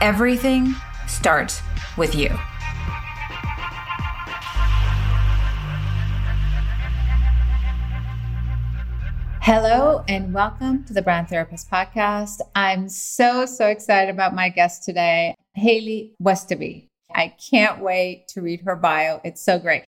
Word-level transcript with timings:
everything 0.00 0.74
starts 1.08 1.62
with 1.96 2.14
you. 2.14 2.28
Hello 9.40 10.04
and 10.08 10.34
welcome 10.34 10.84
to 10.84 10.92
the 10.92 11.00
Brand 11.00 11.28
Therapist 11.28 11.70
Podcast. 11.70 12.40
I'm 12.54 12.88
so, 12.88 13.46
so 13.46 13.68
excited 13.68 14.12
about 14.12 14.34
my 14.34 14.48
guest 14.48 14.82
today, 14.82 15.36
Hayley 15.54 16.14
Westoby. 16.22 16.88
I 17.14 17.28
can't 17.28 17.80
wait 17.80 18.28
to 18.28 18.42
read 18.42 18.62
her 18.62 18.74
bio. 18.74 19.20
It's 19.24 19.40
so 19.40 19.58
great. 19.58 19.84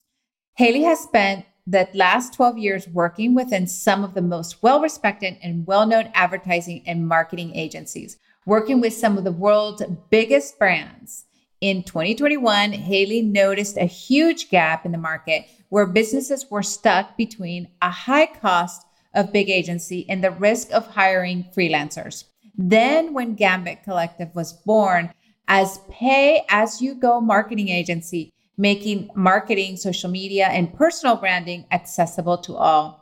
Hayley 0.56 0.82
has 0.84 1.00
spent 1.00 1.44
the 1.66 1.88
last 1.94 2.34
12 2.34 2.58
years 2.58 2.88
working 2.88 3.34
within 3.34 3.66
some 3.66 4.02
of 4.02 4.14
the 4.14 4.22
most 4.22 4.62
well 4.62 4.80
respected 4.80 5.36
and 5.42 5.66
well 5.66 5.86
known 5.86 6.10
advertising 6.14 6.82
and 6.86 7.06
marketing 7.06 7.54
agencies, 7.54 8.18
working 8.46 8.80
with 8.80 8.92
some 8.92 9.18
of 9.18 9.24
the 9.24 9.32
world's 9.32 9.82
biggest 10.10 10.58
brands. 10.58 11.24
In 11.60 11.84
2021, 11.84 12.72
Hayley 12.72 13.22
noticed 13.22 13.76
a 13.76 13.84
huge 13.84 14.50
gap 14.50 14.84
in 14.84 14.92
the 14.92 14.98
market 14.98 15.46
where 15.68 15.86
businesses 15.86 16.50
were 16.50 16.62
stuck 16.62 17.16
between 17.16 17.68
a 17.80 17.90
high 17.90 18.26
cost 18.26 18.84
of 19.14 19.32
big 19.32 19.48
agency 19.48 20.04
and 20.08 20.22
the 20.22 20.30
risk 20.30 20.72
of 20.72 20.86
hiring 20.88 21.44
freelancers. 21.56 22.24
Then, 22.56 23.14
when 23.14 23.34
Gambit 23.34 23.84
Collective 23.84 24.34
was 24.34 24.52
born 24.52 25.12
as 25.48 25.80
pay 25.90 26.44
as 26.48 26.82
you 26.82 26.94
go 26.94 27.20
marketing 27.20 27.68
agency, 27.68 28.32
making 28.56 29.10
marketing, 29.14 29.76
social 29.76 30.10
media, 30.10 30.46
and 30.46 30.74
personal 30.74 31.16
branding 31.16 31.64
accessible 31.70 32.38
to 32.38 32.54
all. 32.54 33.01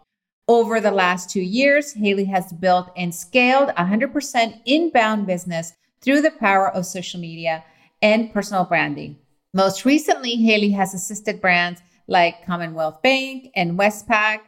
Over 0.51 0.81
the 0.81 0.91
last 0.91 1.31
two 1.31 1.43
years, 1.43 1.93
Hayley 1.93 2.25
has 2.25 2.53
built 2.53 2.91
and 2.97 3.15
scaled 3.15 3.69
100% 3.69 4.61
inbound 4.67 5.25
business 5.25 5.75
through 6.01 6.23
the 6.23 6.33
power 6.33 6.69
of 6.69 6.87
social 6.87 7.21
media 7.21 7.63
and 8.03 8.33
personal 8.33 8.65
branding. 8.65 9.17
Most 9.55 9.85
recently, 9.85 10.35
Hayley 10.35 10.71
has 10.71 10.93
assisted 10.93 11.41
brands 11.41 11.81
like 12.09 12.45
Commonwealth 12.47 13.01
Bank 13.01 13.53
and 13.55 13.79
Westpac 13.79 14.41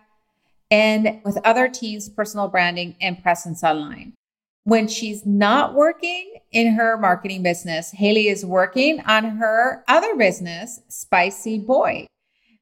and 0.72 1.20
with 1.24 1.38
other 1.44 1.68
teams' 1.68 2.08
personal 2.08 2.48
branding 2.48 2.96
and 3.00 3.22
presence 3.22 3.62
online. 3.62 4.12
When 4.64 4.88
she's 4.88 5.24
not 5.24 5.74
working 5.74 6.34
in 6.50 6.74
her 6.74 6.98
marketing 6.98 7.44
business, 7.44 7.92
Hayley 7.92 8.26
is 8.26 8.44
working 8.44 8.98
on 9.06 9.36
her 9.36 9.84
other 9.86 10.16
business, 10.16 10.80
Spicy 10.88 11.60
Boy, 11.60 12.08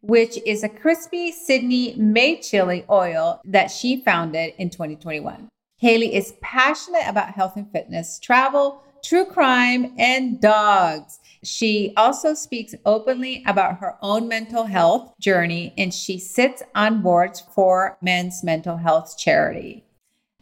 which 0.00 0.38
is 0.46 0.62
a 0.62 0.68
crispy 0.68 1.30
Sydney 1.30 1.94
made 1.96 2.42
chili 2.42 2.84
oil 2.90 3.40
that 3.44 3.70
she 3.70 4.02
founded 4.02 4.54
in 4.58 4.70
2021. 4.70 5.48
Hayley 5.78 6.14
is 6.14 6.34
passionate 6.42 7.04
about 7.06 7.30
health 7.30 7.56
and 7.56 7.70
fitness, 7.72 8.18
travel, 8.18 8.82
true 9.02 9.24
crime, 9.24 9.94
and 9.98 10.40
dogs. 10.40 11.18
She 11.42 11.94
also 11.96 12.34
speaks 12.34 12.74
openly 12.84 13.42
about 13.46 13.78
her 13.78 13.96
own 14.02 14.28
mental 14.28 14.64
health 14.64 15.14
journey 15.18 15.72
and 15.78 15.92
she 15.92 16.18
sits 16.18 16.62
on 16.74 17.02
boards 17.02 17.40
for 17.54 17.96
men's 18.02 18.44
mental 18.44 18.76
health 18.76 19.16
charity. 19.18 19.84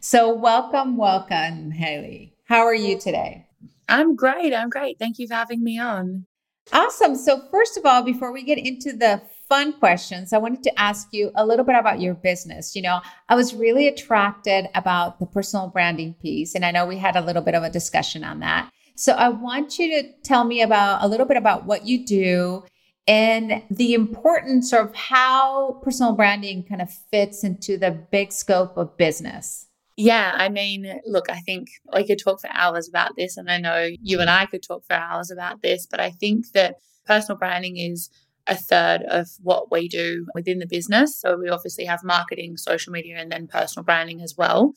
So, 0.01 0.33
welcome, 0.33 0.97
welcome, 0.97 1.71
Hayley. 1.71 2.33
How 2.45 2.65
are 2.65 2.75
you 2.75 2.97
today? 2.99 3.47
I'm 3.87 4.15
great. 4.15 4.53
I'm 4.53 4.69
great. 4.69 4.99
Thank 4.99 5.19
you 5.19 5.27
for 5.27 5.33
having 5.33 5.63
me 5.63 5.79
on. 5.79 6.25
Awesome. 6.71 7.15
So, 7.15 7.47
first 7.51 7.77
of 7.77 7.85
all, 7.85 8.01
before 8.03 8.31
we 8.31 8.43
get 8.43 8.57
into 8.57 8.93
the 8.93 9.21
fun 9.49 9.73
questions, 9.73 10.31
I 10.31 10.37
wanted 10.37 10.63
to 10.63 10.79
ask 10.79 11.07
you 11.11 11.31
a 11.35 11.45
little 11.45 11.65
bit 11.65 11.75
about 11.75 11.99
your 11.99 12.13
business. 12.13 12.75
You 12.75 12.83
know, 12.83 13.01
I 13.27 13.35
was 13.35 13.55
really 13.55 13.87
attracted 13.87 14.67
about 14.75 15.19
the 15.19 15.25
personal 15.25 15.67
branding 15.67 16.13
piece, 16.21 16.55
and 16.55 16.63
I 16.63 16.71
know 16.71 16.85
we 16.85 16.97
had 16.97 17.15
a 17.15 17.21
little 17.21 17.41
bit 17.41 17.55
of 17.55 17.63
a 17.63 17.69
discussion 17.69 18.23
on 18.23 18.39
that. 18.39 18.69
So 18.95 19.13
I 19.13 19.29
want 19.29 19.79
you 19.79 20.01
to 20.01 20.11
tell 20.23 20.43
me 20.43 20.61
about 20.61 21.03
a 21.03 21.07
little 21.07 21.25
bit 21.25 21.37
about 21.37 21.65
what 21.65 21.87
you 21.87 22.05
do 22.05 22.63
and 23.07 23.63
the 23.71 23.93
importance 23.93 24.71
of 24.71 24.93
how 24.93 25.79
personal 25.83 26.13
branding 26.13 26.63
kind 26.63 26.81
of 26.81 26.91
fits 26.91 27.43
into 27.43 27.77
the 27.77 27.91
big 27.91 28.31
scope 28.31 28.77
of 28.77 28.95
business. 28.97 29.65
Yeah, 29.97 30.33
I 30.35 30.47
mean, 30.49 31.01
look, 31.05 31.29
I 31.29 31.39
think 31.39 31.69
I 31.91 32.03
could 32.03 32.19
talk 32.19 32.39
for 32.39 32.49
hours 32.53 32.87
about 32.87 33.15
this, 33.17 33.35
and 33.35 33.49
I 33.49 33.57
know 33.57 33.89
you 34.01 34.21
and 34.21 34.29
I 34.29 34.45
could 34.45 34.63
talk 34.63 34.85
for 34.85 34.93
hours 34.93 35.31
about 35.31 35.61
this, 35.61 35.87
but 35.89 35.99
I 35.99 36.11
think 36.11 36.51
that 36.53 36.75
personal 37.05 37.37
branding 37.37 37.77
is 37.77 38.09
a 38.47 38.55
third 38.55 39.03
of 39.03 39.27
what 39.41 39.71
we 39.71 39.87
do 39.87 40.25
within 40.33 40.59
the 40.59 40.67
business. 40.67 41.19
So 41.19 41.37
we 41.37 41.49
obviously 41.49 41.85
have 41.85 42.03
marketing, 42.03 42.57
social 42.57 42.91
media, 42.91 43.17
and 43.17 43.31
then 43.31 43.47
personal 43.47 43.83
branding 43.83 44.21
as 44.21 44.35
well. 44.37 44.73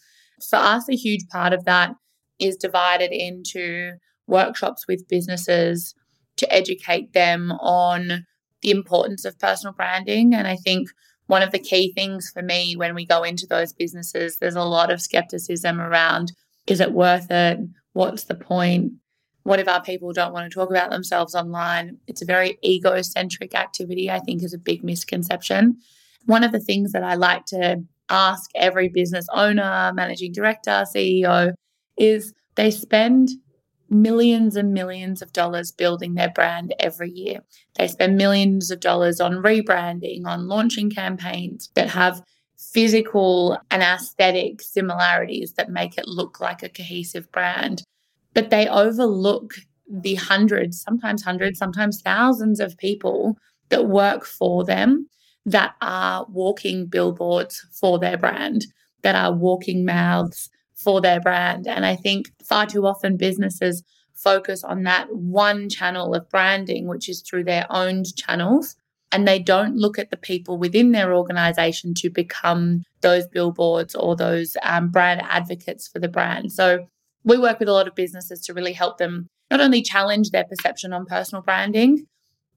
For 0.49 0.57
us, 0.57 0.89
a 0.89 0.97
huge 0.97 1.27
part 1.31 1.53
of 1.53 1.65
that 1.65 1.95
is 2.39 2.57
divided 2.57 3.13
into 3.13 3.95
workshops 4.27 4.87
with 4.87 5.09
businesses 5.09 5.95
to 6.37 6.53
educate 6.53 7.13
them 7.13 7.53
on 7.53 8.27
the 8.63 8.71
importance 8.71 9.25
of 9.25 9.39
personal 9.39 9.75
branding. 9.75 10.35
And 10.35 10.47
I 10.47 10.57
think 10.57 10.89
one 11.27 11.43
of 11.43 11.51
the 11.51 11.59
key 11.59 11.93
things 11.93 12.31
for 12.33 12.43
me 12.43 12.77
when 12.77 12.95
we 12.95 13.07
go 13.07 13.23
into 13.23 13.47
those 13.47 13.73
businesses, 13.73 14.37
there's 14.37 14.57
a 14.57 14.63
lot 14.63 14.91
of 14.91 15.01
skepticism 15.01 15.81
around 15.81 16.33
is 16.67 16.81
it 16.81 16.93
worth 16.93 17.31
it? 17.31 17.59
What's 17.93 18.25
the 18.25 18.37
point? 18.37 18.93
What 19.45 19.59
if 19.59 19.69
our 19.69 19.83
people 19.83 20.13
don't 20.13 20.33
want 20.33 20.51
to 20.51 20.55
talk 20.55 20.71
about 20.71 20.91
themselves 20.91 21.35
online? 21.35 21.99
It's 22.07 22.23
a 22.23 22.27
very 22.27 22.59
egocentric 22.65 23.55
activity, 23.55 24.11
I 24.11 24.21
think, 24.21 24.43
is 24.43 24.55
a 24.55 24.59
big 24.59 24.85
misconception. 24.85 25.79
One 26.27 26.45
of 26.45 26.53
the 26.53 26.61
things 26.61 26.93
that 26.93 27.03
I 27.03 27.15
like 27.15 27.47
to 27.47 27.83
ask 28.09 28.51
every 28.55 28.89
business 28.89 29.27
owner, 29.33 29.93
managing 29.95 30.33
director, 30.33 30.85
CEO 30.95 31.55
is 31.97 32.33
they 32.55 32.71
spend 32.71 33.31
millions 33.89 34.57
and 34.57 34.73
millions 34.73 35.23
of 35.23 35.33
dollars 35.33 35.71
building 35.73 36.15
their 36.15 36.31
brand 36.31 36.75
every 36.79 37.11
year. 37.11 37.41
They 37.77 37.89
spend 37.89 38.17
millions 38.17 38.71
of 38.71 38.81
dollars 38.81 39.21
on 39.21 39.35
rebranding, 39.35 40.27
on 40.27 40.49
launching 40.49 40.91
campaigns 40.91 41.71
that 41.75 41.91
have 41.91 42.23
physical 42.57 43.59
and 43.71 43.83
aesthetic 43.83 44.63
similarities 44.63 45.55
that 45.55 45.69
make 45.69 45.99
it 45.99 46.07
look 46.07 46.41
like 46.41 46.63
a 46.63 46.69
cohesive 46.69 47.31
brand. 47.33 47.83
But 48.35 48.51
they 48.51 48.67
overlook 48.69 49.55
the 49.89 50.15
hundreds, 50.15 50.81
sometimes 50.81 51.23
hundreds, 51.23 51.59
sometimes 51.59 52.01
thousands 52.01 52.61
of 52.61 52.79
people 52.79 53.37
that 53.69 53.89
work 53.89 54.25
for 54.25 54.65
them 54.65 55.09
that 55.45 55.75
are 55.83 56.27
walking 56.29 56.87
billboards 56.87 57.67
for 57.73 57.99
their 57.99 58.17
brand, 58.17 58.67
that 59.03 59.15
are 59.15 59.33
walking 59.33 59.85
mouths 59.85 60.49
for 60.75 61.01
their 61.01 61.21
brand. 61.21 61.67
And 61.67 61.85
I 61.85 61.97
think 61.97 62.31
far 62.45 62.67
too 62.67 62.87
often 62.87 63.17
businesses 63.17 63.83
focus 64.15 64.63
on 64.63 64.85
that 64.85 65.15
one 65.15 65.69
channel 65.69 66.15
of 66.15 66.29
branding, 66.29 66.87
which 66.87 67.09
is 67.09 67.23
through 67.23 67.45
their 67.45 67.67
owned 67.71 68.15
channels. 68.17 68.77
And 69.11 69.29
they 69.29 69.39
don't 69.39 69.77
look 69.77 69.99
at 69.99 70.11
the 70.11 70.17
people 70.17 70.57
within 70.57 70.93
their 70.93 71.15
organization 71.15 71.93
to 71.95 72.09
become 72.09 72.83
those 73.03 73.27
billboards 73.27 73.95
or 73.95 74.17
those 74.17 74.57
um, 74.63 74.89
brand 74.89 75.21
advocates 75.29 75.87
for 75.87 75.99
the 75.99 76.09
brand. 76.09 76.53
So 76.53 76.89
we 77.25 77.39
work 77.39 77.59
with 77.59 77.69
a 77.69 77.73
lot 77.73 77.89
of 77.89 77.95
businesses 77.95 78.41
to 78.43 78.55
really 78.55 78.73
help 78.73 78.99
them 78.99 79.29
not 79.51 79.61
only 79.61 79.83
challenge 79.83 80.31
their 80.31 80.45
perception 80.45 80.93
on 80.93 81.07
personal 81.07 81.43
branding, 81.43 82.07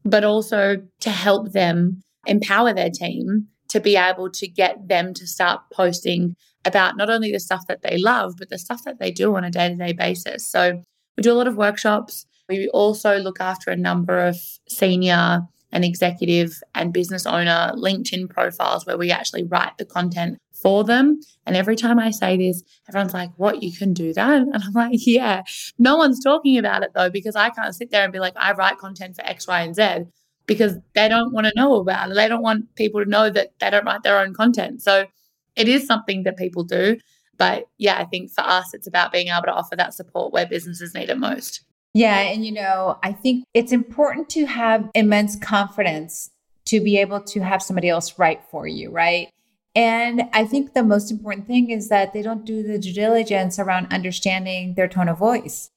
but 0.04 0.24
also 0.24 0.78
to 1.02 1.10
help 1.10 1.52
them 1.52 2.02
empower 2.26 2.74
their 2.74 2.90
team 2.90 3.48
to 3.70 3.80
be 3.80 3.98
able 3.98 4.30
to 4.30 4.48
get 4.48 4.88
them 4.88 5.14
to 5.14 5.28
start 5.28 5.62
posting 5.74 6.36
about 6.64 6.98
not 6.98 7.10
only 7.10 7.32
the 7.32 7.40
stuff 7.40 7.68
that 7.68 7.82
they 7.82 7.98
love, 7.98 8.36
but 8.38 8.50
the 8.50 8.58
stuff 8.58 8.84
that 8.86 9.00
they 9.00 9.12
do 9.12 9.36
on 9.36 9.44
a 9.44 9.52
day 9.52 9.70
to 9.70 9.76
day 9.76 9.94
basis. 9.94 10.46
So 10.46 10.82
we 11.18 11.22
do 11.22 11.32
a 11.32 11.36
lot 11.36 11.48
of 11.48 11.58
workshops. 11.58 12.26
We 12.48 12.70
also 12.70 13.18
look 13.18 13.40
after 13.40 13.72
a 13.72 13.76
number 13.76 14.26
of 14.26 14.38
senior 14.70 15.42
and 15.72 15.84
executive 15.84 16.62
and 16.74 16.94
business 16.94 17.26
owner 17.26 17.74
LinkedIn 17.76 18.30
profiles 18.30 18.86
where 18.86 18.98
we 18.98 19.12
actually 19.12 19.44
write 19.44 19.78
the 19.78 19.86
content 19.86 20.38
for 20.66 20.84
them. 20.84 21.20
And 21.46 21.56
every 21.56 21.76
time 21.76 22.00
I 22.00 22.10
say 22.10 22.38
this, 22.38 22.64
everyone's 22.90 23.14
like, 23.14 23.30
What, 23.38 23.62
you 23.62 23.72
can 23.72 23.94
do 23.94 24.16
that? 24.16 24.42
And 24.42 24.56
I'm 24.56 24.74
like, 24.74 25.06
Yeah. 25.06 25.44
No 25.78 25.96
one's 25.96 26.24
talking 26.24 26.58
about 26.58 26.82
it 26.82 26.90
though, 26.96 27.12
because 27.12 27.36
I 27.36 27.52
can't 27.52 27.76
sit 27.76 27.92
there 27.92 28.04
and 28.04 28.12
be 28.12 28.18
like, 28.18 28.34
I 28.36 28.54
write 28.54 28.80
content 28.80 29.16
for 29.16 29.22
X, 29.24 29.48
Y, 29.48 29.62
and 29.62 29.76
Z 29.76 30.06
because 30.48 30.74
they 30.96 31.08
don't 31.08 31.32
want 31.34 31.46
to 31.46 31.54
know 31.56 31.76
about 31.76 32.10
it. 32.10 32.16
They 32.16 32.28
don't 32.28 32.42
want 32.42 32.74
people 32.74 33.04
to 33.04 33.10
know 33.10 33.30
that 33.30 33.54
they 33.60 33.70
don't 33.70 33.86
write 33.86 34.02
their 34.02 34.20
own 34.20 34.34
content. 34.34 34.82
So 34.82 35.06
it 35.56 35.68
is 35.68 35.86
something 35.86 36.24
that 36.24 36.36
people 36.36 36.64
do. 36.64 36.98
But 37.38 37.68
yeah, 37.78 38.00
I 38.00 38.06
think 38.06 38.32
for 38.32 38.42
us, 38.42 38.74
it's 38.74 38.88
about 38.88 39.12
being 39.12 39.28
able 39.28 39.44
to 39.44 39.54
offer 39.54 39.76
that 39.76 39.94
support 39.94 40.34
where 40.34 40.48
businesses 40.48 40.96
need 40.96 41.12
it 41.12 41.20
most. 41.20 41.62
Yeah. 41.94 42.18
And, 42.22 42.44
you 42.44 42.52
know, 42.52 42.98
I 43.04 43.14
think 43.14 43.46
it's 43.54 43.72
important 43.72 44.30
to 44.30 44.46
have 44.46 44.90
immense 44.96 45.36
confidence 45.36 46.32
to 46.66 46.82
be 46.82 46.98
able 46.98 47.22
to 47.22 47.42
have 47.42 47.62
somebody 47.62 47.90
else 47.90 48.18
write 48.18 48.42
for 48.50 48.66
you, 48.66 48.90
right? 48.90 49.30
And 49.76 50.30
I 50.32 50.46
think 50.46 50.74
the 50.74 50.84
most 50.84 51.12
important 51.12 51.48
thing 51.48 51.70
is 51.70 51.90
that 51.90 52.14
they 52.14 52.22
don't 52.22 52.46
do 52.46 52.64
the 52.64 52.80
due 52.80 52.94
diligence 52.94 53.60
around 53.60 53.92
understanding 53.92 54.76
their 54.76 54.88
tone 54.88 55.10
of 55.10 55.18
voice. 55.18 55.70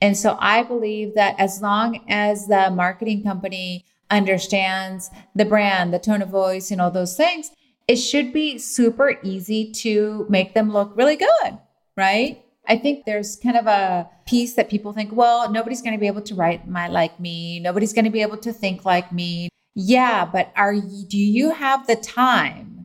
And 0.00 0.16
so 0.16 0.36
I 0.38 0.62
believe 0.62 1.14
that 1.14 1.36
as 1.38 1.62
long 1.62 2.04
as 2.06 2.48
the 2.48 2.70
marketing 2.70 3.22
company 3.22 3.86
understands 4.10 5.10
the 5.34 5.46
brand, 5.46 5.92
the 5.92 5.98
tone 5.98 6.20
of 6.20 6.28
voice, 6.28 6.70
and 6.70 6.80
all 6.80 6.90
those 6.90 7.16
things, 7.16 7.50
it 7.88 7.96
should 7.96 8.32
be 8.32 8.58
super 8.58 9.18
easy 9.22 9.72
to 9.72 10.26
make 10.28 10.52
them 10.52 10.70
look 10.70 10.94
really 10.94 11.16
good, 11.16 11.58
right? 11.96 12.44
I 12.68 12.76
think 12.76 13.04
there's 13.04 13.36
kind 13.36 13.56
of 13.56 13.66
a 13.66 14.10
piece 14.26 14.54
that 14.54 14.68
people 14.68 14.92
think, 14.92 15.12
well, 15.12 15.50
nobody's 15.50 15.82
going 15.82 15.94
to 15.94 16.00
be 16.00 16.08
able 16.08 16.22
to 16.22 16.34
write 16.34 16.68
my 16.68 16.88
like 16.88 17.18
me. 17.20 17.60
Nobody's 17.60 17.92
going 17.92 18.04
to 18.04 18.10
be 18.10 18.22
able 18.22 18.38
to 18.38 18.52
think 18.52 18.84
like 18.84 19.12
me. 19.12 19.48
Yeah, 19.74 20.24
but 20.24 20.52
are 20.56 20.72
you, 20.72 21.06
do 21.06 21.18
you 21.18 21.52
have 21.52 21.86
the 21.86 21.96
time 21.96 22.75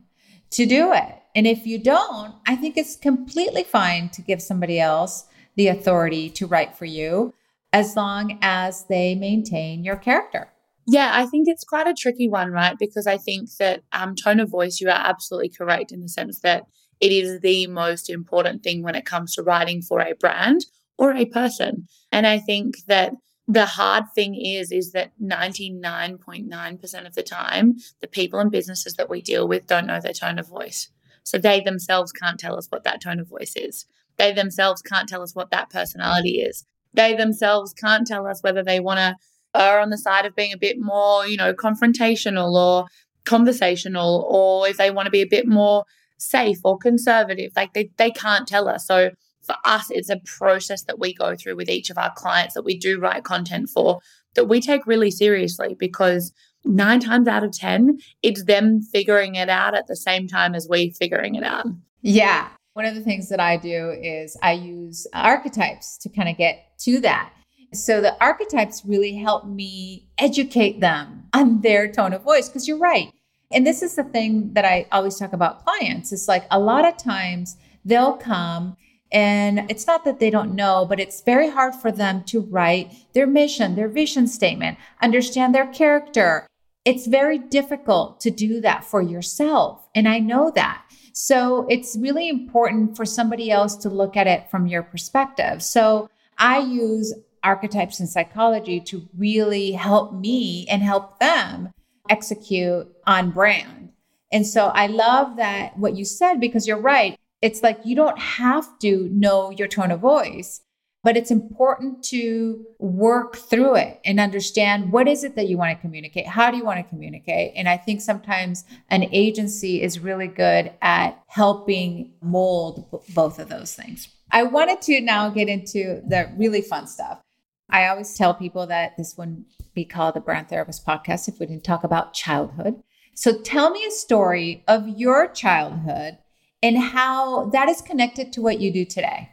to 0.52 0.66
do 0.66 0.92
it? 0.92 1.22
And 1.34 1.46
if 1.46 1.66
you 1.66 1.78
don't, 1.78 2.34
I 2.46 2.56
think 2.56 2.76
it's 2.76 2.96
completely 2.96 3.64
fine 3.64 4.10
to 4.10 4.22
give 4.22 4.42
somebody 4.42 4.78
else 4.78 5.26
the 5.56 5.68
authority 5.68 6.30
to 6.30 6.46
write 6.46 6.76
for 6.76 6.84
you 6.84 7.34
as 7.72 7.96
long 7.96 8.38
as 8.42 8.84
they 8.84 9.14
maintain 9.14 9.82
your 9.82 9.96
character. 9.96 10.52
Yeah, 10.86 11.10
I 11.14 11.26
think 11.26 11.48
it's 11.48 11.64
quite 11.64 11.86
a 11.86 11.94
tricky 11.94 12.28
one, 12.28 12.50
right? 12.50 12.76
Because 12.78 13.06
I 13.06 13.16
think 13.16 13.48
that 13.58 13.82
um, 13.92 14.14
tone 14.14 14.40
of 14.40 14.50
voice, 14.50 14.80
you 14.80 14.88
are 14.88 14.90
absolutely 14.90 15.48
correct 15.48 15.92
in 15.92 16.00
the 16.00 16.08
sense 16.08 16.40
that 16.40 16.64
it 17.00 17.12
is 17.12 17.40
the 17.40 17.66
most 17.68 18.10
important 18.10 18.62
thing 18.62 18.82
when 18.82 18.94
it 18.94 19.06
comes 19.06 19.34
to 19.34 19.42
writing 19.42 19.80
for 19.80 20.00
a 20.00 20.14
brand 20.14 20.66
or 20.98 21.14
a 21.14 21.26
person. 21.26 21.86
And 22.10 22.26
I 22.26 22.38
think 22.38 22.76
that 22.88 23.12
the 23.48 23.66
hard 23.66 24.04
thing 24.14 24.34
is 24.34 24.70
is 24.70 24.92
that 24.92 25.12
99.9% 25.20 27.06
of 27.06 27.14
the 27.14 27.22
time 27.22 27.76
the 28.00 28.06
people 28.06 28.38
and 28.38 28.50
businesses 28.50 28.94
that 28.94 29.10
we 29.10 29.20
deal 29.20 29.48
with 29.48 29.66
don't 29.66 29.86
know 29.86 30.00
their 30.00 30.12
tone 30.12 30.38
of 30.38 30.48
voice 30.48 30.90
so 31.24 31.38
they 31.38 31.60
themselves 31.60 32.12
can't 32.12 32.38
tell 32.38 32.56
us 32.56 32.68
what 32.70 32.84
that 32.84 33.00
tone 33.00 33.20
of 33.20 33.28
voice 33.28 33.54
is 33.56 33.86
they 34.16 34.32
themselves 34.32 34.82
can't 34.82 35.08
tell 35.08 35.22
us 35.22 35.34
what 35.34 35.50
that 35.50 35.70
personality 35.70 36.40
is 36.40 36.66
they 36.94 37.14
themselves 37.14 37.72
can't 37.72 38.06
tell 38.06 38.26
us 38.26 38.42
whether 38.42 38.62
they 38.62 38.78
want 38.80 38.98
to 38.98 39.16
are 39.54 39.80
on 39.80 39.90
the 39.90 39.98
side 39.98 40.26
of 40.26 40.34
being 40.34 40.52
a 40.52 40.58
bit 40.58 40.80
more, 40.80 41.26
you 41.26 41.36
know, 41.36 41.52
confrontational 41.52 42.52
or 42.54 42.86
conversational, 43.24 44.26
or 44.28 44.68
if 44.68 44.76
they 44.76 44.90
want 44.90 45.06
to 45.06 45.10
be 45.10 45.22
a 45.22 45.26
bit 45.26 45.46
more 45.46 45.84
safe 46.18 46.58
or 46.64 46.78
conservative. 46.78 47.52
Like 47.54 47.74
they, 47.74 47.90
they 47.96 48.10
can't 48.10 48.48
tell 48.48 48.68
us. 48.68 48.86
So 48.86 49.10
for 49.42 49.56
us, 49.64 49.90
it's 49.90 50.10
a 50.10 50.20
process 50.24 50.84
that 50.84 50.98
we 50.98 51.14
go 51.14 51.34
through 51.36 51.56
with 51.56 51.68
each 51.68 51.90
of 51.90 51.98
our 51.98 52.12
clients 52.16 52.54
that 52.54 52.64
we 52.64 52.76
do 52.76 52.98
write 52.98 53.24
content 53.24 53.68
for 53.68 54.00
that 54.34 54.48
we 54.48 54.60
take 54.60 54.86
really 54.86 55.10
seriously 55.10 55.76
because 55.78 56.32
nine 56.64 57.00
times 57.00 57.28
out 57.28 57.44
of 57.44 57.52
10, 57.52 57.98
it's 58.22 58.44
them 58.44 58.80
figuring 58.80 59.34
it 59.34 59.48
out 59.48 59.74
at 59.74 59.86
the 59.86 59.96
same 59.96 60.26
time 60.26 60.54
as 60.54 60.66
we 60.68 60.90
figuring 60.90 61.34
it 61.34 61.44
out. 61.44 61.66
Yeah. 62.02 62.48
One 62.74 62.86
of 62.86 62.94
the 62.94 63.02
things 63.02 63.28
that 63.28 63.40
I 63.40 63.56
do 63.56 63.90
is 63.90 64.36
I 64.42 64.52
use 64.52 65.06
archetypes 65.12 65.98
to 65.98 66.08
kind 66.08 66.28
of 66.28 66.36
get 66.38 66.78
to 66.80 67.00
that. 67.00 67.32
So 67.74 68.00
the 68.00 68.16
archetypes 68.22 68.82
really 68.84 69.14
help 69.14 69.46
me 69.46 70.08
educate 70.18 70.80
them 70.80 71.24
on 71.32 71.60
their 71.62 71.90
tone 71.90 72.12
of 72.12 72.22
voice 72.22 72.48
because 72.48 72.68
you're 72.68 72.78
right. 72.78 73.10
And 73.50 73.66
this 73.66 73.82
is 73.82 73.96
the 73.96 74.04
thing 74.04 74.52
that 74.54 74.64
I 74.64 74.86
always 74.92 75.18
talk 75.18 75.32
about 75.32 75.64
clients. 75.64 76.12
It's 76.12 76.28
like 76.28 76.46
a 76.50 76.58
lot 76.58 76.86
of 76.86 76.96
times 76.96 77.56
they'll 77.84 78.16
come 78.16 78.76
and 79.12 79.70
it's 79.70 79.86
not 79.86 80.04
that 80.04 80.18
they 80.20 80.30
don't 80.30 80.54
know, 80.54 80.86
but 80.88 80.98
it's 80.98 81.20
very 81.20 81.50
hard 81.50 81.74
for 81.74 81.92
them 81.92 82.24
to 82.24 82.40
write 82.40 82.92
their 83.12 83.26
mission, 83.26 83.74
their 83.74 83.88
vision 83.88 84.26
statement, 84.26 84.78
understand 85.02 85.54
their 85.54 85.66
character. 85.66 86.46
It's 86.84 87.06
very 87.06 87.38
difficult 87.38 88.20
to 88.20 88.30
do 88.30 88.60
that 88.62 88.84
for 88.84 89.02
yourself. 89.02 89.86
And 89.94 90.08
I 90.08 90.18
know 90.18 90.50
that. 90.54 90.82
So 91.12 91.66
it's 91.68 91.96
really 91.96 92.28
important 92.28 92.96
for 92.96 93.04
somebody 93.04 93.50
else 93.50 93.76
to 93.76 93.90
look 93.90 94.16
at 94.16 94.26
it 94.26 94.50
from 94.50 94.66
your 94.66 94.82
perspective. 94.82 95.62
So 95.62 96.08
I 96.38 96.60
use 96.60 97.14
archetypes 97.44 98.00
and 98.00 98.08
psychology 98.08 98.80
to 98.80 99.06
really 99.16 99.72
help 99.72 100.14
me 100.14 100.66
and 100.70 100.82
help 100.82 101.20
them 101.20 101.70
execute 102.08 102.88
on 103.06 103.30
brand. 103.30 103.90
And 104.32 104.46
so 104.46 104.68
I 104.68 104.86
love 104.86 105.36
that 105.36 105.78
what 105.78 105.96
you 105.96 106.06
said 106.06 106.40
because 106.40 106.66
you're 106.66 106.80
right. 106.80 107.16
It's 107.42 107.62
like 107.62 107.80
you 107.84 107.96
don't 107.96 108.18
have 108.18 108.78
to 108.78 109.08
know 109.12 109.50
your 109.50 109.68
tone 109.68 109.90
of 109.90 110.00
voice, 110.00 110.62
but 111.02 111.16
it's 111.16 111.32
important 111.32 112.04
to 112.04 112.64
work 112.78 113.36
through 113.36 113.74
it 113.74 114.00
and 114.04 114.20
understand 114.20 114.92
what 114.92 115.08
is 115.08 115.24
it 115.24 115.34
that 115.34 115.48
you 115.48 115.58
want 115.58 115.76
to 115.76 115.80
communicate? 115.80 116.26
How 116.26 116.50
do 116.50 116.56
you 116.56 116.64
want 116.64 116.78
to 116.78 116.88
communicate? 116.88 117.52
And 117.56 117.68
I 117.68 117.76
think 117.76 118.00
sometimes 118.00 118.64
an 118.88 119.08
agency 119.12 119.82
is 119.82 119.98
really 119.98 120.28
good 120.28 120.70
at 120.80 121.20
helping 121.26 122.12
mold 122.22 123.02
both 123.14 123.40
of 123.40 123.48
those 123.48 123.74
things. 123.74 124.08
I 124.30 124.44
wanted 124.44 124.80
to 124.82 125.00
now 125.00 125.28
get 125.28 125.48
into 125.48 126.00
the 126.06 126.30
really 126.36 126.62
fun 126.62 126.86
stuff. 126.86 127.20
I 127.68 127.88
always 127.88 128.14
tell 128.14 128.34
people 128.34 128.66
that 128.68 128.96
this 128.96 129.16
wouldn't 129.18 129.46
be 129.74 129.84
called 129.84 130.14
the 130.14 130.20
Brand 130.20 130.48
Therapist 130.48 130.86
podcast 130.86 131.28
if 131.28 131.40
we 131.40 131.46
didn't 131.46 131.64
talk 131.64 131.82
about 131.82 132.14
childhood. 132.14 132.82
So 133.14 133.38
tell 133.38 133.70
me 133.70 133.84
a 133.84 133.90
story 133.90 134.62
of 134.68 134.88
your 134.88 135.28
childhood 135.28 136.18
and 136.62 136.78
how 136.78 137.46
that 137.46 137.68
is 137.68 137.82
connected 137.82 138.32
to 138.32 138.42
what 138.42 138.60
you 138.60 138.72
do 138.72 138.84
today. 138.84 139.30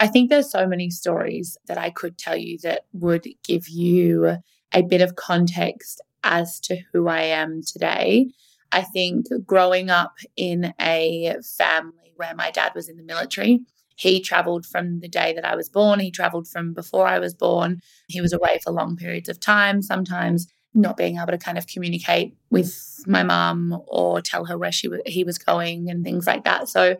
I 0.00 0.08
think 0.08 0.30
there's 0.30 0.50
so 0.50 0.66
many 0.66 0.90
stories 0.90 1.56
that 1.66 1.78
I 1.78 1.90
could 1.90 2.18
tell 2.18 2.36
you 2.36 2.58
that 2.62 2.86
would 2.92 3.26
give 3.44 3.68
you 3.68 4.38
a 4.72 4.82
bit 4.82 5.00
of 5.00 5.16
context 5.16 6.00
as 6.24 6.58
to 6.60 6.78
who 6.92 7.08
I 7.08 7.22
am 7.22 7.62
today. 7.62 8.32
I 8.72 8.82
think 8.82 9.26
growing 9.46 9.90
up 9.90 10.14
in 10.36 10.72
a 10.80 11.36
family 11.56 12.12
where 12.16 12.34
my 12.34 12.50
dad 12.50 12.72
was 12.74 12.88
in 12.88 12.96
the 12.96 13.02
military, 13.02 13.60
he 13.96 14.20
traveled 14.20 14.64
from 14.66 15.00
the 15.00 15.08
day 15.08 15.34
that 15.34 15.44
I 15.44 15.54
was 15.54 15.68
born. 15.68 16.00
He 16.00 16.10
traveled 16.10 16.48
from 16.48 16.72
before 16.72 17.06
I 17.06 17.18
was 17.18 17.34
born. 17.34 17.80
He 18.08 18.20
was 18.20 18.32
away 18.32 18.58
for 18.64 18.72
long 18.72 18.96
periods 18.96 19.28
of 19.28 19.38
time, 19.38 19.82
sometimes 19.82 20.48
not 20.74 20.96
being 20.96 21.16
able 21.16 21.32
to 21.32 21.38
kind 21.38 21.58
of 21.58 21.66
communicate 21.66 22.34
with 22.50 23.02
my 23.06 23.22
mum 23.22 23.82
or 23.86 24.20
tell 24.20 24.46
her 24.46 24.56
where 24.56 24.72
she 24.72 24.88
w- 24.88 25.02
he 25.06 25.24
was 25.24 25.38
going 25.38 25.90
and 25.90 26.04
things 26.04 26.26
like 26.26 26.44
that. 26.44 26.68
So 26.68 26.96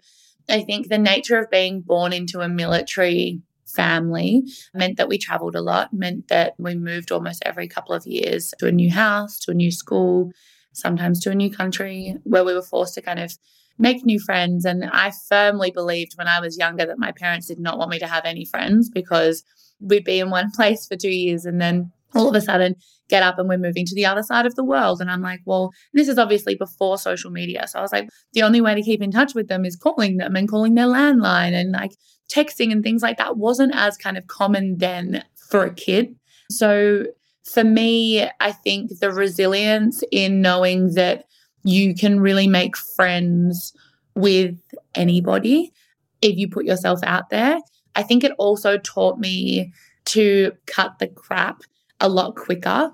I 0.48 0.62
think 0.62 0.88
the 0.88 0.98
nature 0.98 1.38
of 1.38 1.50
being 1.50 1.80
born 1.80 2.12
into 2.12 2.40
a 2.40 2.48
military 2.48 3.40
family 3.66 4.42
meant 4.74 4.98
that 4.98 5.08
we 5.08 5.18
traveled 5.18 5.54
a 5.54 5.62
lot, 5.62 5.92
meant 5.92 6.28
that 6.28 6.54
we 6.58 6.74
moved 6.74 7.10
almost 7.10 7.42
every 7.46 7.68
couple 7.68 7.94
of 7.94 8.06
years 8.06 8.52
to 8.58 8.66
a 8.66 8.72
new 8.72 8.90
house, 8.90 9.38
to 9.40 9.52
a 9.52 9.54
new 9.54 9.70
school, 9.70 10.30
sometimes 10.72 11.20
to 11.20 11.30
a 11.30 11.34
new 11.34 11.50
country 11.50 12.16
where 12.24 12.44
we 12.44 12.54
were 12.54 12.62
forced 12.62 12.94
to 12.94 13.02
kind 13.02 13.20
of 13.20 13.36
make 13.78 14.04
new 14.04 14.18
friends. 14.18 14.64
And 14.64 14.84
I 14.84 15.12
firmly 15.28 15.70
believed 15.70 16.12
when 16.16 16.28
I 16.28 16.40
was 16.40 16.58
younger 16.58 16.86
that 16.86 16.98
my 16.98 17.12
parents 17.12 17.46
did 17.46 17.58
not 17.58 17.78
want 17.78 17.90
me 17.90 17.98
to 18.00 18.06
have 18.06 18.24
any 18.24 18.44
friends 18.44 18.90
because 18.90 19.42
we'd 19.80 20.04
be 20.04 20.20
in 20.20 20.30
one 20.30 20.50
place 20.54 20.86
for 20.86 20.96
two 20.96 21.10
years 21.10 21.44
and 21.44 21.60
then 21.60 21.92
all 22.14 22.28
of 22.28 22.34
a 22.34 22.40
sudden 22.40 22.74
get 23.08 23.22
up 23.22 23.38
and 23.38 23.48
we're 23.48 23.58
moving 23.58 23.84
to 23.86 23.94
the 23.94 24.06
other 24.06 24.22
side 24.22 24.46
of 24.46 24.54
the 24.54 24.64
world. 24.64 25.00
And 25.00 25.10
I'm 25.10 25.22
like, 25.22 25.40
well, 25.44 25.70
this 25.92 26.08
is 26.08 26.18
obviously 26.18 26.54
before 26.54 26.98
social 26.98 27.30
media. 27.30 27.66
So 27.68 27.78
I 27.78 27.82
was 27.82 27.92
like, 27.92 28.08
the 28.32 28.42
only 28.42 28.60
way 28.60 28.74
to 28.74 28.82
keep 28.82 29.02
in 29.02 29.10
touch 29.10 29.34
with 29.34 29.48
them 29.48 29.64
is 29.64 29.76
calling 29.76 30.16
them 30.16 30.36
and 30.36 30.48
calling 30.48 30.74
their 30.74 30.86
landline 30.86 31.52
and 31.52 31.72
like 31.72 31.92
texting 32.32 32.72
and 32.72 32.82
things 32.82 33.02
like 33.02 33.18
that 33.18 33.36
wasn't 33.36 33.74
as 33.74 33.96
kind 33.96 34.16
of 34.16 34.26
common 34.26 34.78
then 34.78 35.24
for 35.50 35.64
a 35.64 35.74
kid. 35.74 36.14
So 36.50 37.06
for 37.44 37.64
me, 37.64 38.28
I 38.40 38.52
think 38.52 38.98
the 39.00 39.10
resilience 39.10 40.02
in 40.10 40.40
knowing 40.40 40.94
that 40.94 41.24
you 41.64 41.94
can 41.94 42.20
really 42.20 42.46
make 42.46 42.76
friends 42.76 43.72
with 44.14 44.58
anybody 44.94 45.72
if 46.20 46.36
you 46.36 46.48
put 46.48 46.64
yourself 46.64 47.00
out 47.02 47.30
there. 47.30 47.58
I 47.94 48.02
think 48.02 48.24
it 48.24 48.32
also 48.38 48.78
taught 48.78 49.18
me 49.18 49.72
to 50.06 50.52
cut 50.66 50.98
the 50.98 51.08
crap 51.08 51.62
a 52.02 52.08
lot 52.08 52.36
quicker, 52.36 52.92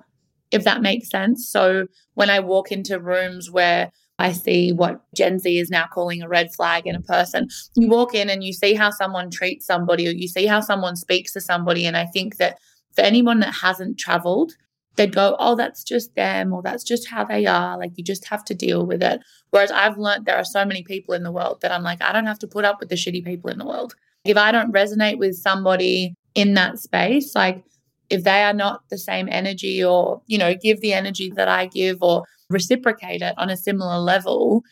if 0.52 0.62
that 0.64 0.82
makes 0.82 1.10
sense. 1.10 1.48
So 1.48 1.86
when 2.14 2.30
I 2.30 2.38
walk 2.38 2.70
into 2.70 3.00
rooms 3.00 3.50
where 3.50 3.90
I 4.18 4.32
see 4.32 4.72
what 4.72 5.00
Gen 5.14 5.38
Z 5.38 5.58
is 5.58 5.70
now 5.70 5.86
calling 5.86 6.22
a 6.22 6.28
red 6.28 6.52
flag 6.52 6.86
in 6.86 6.96
a 6.96 7.00
person. 7.00 7.48
You 7.76 7.88
walk 7.88 8.14
in 8.14 8.28
and 8.28 8.42
you 8.42 8.52
see 8.52 8.74
how 8.74 8.90
someone 8.90 9.30
treats 9.30 9.64
somebody 9.64 10.08
or 10.08 10.10
you 10.10 10.26
see 10.26 10.46
how 10.46 10.60
someone 10.60 10.96
speaks 10.96 11.32
to 11.32 11.40
somebody. 11.40 11.86
And 11.86 11.96
I 11.96 12.06
think 12.06 12.36
that 12.38 12.58
for 12.94 13.02
anyone 13.02 13.38
that 13.40 13.54
hasn't 13.54 13.98
traveled, 13.98 14.54
they'd 14.96 15.14
go, 15.14 15.36
oh, 15.38 15.54
that's 15.54 15.84
just 15.84 16.16
them 16.16 16.52
or 16.52 16.62
that's 16.62 16.82
just 16.82 17.08
how 17.08 17.24
they 17.24 17.46
are. 17.46 17.78
Like 17.78 17.92
you 17.96 18.02
just 18.02 18.26
have 18.26 18.44
to 18.46 18.54
deal 18.54 18.84
with 18.84 19.04
it. 19.04 19.20
Whereas 19.50 19.70
I've 19.70 19.96
learned 19.96 20.26
there 20.26 20.36
are 20.36 20.44
so 20.44 20.64
many 20.64 20.82
people 20.82 21.14
in 21.14 21.22
the 21.22 21.30
world 21.30 21.60
that 21.62 21.70
I'm 21.70 21.84
like, 21.84 22.02
I 22.02 22.12
don't 22.12 22.26
have 22.26 22.40
to 22.40 22.48
put 22.48 22.64
up 22.64 22.80
with 22.80 22.88
the 22.88 22.96
shitty 22.96 23.24
people 23.24 23.50
in 23.50 23.58
the 23.58 23.66
world. 23.66 23.94
If 24.24 24.36
I 24.36 24.50
don't 24.50 24.74
resonate 24.74 25.18
with 25.18 25.36
somebody 25.36 26.14
in 26.34 26.54
that 26.54 26.80
space, 26.80 27.36
like 27.36 27.62
if 28.10 28.24
they 28.24 28.42
are 28.42 28.54
not 28.54 28.88
the 28.88 28.98
same 28.98 29.28
energy 29.30 29.84
or, 29.84 30.22
you 30.26 30.38
know, 30.38 30.54
give 30.54 30.80
the 30.80 30.92
energy 30.92 31.30
that 31.36 31.48
I 31.48 31.66
give 31.66 31.98
or 32.02 32.24
reciprocate 32.50 33.22
it 33.22 33.34
on 33.36 33.50
a 33.50 33.56
similar 33.56 33.98
level, 33.98 34.62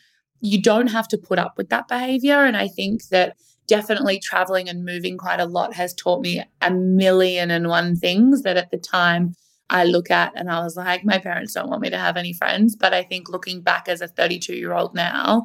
you 0.41 0.61
don't 0.61 0.87
have 0.87 1.07
to 1.09 1.17
put 1.17 1.39
up 1.39 1.57
with 1.57 1.69
that 1.69 1.87
behavior. 1.87 2.43
And 2.43 2.57
I 2.57 2.67
think 2.67 3.07
that 3.09 3.35
definitely 3.67 4.19
traveling 4.19 4.69
and 4.69 4.85
moving 4.85 5.17
quite 5.17 5.39
a 5.39 5.45
lot 5.45 5.73
has 5.73 5.93
taught 5.93 6.21
me 6.21 6.43
a 6.61 6.71
million 6.71 7.51
and 7.51 7.67
one 7.67 7.95
things 7.95 8.43
that 8.43 8.57
at 8.57 8.71
the 8.71 8.77
time 8.77 9.35
I 9.69 9.83
look 9.83 10.09
at 10.09 10.31
and 10.35 10.49
I 10.49 10.63
was 10.63 10.77
like, 10.77 11.03
my 11.03 11.17
parents 11.17 11.53
don't 11.53 11.69
want 11.69 11.81
me 11.81 11.89
to 11.89 11.97
have 11.97 12.17
any 12.17 12.33
friends. 12.33 12.75
But 12.75 12.93
I 12.93 13.03
think 13.03 13.29
looking 13.29 13.61
back 13.61 13.89
as 13.89 14.01
a 14.01 14.07
32 14.07 14.55
year 14.55 14.73
old 14.73 14.95
now 14.95 15.43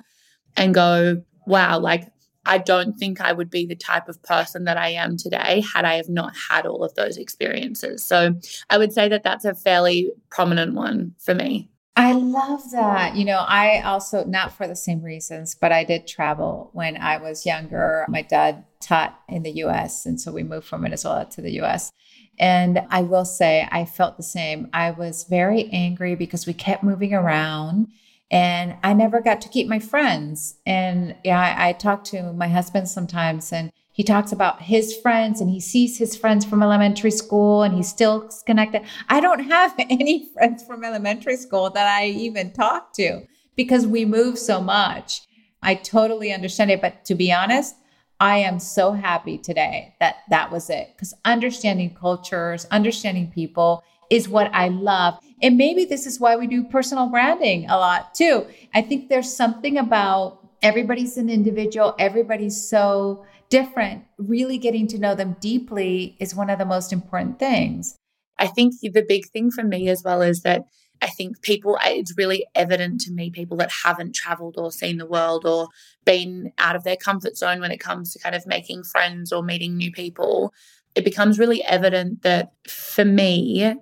and 0.56 0.72
go, 0.72 1.22
wow, 1.46 1.78
like 1.78 2.11
I 2.44 2.58
don't 2.58 2.98
think 2.98 3.20
I 3.20 3.32
would 3.32 3.50
be 3.50 3.66
the 3.66 3.76
type 3.76 4.08
of 4.08 4.22
person 4.22 4.64
that 4.64 4.76
I 4.76 4.88
am 4.88 5.16
today 5.16 5.62
had 5.72 5.84
I 5.84 5.94
have 5.94 6.08
not 6.08 6.34
had 6.50 6.66
all 6.66 6.82
of 6.82 6.94
those 6.94 7.16
experiences. 7.16 8.04
So 8.04 8.34
I 8.70 8.78
would 8.78 8.92
say 8.92 9.08
that 9.08 9.22
that's 9.22 9.44
a 9.44 9.54
fairly 9.54 10.10
prominent 10.30 10.74
one 10.74 11.14
for 11.18 11.34
me. 11.34 11.68
I 11.94 12.12
love 12.12 12.70
that. 12.72 13.16
You 13.16 13.26
know, 13.26 13.44
I 13.46 13.82
also, 13.82 14.24
not 14.24 14.52
for 14.52 14.66
the 14.66 14.74
same 14.74 15.02
reasons, 15.02 15.54
but 15.54 15.72
I 15.72 15.84
did 15.84 16.06
travel 16.06 16.70
when 16.72 16.96
I 16.96 17.18
was 17.18 17.44
younger. 17.44 18.06
My 18.08 18.22
dad 18.22 18.64
taught 18.80 19.18
in 19.28 19.42
the 19.42 19.52
US. 19.64 20.06
And 20.06 20.18
so 20.18 20.32
we 20.32 20.42
moved 20.42 20.66
from 20.66 20.82
Venezuela 20.82 21.26
to 21.32 21.42
the 21.42 21.60
US. 21.60 21.92
And 22.38 22.82
I 22.88 23.02
will 23.02 23.26
say, 23.26 23.68
I 23.70 23.84
felt 23.84 24.16
the 24.16 24.22
same. 24.22 24.68
I 24.72 24.90
was 24.90 25.24
very 25.24 25.68
angry 25.70 26.14
because 26.14 26.46
we 26.46 26.54
kept 26.54 26.82
moving 26.82 27.12
around 27.12 27.88
and 28.32 28.76
I 28.82 28.94
never 28.94 29.20
got 29.20 29.42
to 29.42 29.48
keep 29.50 29.68
my 29.68 29.78
friends. 29.78 30.56
And 30.64 31.14
yeah, 31.22 31.38
I, 31.38 31.68
I 31.68 31.72
talk 31.74 32.02
to 32.04 32.32
my 32.32 32.48
husband 32.48 32.88
sometimes 32.88 33.52
and 33.52 33.70
he 33.92 34.02
talks 34.02 34.32
about 34.32 34.62
his 34.62 34.96
friends 34.96 35.42
and 35.42 35.50
he 35.50 35.60
sees 35.60 35.98
his 35.98 36.16
friends 36.16 36.46
from 36.46 36.62
elementary 36.62 37.10
school 37.10 37.62
and 37.62 37.74
he's 37.74 37.90
still 37.90 38.30
connected. 38.46 38.82
I 39.10 39.20
don't 39.20 39.44
have 39.44 39.74
any 39.78 40.30
friends 40.32 40.64
from 40.64 40.82
elementary 40.82 41.36
school 41.36 41.68
that 41.70 41.86
I 41.86 42.06
even 42.06 42.52
talk 42.52 42.94
to 42.94 43.20
because 43.54 43.86
we 43.86 44.06
move 44.06 44.38
so 44.38 44.62
much. 44.62 45.20
I 45.62 45.74
totally 45.74 46.32
understand 46.32 46.70
it. 46.70 46.80
But 46.80 47.04
to 47.04 47.14
be 47.14 47.30
honest, 47.30 47.74
I 48.18 48.38
am 48.38 48.58
so 48.60 48.92
happy 48.92 49.36
today 49.36 49.94
that 50.00 50.16
that 50.30 50.50
was 50.50 50.70
it 50.70 50.92
because 50.94 51.12
understanding 51.26 51.94
cultures, 51.94 52.66
understanding 52.70 53.30
people 53.30 53.84
is 54.12 54.28
what 54.28 54.50
I 54.52 54.68
love. 54.68 55.18
And 55.40 55.56
maybe 55.56 55.86
this 55.86 56.04
is 56.04 56.20
why 56.20 56.36
we 56.36 56.46
do 56.46 56.64
personal 56.64 57.06
branding 57.06 57.64
a 57.70 57.78
lot 57.78 58.14
too. 58.14 58.46
I 58.74 58.82
think 58.82 59.08
there's 59.08 59.34
something 59.34 59.78
about 59.78 60.50
everybody's 60.60 61.16
an 61.16 61.30
individual, 61.30 61.94
everybody's 61.98 62.62
so 62.62 63.24
different. 63.48 64.04
Really 64.18 64.58
getting 64.58 64.86
to 64.88 64.98
know 64.98 65.14
them 65.14 65.36
deeply 65.40 66.14
is 66.20 66.34
one 66.34 66.50
of 66.50 66.58
the 66.58 66.66
most 66.66 66.92
important 66.92 67.38
things. 67.38 67.96
I 68.38 68.48
think 68.48 68.74
the 68.82 69.04
big 69.08 69.30
thing 69.30 69.50
for 69.50 69.64
me 69.64 69.88
as 69.88 70.02
well 70.04 70.20
is 70.20 70.42
that 70.42 70.64
I 71.00 71.06
think 71.06 71.40
people, 71.40 71.78
it's 71.82 72.14
really 72.14 72.44
evident 72.54 73.00
to 73.02 73.12
me, 73.12 73.30
people 73.30 73.56
that 73.56 73.72
haven't 73.82 74.14
traveled 74.14 74.56
or 74.58 74.70
seen 74.70 74.98
the 74.98 75.06
world 75.06 75.46
or 75.46 75.68
been 76.04 76.52
out 76.58 76.76
of 76.76 76.84
their 76.84 76.96
comfort 76.96 77.38
zone 77.38 77.60
when 77.60 77.72
it 77.72 77.80
comes 77.80 78.12
to 78.12 78.18
kind 78.18 78.34
of 78.34 78.46
making 78.46 78.84
friends 78.84 79.32
or 79.32 79.42
meeting 79.42 79.78
new 79.78 79.90
people, 79.90 80.52
it 80.94 81.02
becomes 81.02 81.38
really 81.38 81.64
evident 81.64 82.22
that 82.22 82.52
for 82.68 83.06
me, 83.06 83.74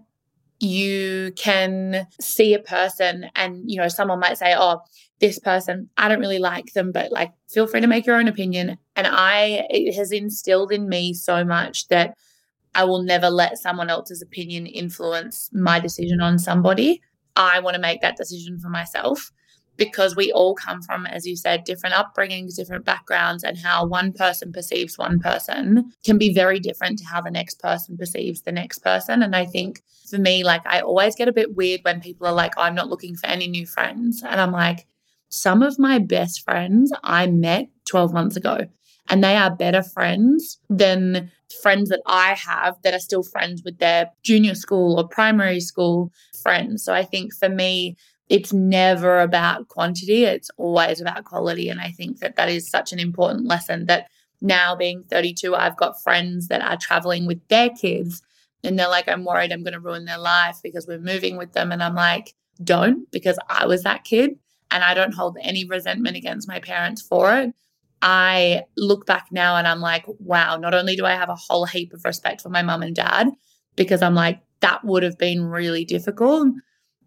you 0.60 1.32
can 1.36 2.06
see 2.20 2.52
a 2.52 2.58
person 2.58 3.30
and 3.34 3.62
you 3.66 3.78
know 3.78 3.88
someone 3.88 4.20
might 4.20 4.36
say 4.36 4.54
oh 4.56 4.80
this 5.18 5.38
person 5.38 5.88
i 5.96 6.06
don't 6.06 6.20
really 6.20 6.38
like 6.38 6.72
them 6.74 6.92
but 6.92 7.10
like 7.10 7.32
feel 7.48 7.66
free 7.66 7.80
to 7.80 7.86
make 7.86 8.06
your 8.06 8.16
own 8.16 8.28
opinion. 8.28 8.76
And 8.94 9.06
i 9.06 9.66
it 9.70 9.94
has 9.94 10.12
instilled 10.12 10.70
in 10.70 10.88
me 10.88 11.14
so 11.14 11.44
much 11.44 11.88
that 11.88 12.14
i 12.74 12.84
will 12.84 13.02
never 13.02 13.30
let 13.30 13.58
someone 13.58 13.90
else's 13.90 14.22
opinion 14.22 14.66
influence 14.66 15.48
my 15.52 15.80
decision 15.80 16.20
on 16.20 16.38
somebody. 16.38 17.02
I 17.36 17.60
want 17.60 17.74
to 17.74 17.80
make 17.80 18.02
that 18.02 18.16
decision 18.16 18.58
for 18.58 18.68
myself 18.68 19.32
because 19.80 20.14
we 20.14 20.30
all 20.30 20.54
come 20.54 20.82
from, 20.82 21.06
as 21.06 21.26
you 21.26 21.34
said, 21.34 21.64
different 21.64 21.94
upbringings, 21.94 22.54
different 22.54 22.84
backgrounds, 22.84 23.42
and 23.42 23.56
how 23.56 23.86
one 23.86 24.12
person 24.12 24.52
perceives 24.52 24.98
one 24.98 25.18
person 25.18 25.90
can 26.04 26.18
be 26.18 26.34
very 26.34 26.60
different 26.60 26.98
to 26.98 27.06
how 27.06 27.22
the 27.22 27.30
next 27.30 27.58
person 27.60 27.96
perceives 27.96 28.42
the 28.42 28.52
next 28.52 28.80
person. 28.80 29.22
And 29.22 29.34
I 29.34 29.46
think 29.46 29.80
for 30.10 30.18
me, 30.18 30.44
like, 30.44 30.60
I 30.66 30.80
always 30.82 31.16
get 31.16 31.28
a 31.28 31.32
bit 31.32 31.56
weird 31.56 31.80
when 31.82 32.02
people 32.02 32.26
are 32.26 32.34
like, 32.34 32.52
oh, 32.58 32.62
I'm 32.62 32.74
not 32.74 32.90
looking 32.90 33.16
for 33.16 33.26
any 33.26 33.48
new 33.48 33.64
friends. 33.64 34.22
And 34.22 34.38
I'm 34.38 34.52
like, 34.52 34.86
some 35.30 35.62
of 35.62 35.78
my 35.78 35.98
best 35.98 36.42
friends 36.42 36.92
I 37.02 37.26
met 37.26 37.68
12 37.88 38.12
months 38.12 38.36
ago, 38.36 38.66
and 39.08 39.24
they 39.24 39.34
are 39.34 39.50
better 39.50 39.82
friends 39.82 40.58
than 40.68 41.30
friends 41.62 41.88
that 41.88 42.02
I 42.06 42.34
have 42.34 42.76
that 42.82 42.92
are 42.92 43.00
still 43.00 43.22
friends 43.22 43.62
with 43.64 43.78
their 43.78 44.10
junior 44.22 44.54
school 44.54 45.00
or 45.00 45.08
primary 45.08 45.60
school 45.60 46.12
friends. 46.42 46.84
So 46.84 46.92
I 46.92 47.02
think 47.02 47.34
for 47.34 47.48
me, 47.48 47.96
it's 48.30 48.52
never 48.52 49.20
about 49.20 49.66
quantity, 49.66 50.24
it's 50.24 50.50
always 50.56 51.00
about 51.00 51.24
quality. 51.24 51.68
And 51.68 51.80
I 51.80 51.90
think 51.90 52.20
that 52.20 52.36
that 52.36 52.48
is 52.48 52.70
such 52.70 52.92
an 52.92 53.00
important 53.00 53.46
lesson 53.46 53.86
that 53.86 54.08
now 54.40 54.76
being 54.76 55.02
32, 55.02 55.56
I've 55.56 55.76
got 55.76 56.00
friends 56.00 56.46
that 56.46 56.62
are 56.62 56.76
traveling 56.76 57.26
with 57.26 57.46
their 57.48 57.70
kids 57.70 58.22
and 58.62 58.78
they're 58.78 58.88
like, 58.88 59.08
I'm 59.08 59.24
worried 59.24 59.52
I'm 59.52 59.64
going 59.64 59.74
to 59.74 59.80
ruin 59.80 60.04
their 60.04 60.16
life 60.16 60.58
because 60.62 60.86
we're 60.86 61.00
moving 61.00 61.36
with 61.36 61.54
them. 61.54 61.72
And 61.72 61.82
I'm 61.82 61.96
like, 61.96 62.34
don't, 62.62 63.10
because 63.10 63.36
I 63.48 63.66
was 63.66 63.82
that 63.82 64.04
kid 64.04 64.38
and 64.70 64.84
I 64.84 64.94
don't 64.94 65.14
hold 65.14 65.36
any 65.40 65.64
resentment 65.64 66.16
against 66.16 66.46
my 66.46 66.60
parents 66.60 67.02
for 67.02 67.34
it. 67.34 67.52
I 68.00 68.62
look 68.76 69.06
back 69.06 69.26
now 69.32 69.56
and 69.56 69.66
I'm 69.66 69.80
like, 69.80 70.04
wow, 70.20 70.56
not 70.56 70.72
only 70.72 70.94
do 70.94 71.04
I 71.04 71.14
have 71.14 71.30
a 71.30 71.34
whole 71.34 71.66
heap 71.66 71.92
of 71.92 72.04
respect 72.04 72.42
for 72.42 72.48
my 72.48 72.62
mum 72.62 72.82
and 72.82 72.94
dad, 72.94 73.28
because 73.74 74.02
I'm 74.02 74.14
like, 74.14 74.40
that 74.60 74.84
would 74.84 75.02
have 75.02 75.18
been 75.18 75.44
really 75.44 75.84
difficult 75.84 76.54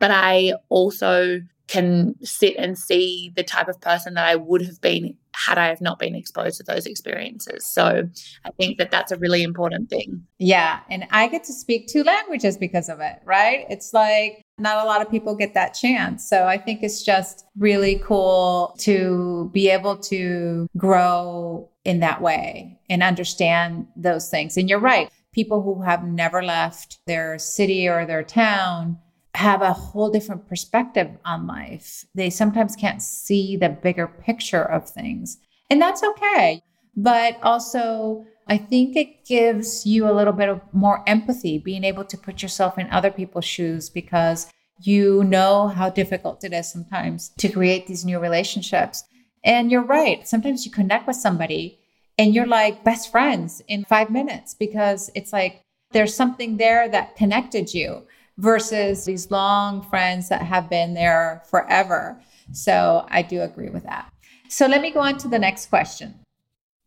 but 0.04 0.12
I 0.12 0.56
also 0.68 1.40
can 1.70 2.14
sit 2.26 2.58
and 2.58 2.78
see 2.78 3.32
the 3.38 3.44
type 3.44 3.70
of 3.70 3.80
person 3.80 4.16
that 4.16 4.26
I 4.26 4.36
would 4.36 4.62
have 4.62 4.82
been 4.82 5.16
had 5.34 5.58
I 5.58 5.68
have 5.68 5.80
not 5.80 5.98
been 5.98 6.14
exposed 6.14 6.58
to 6.58 6.64
those 6.64 6.86
experiences. 6.86 7.66
So 7.66 8.04
I 8.44 8.52
think 8.60 8.80
that 8.80 8.92
that's 8.92 9.14
a 9.14 9.18
really 9.18 9.44
important 9.44 9.90
thing. 9.90 10.22
Yeah. 10.40 10.82
And 10.90 11.08
I 11.12 11.30
get 11.30 11.46
to 11.46 11.54
speak 11.54 11.88
two 11.88 12.04
languages 12.04 12.58
because 12.58 12.90
of 12.90 13.00
it, 13.00 13.22
right? 13.24 13.66
It's 13.70 13.94
like 13.94 14.42
not 14.58 14.84
a 14.84 14.86
lot 14.86 15.02
of 15.02 15.10
people 15.10 15.38
get 15.38 15.54
that 15.54 15.74
chance. 15.74 16.28
So 16.28 16.48
I 16.48 16.58
think 16.58 16.84
it's 16.84 17.02
just 17.02 17.46
really 17.58 18.02
cool 18.04 18.76
to 18.80 19.50
be 19.54 19.70
able 19.70 19.96
to 20.00 20.68
grow 20.76 21.70
in 21.86 22.02
that 22.02 22.22
way 22.22 22.78
and 22.90 23.02
understand 23.02 23.88
those 23.96 24.30
things. 24.30 24.58
And 24.58 24.70
you're 24.70 24.80
right. 24.80 25.10
People 25.32 25.62
who 25.62 25.82
have 25.82 26.04
never 26.04 26.44
left 26.44 27.00
their 27.08 27.40
city 27.40 27.88
or 27.88 28.06
their 28.06 28.22
town 28.24 28.98
have 29.36 29.62
a 29.62 29.74
whole 29.74 30.10
different 30.10 30.48
perspective 30.48 31.10
on 31.26 31.48
life. 31.48 32.06
They 32.14 32.30
sometimes 32.30 32.76
can't 32.76 33.02
see 33.02 33.58
the 33.58 33.70
bigger 33.70 34.08
picture 34.08 34.64
of 34.64 34.90
things. 34.90 35.38
And 35.70 35.82
that's 35.82 36.04
okay. 36.04 36.62
But 36.96 37.40
also, 37.42 38.26
I 38.48 38.58
think 38.58 38.96
it 38.96 39.26
gives 39.26 39.86
you 39.86 40.08
a 40.08 40.14
little 40.14 40.34
bit 40.34 40.50
of 40.50 40.62
more 40.72 41.04
empathy, 41.08 41.58
being 41.58 41.84
able 41.84 42.06
to 42.06 42.18
put 42.18 42.44
yourself 42.44 42.78
in 42.78 42.90
other 42.92 43.10
people's 43.10 43.46
shoes 43.46 43.90
because 43.90 44.52
you 44.82 45.24
know 45.24 45.68
how 45.68 45.90
difficult 45.90 46.44
it 46.44 46.54
is 46.54 46.72
sometimes 46.72 47.30
to 47.38 47.50
create 47.50 47.88
these 47.88 48.06
new 48.06 48.20
relationships. 48.20 49.04
And 49.44 49.72
you're 49.72 49.84
right. 49.84 50.28
Sometimes 50.28 50.66
you 50.66 50.72
connect 50.72 51.08
with 51.08 51.16
somebody 51.16 51.80
and 52.18 52.36
you're 52.36 52.46
like 52.46 52.84
best 52.84 53.12
friends 53.12 53.62
in 53.68 53.86
five 53.86 54.10
minutes 54.10 54.54
because 54.54 55.10
it's 55.16 55.34
like 55.34 55.64
there's 55.92 56.16
something 56.16 56.58
there 56.58 56.88
that 56.90 57.16
connected 57.16 57.74
you 57.74 58.04
versus 58.38 59.06
these 59.06 59.30
long 59.32 59.82
friends 59.82 60.30
that 60.30 60.42
have 60.42 60.70
been 60.70 60.94
there 60.94 61.44
forever. 61.50 62.20
So 62.52 63.06
I 63.10 63.22
do 63.22 63.42
agree 63.42 63.70
with 63.70 63.84
that. 63.84 64.12
So 64.50 64.68
let 64.68 64.82
me 64.82 64.92
go 64.92 65.00
on 65.00 65.18
to 65.20 65.28
the 65.28 65.40
next 65.40 65.68
question. 65.68 66.16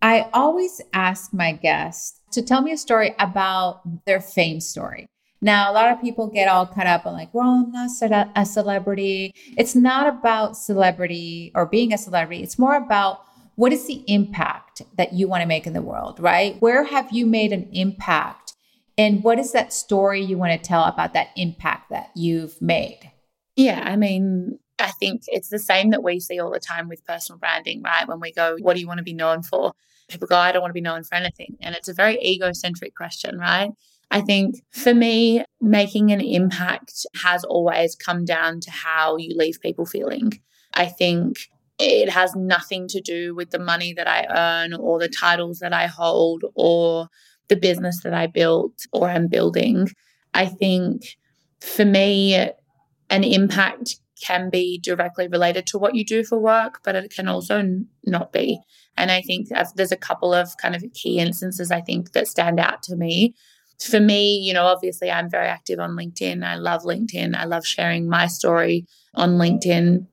I 0.03 0.29
always 0.33 0.81
ask 0.93 1.33
my 1.33 1.53
guests 1.53 2.21
to 2.33 2.43
tell 2.43 2.62
me 2.62 2.73
a 2.73 2.76
story 2.76 3.15
about 3.19 3.81
their 4.05 4.21
fame 4.21 4.61
story. 4.61 5.07
Now, 5.41 5.71
a 5.71 5.75
lot 5.75 5.93
of 5.93 6.00
people 6.00 6.29
get 6.29 6.49
all 6.49 6.67
caught 6.67 6.87
up 6.87 7.07
on 7.07 7.12
like, 7.12 7.33
well, 7.33 7.49
I'm 7.67 7.73
not 7.73 8.31
a 8.37 8.47
celebrity. 8.47 9.33
It's 9.57 9.75
not 9.75 10.07
about 10.09 10.57
celebrity 10.57 11.53
or 11.55 11.67
being 11.67 11.93
a 11.93 11.99
celebrity. 11.99 12.43
It's 12.43 12.59
more 12.59 12.76
about 12.76 13.23
what 13.55 13.73
is 13.73 13.87
the 13.87 14.05
impact 14.07 14.83
that 14.97 15.12
you 15.12 15.29
want 15.29 15.43
to 15.43 15.47
make 15.47 15.67
in 15.67 15.73
the 15.73 15.83
world, 15.83 16.21
right? 16.21 16.57
Where 16.61 16.85
have 16.85 17.11
you 17.12 17.26
made 17.26 17.53
an 17.53 17.69
impact 17.73 18.46
and 18.99 19.23
what 19.23 19.38
is 19.38 19.53
that 19.53 19.73
story 19.73 20.23
you 20.23 20.38
want 20.38 20.53
to 20.53 20.69
tell 20.69 20.85
about 20.85 21.15
that 21.15 21.29
impact 21.37 21.91
that 21.91 22.11
you've 22.15 22.61
made? 22.61 23.11
Yeah, 23.57 23.83
I 23.85 23.97
mean, 23.97 24.59
I 24.79 24.91
think 24.93 25.23
it's 25.29 25.49
the 25.49 25.59
same 25.59 25.91
that 25.91 26.03
we 26.03 26.21
see 26.21 26.38
all 26.38 26.50
the 26.50 26.61
time 26.61 26.88
with 26.88 27.05
personal 27.05 27.38
branding, 27.38 27.83
right? 27.83 28.07
When 28.07 28.21
we 28.21 28.33
go, 28.33 28.57
what 28.61 28.75
do 28.75 28.81
you 28.81 28.87
want 28.87 28.99
to 28.99 29.05
be 29.05 29.15
known 29.15 29.43
for? 29.43 29.73
People 30.09 30.29
go, 30.29 30.37
I 30.37 30.53
don't 30.53 30.62
want 30.62 30.71
to 30.71 30.75
be 30.75 30.81
known 30.81 31.03
for 31.05 31.15
anything. 31.15 31.57
And 31.61 31.75
it's 31.75 31.88
a 31.88 31.95
very 31.95 32.19
egocentric 32.23 32.95
question, 32.95 33.38
right? 33.38 33.71
I 34.11 34.21
think 34.21 34.62
for 34.71 34.95
me, 34.95 35.45
making 35.61 36.12
an 36.12 36.21
impact 36.21 37.07
has 37.23 37.45
always 37.45 37.97
come 37.97 38.25
down 38.25 38.61
to 38.61 38.71
how 38.71 39.17
you 39.17 39.37
leave 39.37 39.61
people 39.61 39.85
feeling. 39.85 40.41
I 40.75 40.87
think 40.87 41.38
it 41.79 42.09
has 42.11 42.37
nothing 42.37 42.88
to 42.88 43.00
do 43.00 43.35
with 43.35 43.50
the 43.50 43.59
money 43.59 43.93
that 43.95 44.07
I 44.07 44.26
earn 44.31 44.75
or 44.75 44.99
the 44.99 45.09
titles 45.09 45.59
that 45.59 45.73
I 45.73 45.87
hold 45.87 46.45
or 46.55 47.09
the 47.49 47.57
business 47.57 48.03
that 48.03 48.15
I 48.15 48.26
built 48.26 48.87
or 48.93 49.09
am 49.09 49.29
building. 49.29 49.88
I 50.35 50.47
think 50.47 51.17
for 51.61 51.85
me, 51.85 52.35
an 52.35 53.25
impact 53.25 53.97
can 54.21 54.50
be 54.50 54.79
directly 54.79 55.29
related 55.29 55.67
to 55.67 55.79
what 55.79 55.95
you 55.95 56.05
do 56.05 56.25
for 56.25 56.38
work, 56.38 56.81
but 56.85 56.95
it 56.95 57.12
can 57.15 57.29
also 57.29 57.62
not 58.05 58.33
be. 58.33 58.59
And 58.97 59.11
I 59.11 59.21
think 59.21 59.49
there's 59.75 59.93
a 59.93 59.97
couple 59.97 60.33
of 60.33 60.57
kind 60.57 60.75
of 60.75 60.83
key 60.95 61.19
instances 61.19 61.71
I 61.71 61.83
think 61.83 62.12
that 62.12 62.26
stand 62.26 62.59
out 62.59 62.83
to 62.85 62.97
me. 62.97 63.35
For 63.79 64.00
me, 64.00 64.38
you 64.38 64.55
know, 64.55 64.65
obviously 64.65 65.11
I'm 65.11 65.29
very 65.29 65.49
active 65.49 65.79
on 65.79 65.91
LinkedIn. 65.91 66.43
I 66.43 66.57
love 66.57 66.83
LinkedIn. 66.83 67.37
I 67.37 67.45
love 67.45 67.67
sharing 67.67 68.09
my 68.09 68.26
story 68.26 68.87
on 69.15 69.37
LinkedIn. 69.37 70.07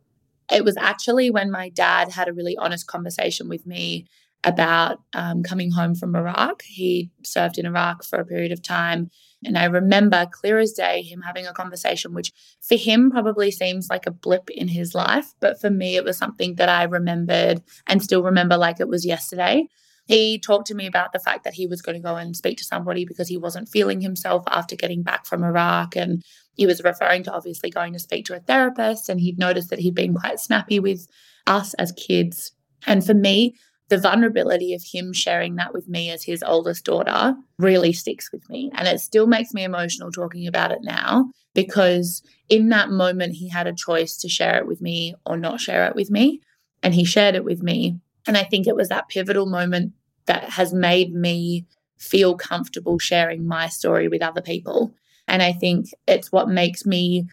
It 0.52 0.66
was 0.66 0.76
actually 0.76 1.30
when 1.32 1.50
my 1.50 1.70
dad 1.70 2.12
had 2.12 2.28
a 2.28 2.34
really 2.34 2.58
honest 2.58 2.88
conversation 2.88 3.48
with 3.48 3.66
me 3.66 4.06
about 4.44 5.00
um, 5.14 5.44
coming 5.44 5.72
home 5.72 5.96
from 5.96 6.16
Iraq. 6.16 6.64
He 6.64 7.10
served 7.24 7.58
in 7.58 7.66
Iraq 7.66 8.04
for 8.04 8.20
a 8.20 8.26
period 8.26 8.52
of 8.52 8.62
time. 8.62 9.10
And 9.46 9.58
I 9.58 9.66
remember 9.66 10.28
clear 10.32 10.60
as 10.60 10.74
day 10.74 11.02
him 11.02 11.22
having 11.22 11.46
a 11.46 11.54
conversation, 11.54 12.14
which 12.14 12.32
for 12.62 12.76
him 12.76 13.12
probably 13.12 13.52
seems 13.52 13.90
like 13.90 14.06
a 14.06 14.12
blip 14.12 14.50
in 14.50 14.68
his 14.68 14.96
life. 14.96 15.34
But 15.40 15.60
for 15.60 15.70
me, 15.70 15.96
it 15.96 16.04
was 16.04 16.18
something 16.18 16.56
that 16.56 16.70
I 16.70 16.84
remembered 16.84 17.62
and 17.88 18.02
still 18.02 18.24
remember 18.24 18.58
like 18.58 18.80
it 18.80 18.88
was 18.88 19.06
yesterday. 19.06 19.68
He 20.06 20.38
talked 20.38 20.68
to 20.68 20.76
me 20.76 20.86
about 20.86 21.14
the 21.14 21.20
fact 21.20 21.46
that 21.46 21.54
he 21.54 21.66
was 21.66 21.82
going 21.82 21.96
to 21.96 22.06
go 22.06 22.16
and 22.18 22.36
speak 22.36 22.58
to 22.58 22.66
somebody 22.66 23.06
because 23.06 23.30
he 23.30 23.38
wasn't 23.38 23.70
feeling 23.70 24.02
himself 24.02 24.44
after 24.50 24.76
getting 24.76 25.02
back 25.02 25.26
from 25.26 25.44
Iraq. 25.44 25.96
And 25.96 26.24
he 26.56 26.66
was 26.66 26.84
referring 26.84 27.24
to 27.24 27.34
obviously 27.34 27.70
going 27.70 27.94
to 27.94 28.00
speak 28.00 28.26
to 28.26 28.36
a 28.36 28.40
therapist. 28.40 29.08
And 29.08 29.22
he'd 29.22 29.40
noticed 29.40 29.70
that 29.70 29.80
he'd 29.80 29.96
been 29.96 30.14
quite 30.14 30.42
snappy 30.42 30.80
with 30.80 31.08
us 31.48 31.74
as 31.76 31.94
kids. 31.94 32.52
And 32.86 33.06
for 33.06 33.14
me, 33.14 33.56
the 33.90 33.98
vulnerability 33.98 34.74
of 34.74 34.84
him 34.84 35.14
sharing 35.14 35.56
that 35.56 35.74
with 35.74 35.88
me 35.88 36.10
as 36.10 36.24
his 36.24 36.44
oldest 36.44 36.86
daughter 36.86 37.36
really 37.58 37.94
sticks 37.94 38.32
with 38.32 38.50
me. 38.50 38.72
And 38.76 38.88
it 38.88 39.00
still 39.00 39.28
makes 39.28 39.54
me 39.54 39.64
emotional 39.64 40.12
talking 40.12 40.48
about 40.48 40.72
it 40.72 40.80
now 40.82 41.30
because 41.54 42.24
in 42.50 42.70
that 42.70 42.90
moment, 42.90 43.34
he 43.34 43.50
had 43.50 43.68
a 43.68 43.74
choice 43.74 44.18
to 44.18 44.30
share 44.30 44.58
it 44.58 44.68
with 44.68 44.82
me 44.82 45.16
or 45.26 45.38
not 45.38 45.60
share 45.60 45.86
it 45.88 45.96
with 45.96 46.10
me. 46.10 46.42
And 46.82 46.94
he 46.94 47.06
shared 47.06 47.36
it 47.36 47.46
with 47.46 47.62
me. 47.62 48.00
And 48.28 48.38
I 48.38 48.44
think 48.44 48.68
it 48.68 48.76
was 48.76 48.90
that 48.90 49.10
pivotal 49.10 49.46
moment 49.46 49.94
that 50.26 50.52
has 50.52 50.74
made 50.74 51.14
me 51.14 51.66
feel 51.98 52.36
comfortable 52.36 53.00
sharing 53.00 53.48
my 53.48 53.68
story 53.68 54.08
with 54.08 54.22
other 54.22 54.42
people. 54.42 54.94
And 55.28 55.42
I 55.42 55.54
think 55.54 55.88
it's 56.08 56.32
what 56.32 56.50
makes 56.50 56.86
me 56.86 57.28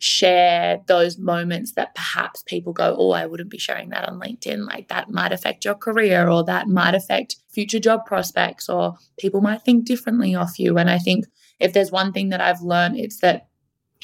share 0.00 0.80
those 0.86 1.18
moments 1.18 1.72
that 1.72 1.94
perhaps 1.94 2.42
people 2.44 2.72
go, 2.72 2.96
Oh, 2.98 3.10
I 3.10 3.26
wouldn't 3.26 3.50
be 3.50 3.58
sharing 3.58 3.90
that 3.90 4.08
on 4.08 4.18
LinkedIn. 4.18 4.66
Like 4.66 4.88
that 4.88 5.10
might 5.10 5.30
affect 5.30 5.64
your 5.64 5.74
career 5.74 6.26
or 6.26 6.42
that 6.44 6.68
might 6.68 6.94
affect 6.94 7.36
future 7.50 7.78
job 7.78 8.06
prospects 8.06 8.68
or 8.68 8.96
people 9.18 9.42
might 9.42 9.62
think 9.62 9.84
differently 9.84 10.34
of 10.34 10.56
you. 10.56 10.78
And 10.78 10.88
I 10.88 10.98
think 10.98 11.26
if 11.58 11.74
there's 11.74 11.92
one 11.92 12.12
thing 12.12 12.30
that 12.30 12.40
I've 12.40 12.62
learned, 12.62 12.98
it's 12.98 13.20
that 13.20 13.48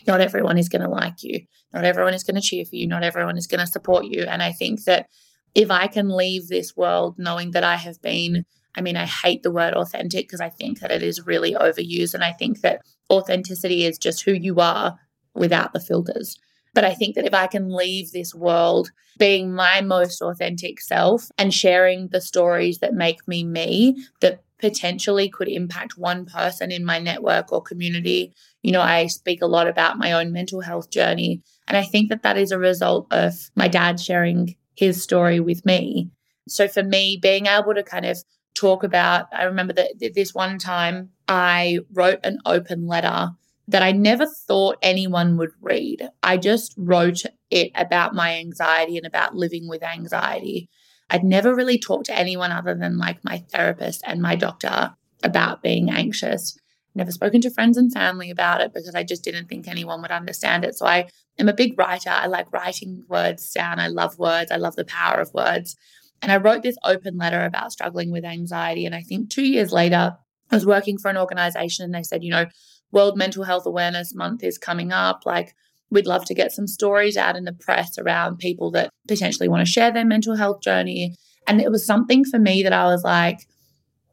not 0.07 0.21
everyone 0.21 0.59
is 0.59 0.69
going 0.69 0.83
to 0.83 0.88
like 0.88 1.23
you. 1.23 1.41
Not 1.73 1.85
everyone 1.85 2.12
is 2.12 2.25
going 2.25 2.35
to 2.35 2.47
cheer 2.47 2.67
for 2.67 2.76
you. 2.76 2.87
Not 2.87 3.03
everyone 3.03 3.38
is 3.38 3.47
going 3.47 3.61
to 3.61 3.67
support 3.67 4.05
you. 4.05 4.25
And 4.25 4.43
I 4.43 4.53
think 4.53 4.85
that 4.85 5.07
if 5.55 5.71
I 5.71 5.87
can 5.87 6.11
leave 6.11 6.49
this 6.49 6.76
world 6.76 7.15
knowing 7.17 7.53
that 7.53 7.65
I 7.65 7.76
have 7.76 8.03
been 8.03 8.45
I 8.79 8.83
mean, 8.83 8.99
I 8.99 9.07
hate 9.07 9.43
the 9.43 9.50
word 9.50 9.73
authentic 9.73 10.26
because 10.26 10.43
I 10.43 10.50
think 10.50 10.81
that 10.81 10.91
it 10.91 11.03
is 11.03 11.26
really 11.26 11.55
overused. 11.55 12.12
And 12.12 12.23
I 12.23 12.33
think 12.33 12.61
that 12.61 12.83
authenticity 13.11 13.87
is 13.87 13.97
just 13.97 14.25
who 14.25 14.33
you 14.33 14.57
are 14.61 14.99
without 15.37 15.73
the 15.73 15.81
filters. 15.81 16.37
But 16.75 16.85
I 16.85 16.93
think 16.93 17.14
that 17.14 17.26
if 17.26 17.33
I 17.33 17.47
can 17.47 17.75
leave 17.75 18.12
this 18.12 18.35
world 18.35 18.90
being 19.19 19.55
my 19.55 19.81
most 19.81 20.21
authentic 20.21 20.81
self 20.81 21.31
and 21.38 21.52
sharing 21.52 22.09
the 22.09 22.21
stories 22.21 22.81
that 22.81 22.93
make 22.93 23.26
me 23.26 23.45
me, 23.45 23.97
that 24.21 24.43
potentially 24.59 25.28
could 25.28 25.49
impact 25.49 25.97
one 25.97 26.26
person 26.26 26.71
in 26.71 26.85
my 26.85 26.99
network 26.99 27.52
or 27.52 27.62
community. 27.62 28.35
You 28.62 28.73
know, 28.73 28.83
I 28.83 29.07
speak 29.07 29.43
a 29.43 29.47
lot 29.47 29.69
about 29.69 29.99
my 29.99 30.12
own 30.12 30.33
mental 30.33 30.61
health 30.61 30.90
journey. 30.90 31.43
And 31.66 31.76
I 31.76 31.83
think 31.83 32.11
that 32.11 32.23
that 32.23 32.37
is 32.37 32.52
a 32.52 32.59
result 32.59 33.07
of 33.11 33.35
my 33.55 33.69
dad 33.69 33.99
sharing 34.00 34.55
his 34.75 35.02
story 35.02 35.40
with 35.40 35.64
me. 35.64 36.11
So 36.49 36.69
for 36.69 36.83
me, 36.83 37.19
being 37.21 37.47
able 37.47 37.75
to 37.75 37.82
kind 37.82 38.06
of 38.06 38.19
talk 38.54 38.82
about, 38.82 39.26
I 39.32 39.45
remember 39.45 39.73
that 39.75 40.13
this 40.15 40.34
one 40.34 40.58
time 40.58 41.11
I 41.28 41.80
wrote 41.93 42.21
an 42.25 42.39
open 42.47 42.87
letter 42.87 43.30
that 43.69 43.83
I 43.83 43.93
never 43.93 44.26
thought 44.26 44.79
anyone 44.81 45.37
would 45.37 45.50
read. 45.61 46.09
I 46.23 46.37
just 46.37 46.75
wrote 46.76 47.23
it 47.50 47.73
about 47.75 48.15
my 48.15 48.37
anxiety 48.37 48.97
and 48.97 49.07
about 49.07 49.35
living 49.35 49.69
with 49.69 49.83
anxiety. 49.83 50.69
I'd 51.11 51.25
never 51.25 51.55
really 51.55 51.79
talked 51.79 52.07
to 52.07 52.19
anyone 52.19 52.52
other 52.52 52.75
than 52.75 52.99
like 52.99 53.25
my 53.25 53.45
therapist 53.52 54.02
and 54.05 54.21
my 54.23 54.37
doctor 54.37 54.95
about 55.23 55.63
being 55.63 55.91
anxious. 55.91 56.57
Never 56.95 57.11
spoken 57.11 57.41
to 57.43 57.50
friends 57.50 57.76
and 57.76 57.93
family 57.93 58.31
about 58.31 58.61
it 58.61 58.73
because 58.73 58.95
I 58.95 59.02
just 59.02 59.23
didn't 59.23 59.49
think 59.49 59.69
anyone 59.69 60.00
would 60.02 60.11
understand 60.11 60.65
it. 60.65 60.76
So 60.76 60.87
I 60.87 61.09
am 61.39 61.49
a 61.49 61.55
big 61.55 61.79
writer. 61.79 62.11
I 62.11 62.26
like 62.26 62.52
writing 62.52 63.05
words 63.09 63.50
down. 63.52 63.79
I 63.79 63.89
love 63.89 64.19
words. 64.19 64.50
I 64.50 64.57
love 64.57 64.76
the 64.76 64.85
power 64.85 65.21
of 65.21 65.35
words. 65.35 65.76
And 66.23 66.33
I 66.33 66.39
wrote 66.39 66.63
this 66.63 66.79
open 66.85 67.19
letter 67.19 67.45
about 67.45 67.73
struggling 67.73 68.11
with 68.11 68.25
anxiety. 68.25 68.87
And 68.87 68.95
I 68.95 69.02
think 69.02 69.29
two 69.29 69.45
years 69.45 69.73
later, 69.73 70.17
I 70.50 70.55
was 70.55 70.65
working 70.65 70.97
for 70.97 71.11
an 71.11 71.19
organization 71.19 71.85
and 71.85 71.95
they 71.95 72.02
said, 72.02 72.25
you 72.25 72.31
know, 72.31 72.47
World 72.97 73.19
Mental 73.19 73.45
Health 73.45 73.67
Awareness 73.67 74.15
Month 74.15 74.43
is 74.43 74.56
coming 74.56 74.91
up. 74.91 75.26
Like, 75.26 75.54
we'd 75.91 76.06
love 76.06 76.25
to 76.25 76.35
get 76.35 76.50
some 76.50 76.67
stories 76.67 77.19
out 77.19 77.37
in 77.37 77.45
the 77.45 77.52
press 77.52 77.99
around 77.99 78.39
people 78.39 78.71
that 78.71 78.89
potentially 79.06 79.50
want 79.50 79.67
to 79.67 79.71
share 79.71 79.93
their 79.93 80.06
mental 80.06 80.35
health 80.35 80.63
journey. 80.63 81.15
And 81.47 81.61
it 81.61 81.71
was 81.71 81.85
something 81.85 82.25
for 82.25 82.39
me 82.39 82.63
that 82.63 82.73
I 82.73 82.87
was 82.87 83.04
like, 83.04 83.41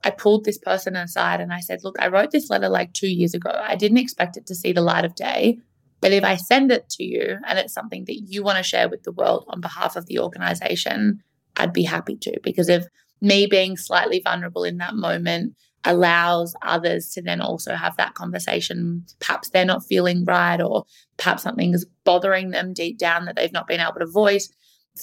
I 0.04 0.10
pulled 0.10 0.44
this 0.44 0.58
person 0.58 0.98
aside 0.98 1.40
and 1.40 1.54
I 1.54 1.62
said, 1.62 1.80
Look, 1.86 1.96
I 1.98 2.10
wrote 2.10 2.32
this 2.32 2.50
letter 2.50 2.68
like 2.68 2.92
two 2.92 3.08
years 3.08 3.34
ago. 3.34 3.52
I 3.52 3.78
didn't 3.78 4.00
expect 4.00 4.36
it 4.36 4.46
to 4.48 4.56
see 4.56 4.74
the 4.74 4.82
light 4.82 5.06
of 5.06 5.16
day. 5.16 5.60
But 6.02 6.12
if 6.12 6.26
I 6.26 6.36
send 6.36 6.70
it 6.70 6.90
to 6.90 7.06
you 7.06 7.38
and 7.48 7.58
it's 7.58 7.74
something 7.74 8.04
that 8.08 8.20
you 8.28 8.44
want 8.44 8.58
to 8.58 8.64
share 8.64 8.90
with 8.90 9.04
the 9.04 9.14
world 9.14 9.46
on 9.48 9.62
behalf 9.62 9.96
of 9.96 10.08
the 10.08 10.20
organization, 10.20 11.24
I'd 11.56 11.72
be 11.72 11.84
happy 11.84 12.18
to. 12.18 12.38
Because 12.44 12.68
of 12.68 12.86
me 13.22 13.46
being 13.46 13.78
slightly 13.78 14.20
vulnerable 14.22 14.66
in 14.66 14.76
that 14.80 14.94
moment, 14.96 15.56
allows 15.86 16.56
others 16.62 17.10
to 17.10 17.22
then 17.22 17.42
also 17.42 17.76
have 17.76 17.98
that 17.98 18.14
conversation. 18.14 19.06
Perhaps 19.20 19.50
they're 19.50 19.66
not 19.66 19.86
feeling 19.86 20.24
right, 20.26 20.62
or 20.62 20.86
perhaps 21.18 21.44
something 21.44 21.74
is 21.74 21.86
bothering 22.04 22.52
them 22.52 22.74
deep 22.74 22.98
down 22.98 23.26
that 23.26 23.36
they've 23.36 23.52
not 23.52 23.68
been 23.68 23.82
able 23.82 24.00
to 24.00 24.06
voice. 24.06 24.50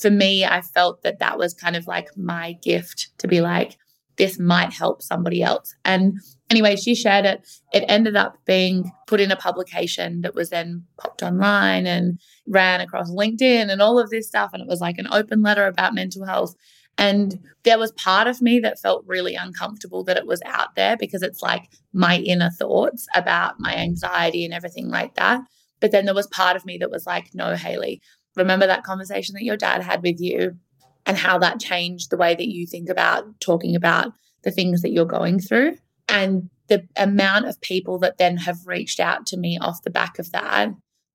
For 0.01 0.11
me, 0.11 0.45
I 0.45 0.61
felt 0.63 1.03
that 1.03 1.19
that 1.19 1.39
was 1.39 1.55
kind 1.55 1.77
of 1.77 1.87
like 1.87 2.17
my 2.17 2.53
gift 2.63 3.11
to 3.19 3.29
be 3.29 3.41
like, 3.41 3.77
this 4.17 4.39
might 4.39 4.73
help 4.73 5.03
somebody 5.03 5.43
else. 5.43 5.75
And 5.85 6.19
anyway, 6.51 6.77
she 6.77 6.95
shared 6.95 7.25
it. 7.25 7.49
It 7.73 7.85
ended 7.89 8.17
up 8.17 8.37
being 8.45 8.93
put 9.07 9.19
in 9.19 9.31
a 9.31 9.37
publication 9.37 10.21
that 10.21 10.35
was 10.35 10.51
then 10.51 10.85
popped 10.99 11.23
online 11.23 11.87
and 11.87 12.21
ran 12.47 12.83
across 12.83 13.11
LinkedIn 13.11 13.71
and 13.71 13.81
all 13.81 13.99
of 13.99 14.11
this 14.11 14.29
stuff. 14.29 14.51
And 14.53 14.63
it 14.63 14.69
was 14.69 14.81
like 14.81 14.99
an 14.99 15.09
open 15.11 15.43
letter 15.43 15.67
about 15.67 15.95
mental 15.95 16.27
health. 16.27 16.55
And 16.99 17.39
there 17.63 17.79
was 17.79 17.93
part 17.93 18.27
of 18.27 18.43
me 18.43 18.61
that 18.61 18.79
felt 18.79 19.05
really 19.07 19.35
uncomfortable 19.35 20.05
that 20.05 20.17
it 20.17 20.27
was 20.27 20.43
out 20.45 20.75
there 20.77 20.97
because 20.97 21.23
it's 21.23 21.43
like 21.43 21.71
my 21.93 22.19
inner 22.19 22.51
thoughts 22.51 23.07
about 23.15 23.59
my 23.59 23.75
anxiety 23.75 24.45
and 24.45 24.53
everything 24.53 24.89
like 24.89 25.15
that. 25.15 25.41
But 25.81 25.93
then 25.93 26.05
there 26.05 26.15
was 26.15 26.27
part 26.27 26.57
of 26.57 26.67
me 26.67 26.79
that 26.79 26.91
was 26.91 27.07
like, 27.07 27.35
no, 27.35 27.55
Hayley, 27.55 28.03
remember 28.37 28.67
that 28.67 28.85
conversation 28.85 29.35
that 29.35 29.45
your 29.45 29.57
dad 29.57 29.83
had 29.83 30.03
with 30.03 30.21
you 30.21 30.57
and 31.07 31.17
how 31.17 31.39
that 31.39 31.61
changed 31.61 32.11
the 32.11 32.17
way 32.17 32.35
that 32.35 32.49
you 32.49 32.67
think 32.67 32.89
about 32.89 33.41
talking 33.41 33.75
about 33.75 34.13
the 34.43 34.51
things 34.51 34.83
that 34.83 34.93
you're 34.93 35.07
going 35.07 35.41
through. 35.41 35.77
And 36.09 36.51
the 36.69 36.87
amount 36.97 37.47
of 37.47 37.61
people 37.61 37.99
that 38.01 38.19
then 38.19 38.37
have 38.39 38.67
reached 38.67 39.01
out 39.01 39.27
to 39.27 39.37
me 39.37 39.59
off 39.61 39.83
the 39.83 39.91
back 39.91 40.19
of 40.19 40.31
that 40.33 40.71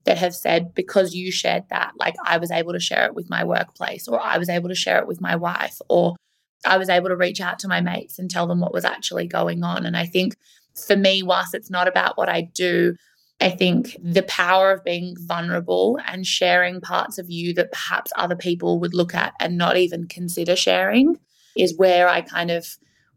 that 0.06 0.18
have 0.18 0.34
said, 0.34 0.74
because 0.74 1.14
you 1.14 1.30
shared 1.30 1.64
that, 1.68 1.92
like 1.98 2.14
I 2.24 2.38
was 2.38 2.50
able 2.50 2.72
to 2.72 2.80
share 2.80 3.06
it 3.06 3.14
with 3.14 3.28
my 3.28 3.44
workplace, 3.44 4.08
or 4.08 4.20
I 4.20 4.38
was 4.38 4.48
able 4.48 4.68
to 4.68 4.74
share 4.74 4.98
it 4.98 5.06
with 5.06 5.20
my 5.20 5.36
wife, 5.36 5.78
or 5.88 6.16
I 6.64 6.78
was 6.78 6.88
able 6.88 7.08
to 7.08 7.16
reach 7.16 7.40
out 7.40 7.58
to 7.60 7.68
my 7.68 7.80
mates 7.80 8.18
and 8.18 8.30
tell 8.30 8.46
them 8.46 8.60
what 8.60 8.72
was 8.72 8.84
actually 8.84 9.26
going 9.26 9.62
on. 9.62 9.84
And 9.84 9.96
I 9.96 10.06
think 10.06 10.36
for 10.86 10.96
me, 10.96 11.22
whilst 11.22 11.54
it's 11.54 11.70
not 11.70 11.88
about 11.88 12.16
what 12.16 12.28
I 12.28 12.42
do, 12.42 12.94
I 13.40 13.50
think 13.50 13.96
the 14.02 14.22
power 14.22 14.72
of 14.72 14.84
being 14.84 15.14
vulnerable 15.18 15.98
and 16.06 16.26
sharing 16.26 16.80
parts 16.80 17.18
of 17.18 17.28
you 17.28 17.52
that 17.54 17.72
perhaps 17.72 18.12
other 18.16 18.36
people 18.36 18.80
would 18.80 18.94
look 18.94 19.14
at 19.14 19.34
and 19.40 19.58
not 19.58 19.76
even 19.76 20.06
consider 20.06 20.56
sharing 20.56 21.18
is 21.56 21.76
where 21.76 22.08
I 22.08 22.22
kind 22.22 22.50
of 22.50 22.66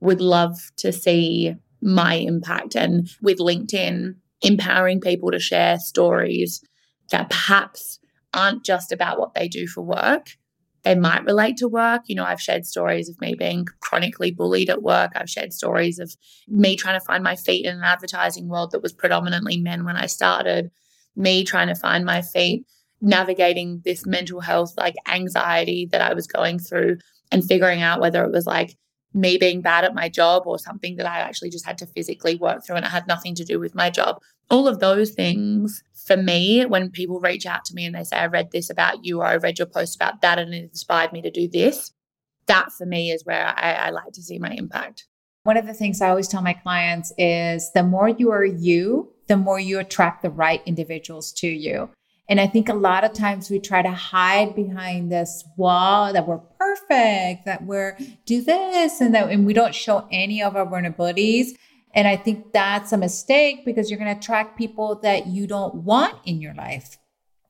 would 0.01 0.21
love 0.21 0.57
to 0.77 0.91
see 0.91 1.55
my 1.81 2.15
impact. 2.15 2.75
And 2.75 3.09
with 3.21 3.37
LinkedIn, 3.37 4.15
empowering 4.41 4.99
people 4.99 5.31
to 5.31 5.39
share 5.39 5.79
stories 5.79 6.61
that 7.09 7.29
perhaps 7.29 7.99
aren't 8.33 8.63
just 8.63 8.91
about 8.91 9.19
what 9.19 9.33
they 9.33 9.47
do 9.47 9.67
for 9.67 9.81
work. 9.81 10.37
They 10.83 10.95
might 10.95 11.25
relate 11.25 11.57
to 11.57 11.67
work. 11.67 12.03
You 12.05 12.15
know, 12.15 12.23
I've 12.23 12.41
shared 12.41 12.65
stories 12.65 13.09
of 13.09 13.19
me 13.19 13.35
being 13.35 13.67
chronically 13.81 14.31
bullied 14.31 14.69
at 14.69 14.81
work. 14.81 15.11
I've 15.15 15.29
shared 15.29 15.53
stories 15.53 15.99
of 15.99 16.15
me 16.47 16.75
trying 16.75 16.97
to 16.99 17.05
find 17.05 17.23
my 17.23 17.35
feet 17.35 17.65
in 17.65 17.75
an 17.75 17.83
advertising 17.83 18.47
world 18.47 18.71
that 18.71 18.81
was 18.81 18.93
predominantly 18.93 19.57
men 19.57 19.83
when 19.83 19.97
I 19.97 20.05
started, 20.05 20.71
me 21.15 21.43
trying 21.43 21.67
to 21.67 21.75
find 21.75 22.05
my 22.05 22.21
feet 22.21 22.65
navigating 23.01 23.81
this 23.83 24.05
mental 24.05 24.39
health, 24.41 24.73
like 24.77 24.95
anxiety 25.07 25.87
that 25.91 26.01
I 26.01 26.13
was 26.13 26.27
going 26.27 26.59
through 26.59 26.97
and 27.31 27.43
figuring 27.43 27.81
out 27.81 28.01
whether 28.01 28.23
it 28.23 28.31
was 28.31 28.45
like 28.45 28.77
me 29.13 29.37
being 29.37 29.61
bad 29.61 29.83
at 29.83 29.95
my 29.95 30.07
job 30.07 30.43
or 30.45 30.59
something 30.59 30.95
that 30.97 31.07
I 31.07 31.19
actually 31.19 31.49
just 31.49 31.65
had 31.65 31.77
to 31.79 31.87
physically 31.87 32.35
work 32.35 32.65
through 32.65 32.75
and 32.75 32.85
it 32.85 32.89
had 32.89 33.07
nothing 33.07 33.35
to 33.35 33.45
do 33.45 33.59
with 33.59 33.75
my 33.75 33.89
job. 33.89 34.17
All 34.49 34.67
of 34.67 34.79
those 34.79 35.11
things 35.11 35.83
for 36.09 36.17
me, 36.17 36.65
when 36.65 36.89
people 36.89 37.19
reach 37.19 37.45
out 37.45 37.63
to 37.65 37.75
me 37.75 37.85
and 37.85 37.93
they 37.93 38.03
say, 38.03 38.17
I 38.17 38.25
read 38.25 38.49
this 38.49 38.71
about 38.71 39.05
you 39.05 39.19
or 39.19 39.25
I 39.25 39.35
read 39.35 39.59
your 39.59 39.67
post 39.67 39.95
about 39.95 40.23
that 40.23 40.39
and 40.39 40.51
it 40.55 40.63
inspired 40.63 41.13
me 41.13 41.21
to 41.21 41.29
do 41.29 41.47
this, 41.47 41.91
that 42.47 42.71
for 42.71 42.87
me 42.87 43.11
is 43.11 43.23
where 43.25 43.53
I, 43.55 43.73
I 43.73 43.89
like 43.91 44.13
to 44.13 44.23
see 44.23 44.39
my 44.39 44.49
impact. 44.57 45.05
One 45.43 45.55
of 45.55 45.67
the 45.67 45.73
things 45.75 46.01
I 46.01 46.09
always 46.09 46.27
tell 46.27 46.41
my 46.41 46.53
clients 46.53 47.13
is 47.19 47.71
the 47.73 47.83
more 47.83 48.09
you 48.09 48.31
are 48.31 48.43
you, 48.43 49.13
the 49.27 49.37
more 49.37 49.59
you 49.59 49.77
attract 49.77 50.23
the 50.23 50.31
right 50.31 50.63
individuals 50.65 51.31
to 51.33 51.47
you. 51.47 51.91
And 52.27 52.39
I 52.41 52.47
think 52.47 52.69
a 52.69 52.73
lot 52.73 53.03
of 53.03 53.13
times 53.13 53.51
we 53.51 53.59
try 53.59 53.83
to 53.83 53.91
hide 53.91 54.55
behind 54.55 55.11
this 55.11 55.43
wall 55.57 56.11
that 56.11 56.27
we're 56.27 56.41
perfect, 56.59 57.45
that 57.45 57.65
we're 57.65 57.99
do 58.25 58.41
this 58.41 58.99
and 58.99 59.13
that, 59.13 59.29
and 59.29 59.45
we 59.45 59.53
don't 59.53 59.75
show 59.75 60.07
any 60.11 60.41
of 60.41 60.55
our 60.55 60.65
vulnerabilities. 60.65 61.49
And 61.93 62.07
I 62.07 62.15
think 62.15 62.53
that's 62.53 62.91
a 62.91 62.97
mistake 62.97 63.65
because 63.65 63.89
you're 63.89 63.99
going 63.99 64.13
to 64.13 64.19
attract 64.19 64.57
people 64.57 64.95
that 65.01 65.27
you 65.27 65.47
don't 65.47 65.75
want 65.75 66.15
in 66.25 66.41
your 66.41 66.53
life. 66.53 66.97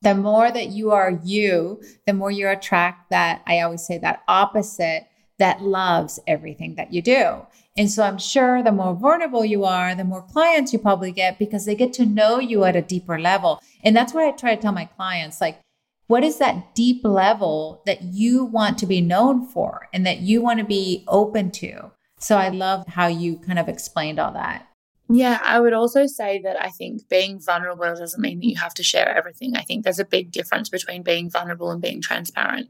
The 0.02 0.14
more 0.14 0.50
that 0.50 0.68
you 0.68 0.92
are 0.92 1.20
you, 1.22 1.82
the 2.06 2.14
more 2.14 2.30
you 2.30 2.48
attract 2.48 3.10
that, 3.10 3.42
I 3.46 3.60
always 3.60 3.86
say 3.86 3.98
that 3.98 4.22
opposite 4.28 5.06
that 5.38 5.62
loves 5.62 6.18
everything 6.26 6.76
that 6.76 6.92
you 6.92 7.02
do. 7.02 7.46
And 7.76 7.90
so 7.90 8.02
I'm 8.02 8.18
sure 8.18 8.62
the 8.62 8.72
more 8.72 8.94
vulnerable 8.94 9.44
you 9.44 9.64
are, 9.64 9.94
the 9.94 10.04
more 10.04 10.22
clients 10.22 10.72
you 10.72 10.78
probably 10.78 11.12
get 11.12 11.38
because 11.38 11.64
they 11.64 11.74
get 11.74 11.92
to 11.94 12.06
know 12.06 12.38
you 12.38 12.64
at 12.64 12.76
a 12.76 12.82
deeper 12.82 13.18
level. 13.18 13.60
And 13.82 13.96
that's 13.96 14.12
what 14.12 14.24
I 14.24 14.32
try 14.32 14.54
to 14.54 14.60
tell 14.60 14.72
my 14.72 14.86
clients 14.86 15.40
like, 15.40 15.60
what 16.06 16.24
is 16.24 16.38
that 16.38 16.74
deep 16.74 17.04
level 17.04 17.82
that 17.86 18.02
you 18.02 18.44
want 18.44 18.78
to 18.78 18.86
be 18.86 19.00
known 19.00 19.46
for 19.46 19.88
and 19.94 20.04
that 20.06 20.18
you 20.18 20.42
want 20.42 20.58
to 20.58 20.64
be 20.64 21.04
open 21.06 21.50
to? 21.52 21.92
So 22.20 22.36
I 22.36 22.50
love 22.50 22.86
how 22.86 23.06
you 23.06 23.38
kind 23.38 23.58
of 23.58 23.68
explained 23.68 24.18
all 24.18 24.32
that. 24.32 24.66
Yeah, 25.08 25.40
I 25.42 25.58
would 25.58 25.72
also 25.72 26.06
say 26.06 26.40
that 26.44 26.62
I 26.62 26.68
think 26.68 27.08
being 27.08 27.40
vulnerable 27.40 27.94
doesn't 27.94 28.20
mean 28.20 28.38
that 28.38 28.46
you 28.46 28.56
have 28.58 28.74
to 28.74 28.82
share 28.82 29.08
everything. 29.08 29.56
I 29.56 29.62
think 29.62 29.82
there's 29.82 29.98
a 29.98 30.04
big 30.04 30.30
difference 30.30 30.68
between 30.68 31.02
being 31.02 31.28
vulnerable 31.28 31.70
and 31.70 31.82
being 31.82 32.00
transparent 32.00 32.68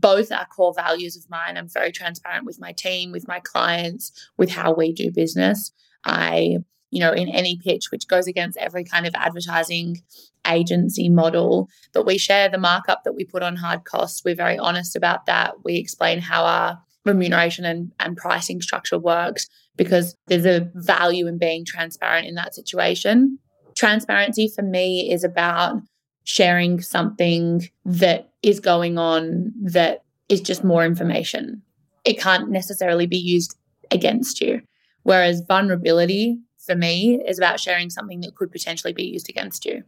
both 0.00 0.30
are 0.30 0.46
core 0.46 0.74
values 0.74 1.16
of 1.16 1.28
mine. 1.28 1.56
I'm 1.56 1.68
very 1.68 1.92
transparent 1.92 2.46
with 2.46 2.60
my 2.60 2.72
team, 2.72 3.12
with 3.12 3.26
my 3.26 3.40
clients, 3.40 4.12
with 4.36 4.50
how 4.50 4.72
we 4.72 4.92
do 4.92 5.10
business. 5.10 5.72
I, 6.04 6.58
you 6.90 7.00
know, 7.00 7.12
in 7.12 7.28
any 7.28 7.56
pitch, 7.56 7.90
which 7.90 8.08
goes 8.08 8.26
against 8.26 8.58
every 8.58 8.84
kind 8.84 9.06
of 9.06 9.14
advertising 9.14 10.02
agency 10.46 11.08
model, 11.08 11.68
but 11.92 12.06
we 12.06 12.16
share 12.16 12.48
the 12.48 12.58
markup 12.58 13.04
that 13.04 13.14
we 13.14 13.24
put 13.24 13.42
on 13.42 13.56
hard 13.56 13.84
costs. 13.84 14.22
We're 14.24 14.34
very 14.34 14.58
honest 14.58 14.96
about 14.96 15.26
that. 15.26 15.64
We 15.64 15.76
explain 15.76 16.20
how 16.20 16.44
our 16.44 16.80
remuneration 17.08 17.64
and, 17.64 17.92
and 18.00 18.16
pricing 18.16 18.60
structure 18.60 18.98
works 18.98 19.46
because 19.76 20.14
there's 20.26 20.46
a 20.46 20.70
value 20.74 21.26
in 21.26 21.38
being 21.38 21.64
transparent 21.64 22.26
in 22.26 22.34
that 22.34 22.54
situation. 22.54 23.38
Transparency 23.74 24.50
for 24.54 24.62
me 24.62 25.10
is 25.10 25.24
about 25.24 25.80
sharing 26.24 26.80
something 26.80 27.68
that 27.84 28.30
is 28.42 28.60
going 28.60 28.98
on 28.98 29.52
that 29.62 30.02
is 30.28 30.40
just 30.40 30.62
more 30.62 30.84
information. 30.84 31.62
It 32.04 32.20
can't 32.20 32.50
necessarily 32.50 33.06
be 33.06 33.16
used 33.16 33.56
against 33.90 34.40
you. 34.40 34.60
Whereas 35.04 35.42
vulnerability 35.46 36.38
for 36.58 36.74
me 36.74 37.20
is 37.26 37.38
about 37.38 37.60
sharing 37.60 37.88
something 37.88 38.20
that 38.20 38.34
could 38.34 38.52
potentially 38.52 38.92
be 38.92 39.04
used 39.04 39.30
against 39.30 39.64
you. 39.64 39.82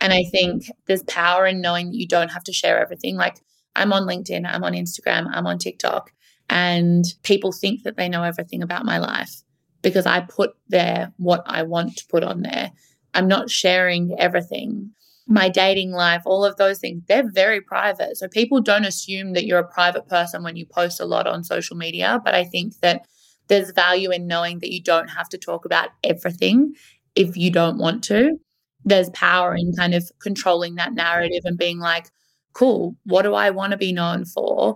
And 0.00 0.12
I 0.12 0.24
think 0.24 0.64
there's 0.86 1.04
power 1.04 1.46
in 1.46 1.60
knowing 1.60 1.90
that 1.90 1.96
you 1.96 2.08
don't 2.08 2.32
have 2.32 2.44
to 2.44 2.52
share 2.52 2.80
everything. 2.80 3.16
Like 3.16 3.36
I'm 3.76 3.92
on 3.92 4.02
LinkedIn, 4.02 4.44
I'm 4.46 4.64
on 4.64 4.72
Instagram, 4.72 5.28
I'm 5.32 5.46
on 5.46 5.58
TikTok, 5.58 6.10
and 6.50 7.04
people 7.22 7.52
think 7.52 7.82
that 7.82 7.96
they 7.96 8.08
know 8.08 8.22
everything 8.22 8.62
about 8.62 8.84
my 8.84 8.98
life 8.98 9.42
because 9.82 10.06
I 10.06 10.20
put 10.20 10.52
there 10.68 11.12
what 11.16 11.42
I 11.46 11.62
want 11.62 11.96
to 11.96 12.06
put 12.06 12.24
on 12.24 12.42
there. 12.42 12.72
I'm 13.14 13.28
not 13.28 13.50
sharing 13.50 14.14
everything 14.18 14.90
my 15.26 15.48
dating 15.48 15.92
life, 15.92 16.22
all 16.26 16.44
of 16.44 16.56
those 16.56 16.78
things, 16.78 17.02
they're 17.08 17.30
very 17.30 17.60
private. 17.60 18.16
So 18.16 18.28
people 18.28 18.60
don't 18.60 18.84
assume 18.84 19.32
that 19.32 19.46
you're 19.46 19.58
a 19.58 19.68
private 19.72 20.06
person 20.06 20.42
when 20.42 20.56
you 20.56 20.66
post 20.66 21.00
a 21.00 21.06
lot 21.06 21.26
on 21.26 21.44
social 21.44 21.76
media. 21.76 22.20
But 22.22 22.34
I 22.34 22.44
think 22.44 22.78
that 22.80 23.06
there's 23.48 23.70
value 23.70 24.10
in 24.10 24.26
knowing 24.26 24.58
that 24.58 24.72
you 24.72 24.82
don't 24.82 25.08
have 25.08 25.28
to 25.30 25.38
talk 25.38 25.64
about 25.64 25.90
everything 26.02 26.74
if 27.14 27.36
you 27.36 27.50
don't 27.50 27.78
want 27.78 28.04
to. 28.04 28.38
There's 28.84 29.08
power 29.10 29.54
in 29.54 29.72
kind 29.72 29.94
of 29.94 30.10
controlling 30.20 30.74
that 30.74 30.92
narrative 30.92 31.42
and 31.44 31.56
being 31.56 31.78
like, 31.78 32.10
cool, 32.52 32.96
what 33.04 33.22
do 33.22 33.34
I 33.34 33.50
want 33.50 33.70
to 33.70 33.78
be 33.78 33.92
known 33.92 34.26
for? 34.26 34.74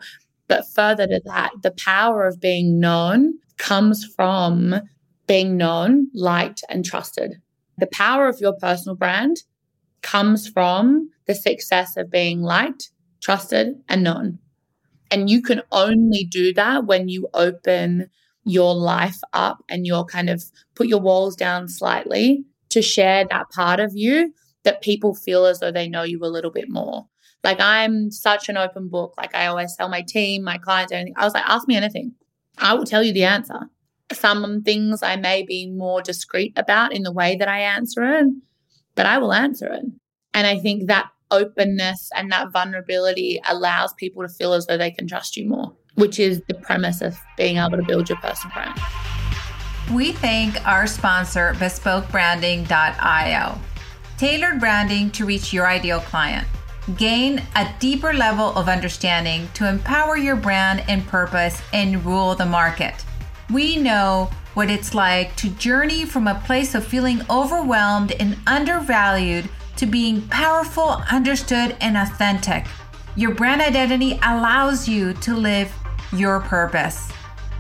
But 0.48 0.64
further 0.68 1.06
to 1.06 1.20
that, 1.26 1.52
the 1.62 1.70
power 1.72 2.26
of 2.26 2.40
being 2.40 2.80
known 2.80 3.34
comes 3.58 4.04
from 4.04 4.80
being 5.26 5.56
known, 5.56 6.08
liked, 6.14 6.64
and 6.68 6.84
trusted. 6.84 7.34
The 7.76 7.86
power 7.86 8.28
of 8.28 8.40
your 8.40 8.54
personal 8.54 8.96
brand 8.96 9.42
comes 10.02 10.48
from 10.48 11.10
the 11.26 11.34
success 11.34 11.96
of 11.96 12.10
being 12.10 12.42
liked, 12.42 12.90
trusted, 13.20 13.76
and 13.88 14.02
known. 14.02 14.38
And 15.10 15.30
you 15.30 15.42
can 15.42 15.62
only 15.72 16.24
do 16.24 16.52
that 16.54 16.86
when 16.86 17.08
you 17.08 17.28
open 17.34 18.10
your 18.44 18.74
life 18.74 19.20
up 19.32 19.62
and 19.68 19.86
you're 19.86 20.04
kind 20.04 20.30
of 20.30 20.44
put 20.74 20.86
your 20.86 21.00
walls 21.00 21.36
down 21.36 21.68
slightly 21.68 22.44
to 22.70 22.82
share 22.82 23.26
that 23.30 23.50
part 23.50 23.80
of 23.80 23.92
you 23.94 24.34
that 24.64 24.82
people 24.82 25.14
feel 25.14 25.46
as 25.46 25.60
though 25.60 25.72
they 25.72 25.88
know 25.88 26.02
you 26.02 26.20
a 26.22 26.26
little 26.26 26.50
bit 26.50 26.68
more. 26.68 27.06
Like 27.44 27.60
I'm 27.60 28.10
such 28.10 28.48
an 28.48 28.56
open 28.56 28.88
book. 28.88 29.14
Like 29.16 29.34
I 29.34 29.46
always 29.46 29.76
tell 29.76 29.88
my 29.88 30.02
team, 30.02 30.42
my 30.42 30.58
clients, 30.58 30.92
anything. 30.92 31.14
I 31.16 31.24
was 31.24 31.34
like, 31.34 31.48
ask 31.48 31.68
me 31.68 31.76
anything. 31.76 32.14
I 32.58 32.74
will 32.74 32.84
tell 32.84 33.02
you 33.02 33.12
the 33.12 33.24
answer. 33.24 33.70
Some 34.12 34.62
things 34.62 35.02
I 35.02 35.16
may 35.16 35.42
be 35.42 35.70
more 35.70 36.02
discreet 36.02 36.52
about 36.56 36.92
in 36.92 37.02
the 37.02 37.12
way 37.12 37.36
that 37.36 37.48
I 37.48 37.60
answer 37.60 38.04
it 38.04 38.26
but 38.98 39.06
I 39.06 39.16
will 39.18 39.32
answer 39.32 39.72
it. 39.72 39.84
And 40.34 40.44
I 40.44 40.58
think 40.58 40.88
that 40.88 41.08
openness 41.30 42.10
and 42.16 42.32
that 42.32 42.50
vulnerability 42.50 43.40
allows 43.48 43.94
people 43.94 44.24
to 44.24 44.28
feel 44.28 44.54
as 44.54 44.66
though 44.66 44.76
they 44.76 44.90
can 44.90 45.06
trust 45.06 45.36
you 45.36 45.48
more, 45.48 45.72
which 45.94 46.18
is 46.18 46.42
the 46.48 46.54
premise 46.54 47.00
of 47.00 47.16
being 47.36 47.58
able 47.58 47.76
to 47.76 47.84
build 47.84 48.08
your 48.08 48.18
personal 48.18 48.52
brand. 48.52 48.76
We 49.92 50.10
thank 50.10 50.66
our 50.66 50.88
sponsor, 50.88 51.54
bespokebranding.io. 51.58 53.58
Tailored 54.16 54.58
branding 54.58 55.10
to 55.12 55.24
reach 55.24 55.52
your 55.52 55.68
ideal 55.68 56.00
client. 56.00 56.48
Gain 56.96 57.42
a 57.54 57.74
deeper 57.78 58.14
level 58.14 58.56
of 58.56 58.68
understanding 58.68 59.48
to 59.54 59.68
empower 59.68 60.16
your 60.16 60.36
brand 60.36 60.84
and 60.88 61.06
purpose 61.06 61.60
and 61.72 62.04
rule 62.04 62.34
the 62.34 62.46
market. 62.46 63.04
We 63.50 63.76
know 63.76 64.30
what 64.54 64.70
it's 64.70 64.94
like 64.94 65.36
to 65.36 65.50
journey 65.50 66.06
from 66.06 66.26
a 66.26 66.42
place 66.46 66.74
of 66.74 66.86
feeling 66.86 67.20
overwhelmed 67.28 68.12
and 68.12 68.38
undervalued 68.46 69.48
to 69.76 69.86
being 69.86 70.26
powerful, 70.28 71.02
understood, 71.10 71.76
and 71.80 71.96
authentic. 71.96 72.66
Your 73.16 73.34
brand 73.34 73.60
identity 73.60 74.18
allows 74.22 74.88
you 74.88 75.12
to 75.14 75.34
live 75.34 75.72
your 76.12 76.40
purpose. 76.40 77.12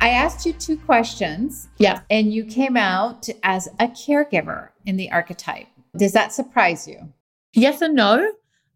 I 0.00 0.10
asked 0.10 0.46
you 0.46 0.52
two 0.52 0.76
questions. 0.76 1.66
Yeah. 1.78 2.02
And 2.08 2.32
you 2.32 2.44
came 2.44 2.76
out 2.76 3.28
as 3.42 3.66
a 3.80 3.88
caregiver 3.88 4.68
in 4.86 4.96
the 4.96 5.10
archetype. 5.10 5.66
Does 5.96 6.12
that 6.12 6.32
surprise 6.32 6.86
you? 6.86 7.12
Yes 7.52 7.82
and 7.82 7.96
no. 7.96 8.30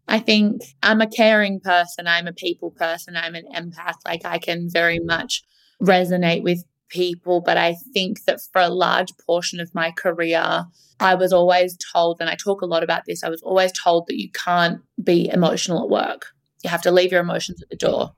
I 0.07 0.19
think 0.19 0.61
I'm 0.81 1.01
a 1.01 1.07
caring 1.07 1.59
person. 1.59 2.07
I'm 2.07 2.27
a 2.27 2.33
people 2.33 2.71
person. 2.71 3.15
I'm 3.15 3.35
an 3.35 3.45
empath. 3.55 3.95
Like 4.05 4.25
I 4.25 4.37
can 4.37 4.69
very 4.69 4.99
much 4.99 5.43
resonate 5.81 6.43
with 6.43 6.63
people. 6.89 7.41
But 7.41 7.57
I 7.57 7.75
think 7.93 8.25
that 8.25 8.39
for 8.51 8.61
a 8.61 8.69
large 8.69 9.11
portion 9.25 9.59
of 9.59 9.73
my 9.73 9.91
career, 9.91 10.65
I 10.99 11.15
was 11.15 11.33
always 11.33 11.77
told, 11.93 12.17
and 12.21 12.29
I 12.29 12.35
talk 12.35 12.61
a 12.61 12.67
lot 12.67 12.83
about 12.83 13.03
this, 13.05 13.23
I 13.23 13.29
was 13.29 13.41
always 13.41 13.71
told 13.71 14.07
that 14.07 14.19
you 14.19 14.29
can't 14.31 14.81
be 15.03 15.29
emotional 15.29 15.83
at 15.83 15.89
work. 15.89 16.27
You 16.63 16.69
have 16.69 16.83
to 16.83 16.91
leave 16.91 17.11
your 17.11 17.21
emotions 17.21 17.61
at 17.61 17.69
the 17.69 17.75
door. 17.75 18.13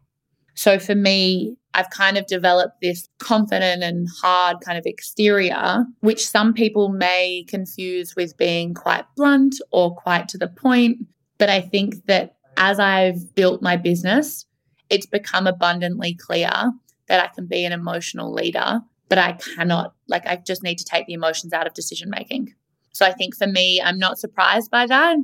So 0.56 0.80
for 0.80 0.96
me, 0.96 1.58
I've 1.74 1.90
kind 1.90 2.18
of 2.18 2.28
developed 2.28 2.80
this 2.82 3.10
confident 3.20 3.84
and 3.84 4.08
hard 4.22 4.58
kind 4.62 4.78
of 4.78 4.86
exterior, 4.86 5.86
which 6.00 6.28
some 6.28 6.54
people 6.54 6.90
may 6.90 7.44
confuse 7.48 8.16
with 8.16 8.38
being 8.38 8.74
quite 8.74 9.06
blunt 9.18 9.56
or 9.72 9.94
quite 9.96 10.30
to 10.30 10.38
the 10.38 10.48
point. 10.48 11.00
But 11.38 11.50
I 11.50 11.62
think 11.62 12.06
that 12.06 12.36
as 12.58 12.80
I've 12.80 13.36
built 13.36 13.62
my 13.62 13.76
business, 13.76 14.46
it's 14.90 15.06
become 15.06 15.48
abundantly 15.48 16.16
clear 16.16 16.72
that 17.08 17.24
I 17.24 17.28
can 17.28 17.48
be 17.48 17.66
an 17.66 17.72
emotional 17.72 18.34
leader 18.34 18.82
but 19.10 19.18
I 19.18 19.34
cannot, 19.34 19.94
like, 20.08 20.26
I 20.26 20.36
just 20.38 20.64
need 20.64 20.78
to 20.80 20.86
take 20.86 21.06
the 21.06 21.14
emotions 21.14 21.54
out 21.54 21.68
of 21.68 21.74
decision 21.74 22.10
making. 22.10 22.54
So 22.92 23.06
I 23.06 23.12
think 23.12 23.36
for 23.36 23.48
me, 23.48 23.82
I'm 23.84 24.00
not 24.00 24.18
surprised 24.18 24.72
by 24.72 24.88
that. 24.88 25.18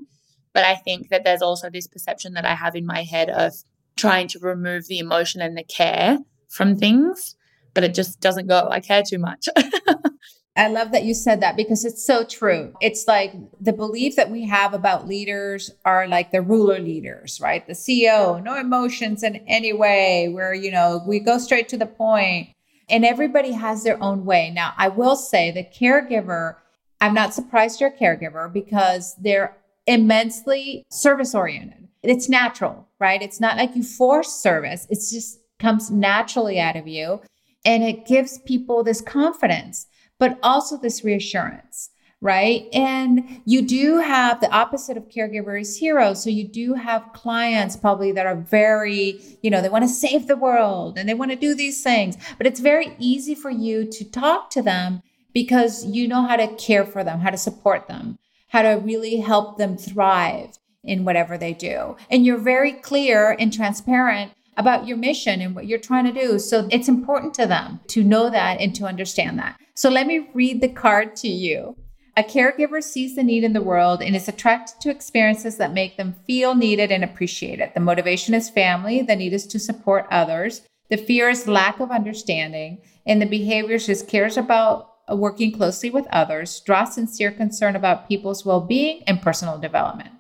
But 0.53 0.65
I 0.65 0.75
think 0.75 1.09
that 1.09 1.23
there's 1.23 1.41
also 1.41 1.69
this 1.69 1.87
perception 1.87 2.33
that 2.33 2.45
I 2.45 2.55
have 2.55 2.75
in 2.75 2.85
my 2.85 3.03
head 3.03 3.29
of 3.29 3.53
trying 3.95 4.27
to 4.29 4.39
remove 4.39 4.87
the 4.87 4.99
emotion 4.99 5.41
and 5.41 5.57
the 5.57 5.63
care 5.63 6.19
from 6.49 6.77
things, 6.77 7.35
but 7.73 7.85
it 7.85 7.93
just 7.93 8.19
doesn't 8.19 8.47
go. 8.47 8.67
I 8.69 8.81
care 8.81 9.01
too 9.07 9.17
much. 9.17 9.47
I 10.57 10.67
love 10.67 10.91
that 10.91 11.05
you 11.05 11.13
said 11.13 11.41
that 11.41 11.55
because 11.55 11.85
it's 11.85 12.05
so 12.05 12.25
true. 12.25 12.73
It's 12.81 13.07
like 13.07 13.33
the 13.61 13.71
belief 13.71 14.17
that 14.17 14.29
we 14.29 14.45
have 14.47 14.73
about 14.73 15.07
leaders 15.07 15.71
are 15.85 16.07
like 16.07 16.31
the 16.31 16.41
ruler 16.41 16.79
leaders, 16.79 17.39
right? 17.41 17.65
The 17.65 17.73
CEO, 17.73 18.43
no 18.43 18.57
emotions 18.57 19.23
in 19.23 19.37
any 19.47 19.71
way, 19.71 20.27
where, 20.27 20.53
you 20.53 20.69
know, 20.69 21.01
we 21.07 21.19
go 21.19 21.37
straight 21.37 21.69
to 21.69 21.77
the 21.77 21.85
point 21.85 22.49
and 22.89 23.05
everybody 23.05 23.53
has 23.53 23.83
their 23.83 24.01
own 24.03 24.25
way. 24.25 24.51
Now, 24.53 24.73
I 24.77 24.89
will 24.89 25.15
say 25.15 25.51
the 25.51 25.63
caregiver, 25.63 26.55
I'm 26.99 27.13
not 27.13 27.33
surprised 27.33 27.79
you're 27.79 27.89
a 27.89 27.97
caregiver 27.97 28.51
because 28.51 29.15
they're 29.15 29.55
immensely 29.87 30.83
service 30.91 31.33
oriented. 31.33 31.87
It's 32.03 32.27
natural, 32.27 32.89
right? 32.99 33.21
It's 33.21 33.39
not 33.39 33.55
like 33.55 33.75
you 33.75 33.83
force 33.83 34.33
service. 34.33 34.85
it 34.89 34.95
just 34.95 35.39
comes 35.59 35.89
naturally 35.89 36.59
out 36.59 36.75
of 36.75 36.87
you 36.87 37.21
and 37.63 37.83
it 37.83 38.05
gives 38.05 38.39
people 38.39 38.83
this 38.83 38.99
confidence 38.99 39.85
but 40.21 40.37
also 40.43 40.77
this 40.77 41.03
reassurance 41.03 41.89
right? 42.23 42.67
And 42.71 43.41
you 43.45 43.63
do 43.63 43.97
have 43.97 44.41
the 44.41 44.51
opposite 44.51 44.95
of 44.95 45.09
caregivers 45.09 45.79
heroes. 45.79 46.23
So 46.23 46.29
you 46.29 46.47
do 46.47 46.75
have 46.75 47.13
clients 47.13 47.75
probably 47.75 48.11
that 48.11 48.27
are 48.27 48.35
very, 48.35 49.19
you 49.41 49.49
know, 49.49 49.59
they 49.59 49.69
want 49.69 49.85
to 49.85 49.89
save 49.89 50.27
the 50.27 50.35
world 50.35 50.99
and 50.99 51.09
they 51.09 51.15
want 51.15 51.31
to 51.31 51.35
do 51.35 51.55
these 51.55 51.81
things, 51.81 52.17
but 52.37 52.45
it's 52.45 52.59
very 52.59 52.95
easy 52.99 53.33
for 53.33 53.49
you 53.49 53.89
to 53.91 54.05
talk 54.05 54.51
to 54.51 54.61
them 54.61 55.01
because 55.33 55.83
you 55.87 56.07
know 56.07 56.21
how 56.27 56.35
to 56.35 56.47
care 56.57 56.85
for 56.85 57.03
them, 57.03 57.21
how 57.21 57.31
to 57.31 57.37
support 57.37 57.87
them, 57.87 58.19
how 58.49 58.61
to 58.61 58.79
really 58.83 59.17
help 59.17 59.57
them 59.57 59.75
thrive 59.75 60.59
in 60.83 61.05
whatever 61.05 61.39
they 61.39 61.53
do. 61.53 61.95
And 62.11 62.23
you're 62.23 62.37
very 62.37 62.73
clear 62.73 63.35
and 63.39 63.51
transparent 63.51 64.33
about 64.57 64.87
your 64.87 64.97
mission 64.97 65.41
and 65.41 65.55
what 65.55 65.67
you're 65.67 65.79
trying 65.79 66.05
to 66.05 66.11
do. 66.11 66.39
So 66.39 66.67
it's 66.71 66.87
important 66.87 67.33
to 67.35 67.47
them 67.47 67.79
to 67.87 68.03
know 68.03 68.29
that 68.29 68.59
and 68.59 68.75
to 68.75 68.85
understand 68.85 69.39
that. 69.39 69.59
So 69.75 69.89
let 69.89 70.07
me 70.07 70.29
read 70.33 70.61
the 70.61 70.69
card 70.69 71.15
to 71.17 71.27
you. 71.27 71.75
A 72.17 72.23
caregiver 72.23 72.83
sees 72.83 73.15
the 73.15 73.23
need 73.23 73.43
in 73.43 73.53
the 73.53 73.61
world 73.61 74.01
and 74.01 74.15
is 74.15 74.27
attracted 74.27 74.81
to 74.81 74.89
experiences 74.89 75.57
that 75.57 75.73
make 75.73 75.95
them 75.95 76.15
feel 76.27 76.55
needed 76.55 76.91
and 76.91 77.03
appreciated. 77.03 77.71
The 77.73 77.79
motivation 77.79 78.33
is 78.33 78.49
family, 78.49 79.01
the 79.01 79.15
need 79.15 79.33
is 79.33 79.47
to 79.47 79.59
support 79.59 80.07
others. 80.11 80.61
The 80.89 80.97
fear 80.97 81.29
is 81.29 81.47
lack 81.47 81.79
of 81.79 81.89
understanding, 81.89 82.79
and 83.05 83.21
the 83.21 83.25
behaviors 83.25 83.85
just 83.85 84.09
cares 84.09 84.35
about 84.35 84.91
working 85.09 85.53
closely 85.53 85.89
with 85.89 86.05
others, 86.11 86.59
draw 86.61 86.83
sincere 86.83 87.31
concern 87.31 87.77
about 87.77 88.09
people's 88.09 88.45
well 88.45 88.61
being 88.61 89.03
and 89.07 89.21
personal 89.21 89.57
development. 89.57 90.11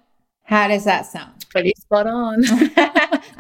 How 0.43 0.67
does 0.67 0.85
that 0.85 1.05
sound? 1.05 1.45
Pretty 1.49 1.73
spot 1.77 2.07
on. 2.07 2.43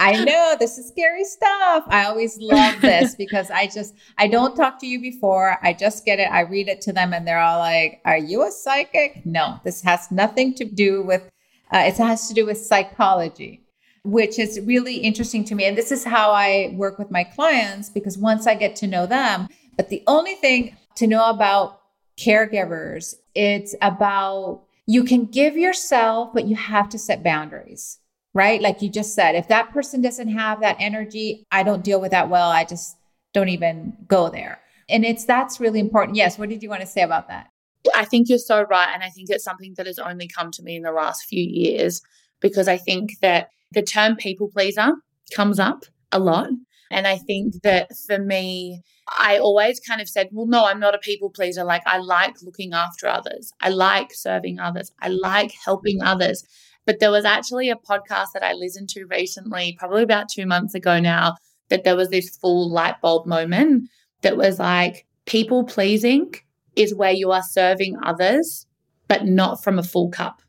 I 0.01 0.23
know 0.23 0.55
this 0.59 0.79
is 0.79 0.87
scary 0.87 1.23
stuff. 1.23 1.83
I 1.87 2.05
always 2.05 2.37
love 2.39 2.81
this 2.81 3.13
because 3.23 3.51
I 3.51 3.67
just 3.67 3.93
I 4.17 4.27
don't 4.27 4.55
talk 4.55 4.79
to 4.79 4.87
you 4.87 4.99
before. 4.99 5.57
I 5.61 5.73
just 5.73 6.05
get 6.05 6.19
it. 6.19 6.29
I 6.31 6.41
read 6.41 6.67
it 6.67 6.81
to 6.81 6.93
them 6.93 7.13
and 7.13 7.27
they're 7.27 7.39
all 7.39 7.59
like, 7.59 8.01
"Are 8.03 8.17
you 8.17 8.41
a 8.43 8.51
psychic?" 8.51 9.23
No, 9.25 9.59
this 9.63 9.83
has 9.83 10.11
nothing 10.11 10.55
to 10.55 10.65
do 10.65 11.03
with 11.03 11.29
uh, 11.71 11.83
it 11.85 11.97
has 11.97 12.27
to 12.29 12.33
do 12.33 12.47
with 12.47 12.57
psychology, 12.57 13.61
which 14.03 14.39
is 14.39 14.59
really 14.61 14.97
interesting 14.97 15.45
to 15.45 15.55
me. 15.55 15.65
And 15.65 15.77
this 15.77 15.91
is 15.91 16.03
how 16.03 16.31
I 16.31 16.73
work 16.75 16.97
with 16.97 17.11
my 17.11 17.23
clients 17.23 17.89
because 17.89 18.17
once 18.17 18.47
I 18.47 18.55
get 18.55 18.75
to 18.77 18.87
know 18.87 19.05
them, 19.05 19.47
but 19.77 19.89
the 19.89 20.03
only 20.07 20.33
thing 20.33 20.75
to 20.95 21.05
know 21.05 21.29
about 21.29 21.79
caregivers, 22.17 23.15
it's 23.35 23.75
about 23.81 24.63
you 24.87 25.03
can 25.03 25.25
give 25.25 25.55
yourself, 25.55 26.31
but 26.33 26.47
you 26.47 26.55
have 26.55 26.89
to 26.89 26.97
set 26.97 27.23
boundaries, 27.23 27.99
right? 28.33 28.61
Like 28.61 28.81
you 28.81 28.89
just 28.89 29.13
said, 29.13 29.35
if 29.35 29.47
that 29.49 29.71
person 29.71 30.01
doesn't 30.01 30.29
have 30.29 30.61
that 30.61 30.77
energy, 30.79 31.45
I 31.51 31.63
don't 31.63 31.83
deal 31.83 31.99
with 31.99 32.11
that 32.11 32.29
well. 32.29 32.49
I 32.49 32.63
just 32.63 32.97
don't 33.33 33.49
even 33.49 33.93
go 34.07 34.29
there. 34.29 34.61
And 34.89 35.05
it's 35.05 35.25
that's 35.25 35.59
really 35.59 35.79
important. 35.79 36.17
Yes. 36.17 36.37
What 36.37 36.49
did 36.49 36.63
you 36.63 36.69
want 36.69 36.81
to 36.81 36.87
say 36.87 37.01
about 37.01 37.27
that? 37.29 37.47
I 37.95 38.05
think 38.05 38.29
you're 38.29 38.37
so 38.37 38.63
right. 38.63 38.89
And 38.93 39.03
I 39.03 39.09
think 39.09 39.29
it's 39.29 39.43
something 39.43 39.73
that 39.77 39.85
has 39.87 39.99
only 39.99 40.27
come 40.27 40.51
to 40.51 40.63
me 40.63 40.75
in 40.75 40.83
the 40.83 40.91
last 40.91 41.25
few 41.25 41.43
years 41.43 42.01
because 42.39 42.67
I 42.67 42.77
think 42.77 43.19
that 43.21 43.49
the 43.71 43.81
term 43.81 44.15
people 44.15 44.49
pleaser 44.49 44.93
comes 45.33 45.59
up 45.59 45.85
a 46.11 46.19
lot. 46.19 46.49
And 46.91 47.07
I 47.07 47.17
think 47.17 47.61
that 47.63 47.95
for 48.05 48.19
me, 48.19 48.81
I 49.07 49.37
always 49.39 49.79
kind 49.79 50.01
of 50.01 50.09
said, 50.09 50.27
well, 50.31 50.45
no, 50.45 50.65
I'm 50.65 50.79
not 50.79 50.93
a 50.93 50.99
people 50.99 51.29
pleaser. 51.29 51.63
Like, 51.63 51.83
I 51.85 51.97
like 51.97 52.41
looking 52.41 52.73
after 52.73 53.07
others, 53.07 53.53
I 53.61 53.69
like 53.69 54.13
serving 54.13 54.59
others, 54.59 54.91
I 55.01 55.07
like 55.07 55.53
helping 55.63 56.01
others. 56.01 56.43
But 56.85 56.99
there 56.99 57.11
was 57.11 57.25
actually 57.25 57.69
a 57.69 57.75
podcast 57.75 58.27
that 58.33 58.43
I 58.43 58.53
listened 58.53 58.89
to 58.89 59.05
recently, 59.05 59.75
probably 59.77 60.03
about 60.03 60.29
two 60.29 60.45
months 60.45 60.73
ago 60.73 60.99
now, 60.99 61.35
that 61.69 61.83
there 61.83 61.95
was 61.95 62.09
this 62.09 62.35
full 62.37 62.69
light 62.69 62.99
bulb 63.01 63.25
moment 63.25 63.89
that 64.21 64.37
was 64.37 64.59
like, 64.59 65.05
people 65.25 65.63
pleasing 65.63 66.33
is 66.75 66.95
where 66.95 67.11
you 67.11 67.31
are 67.31 67.43
serving 67.43 67.97
others, 68.03 68.65
but 69.07 69.25
not 69.25 69.63
from 69.63 69.77
a 69.77 69.83
full 69.83 70.09
cup. 70.09 70.41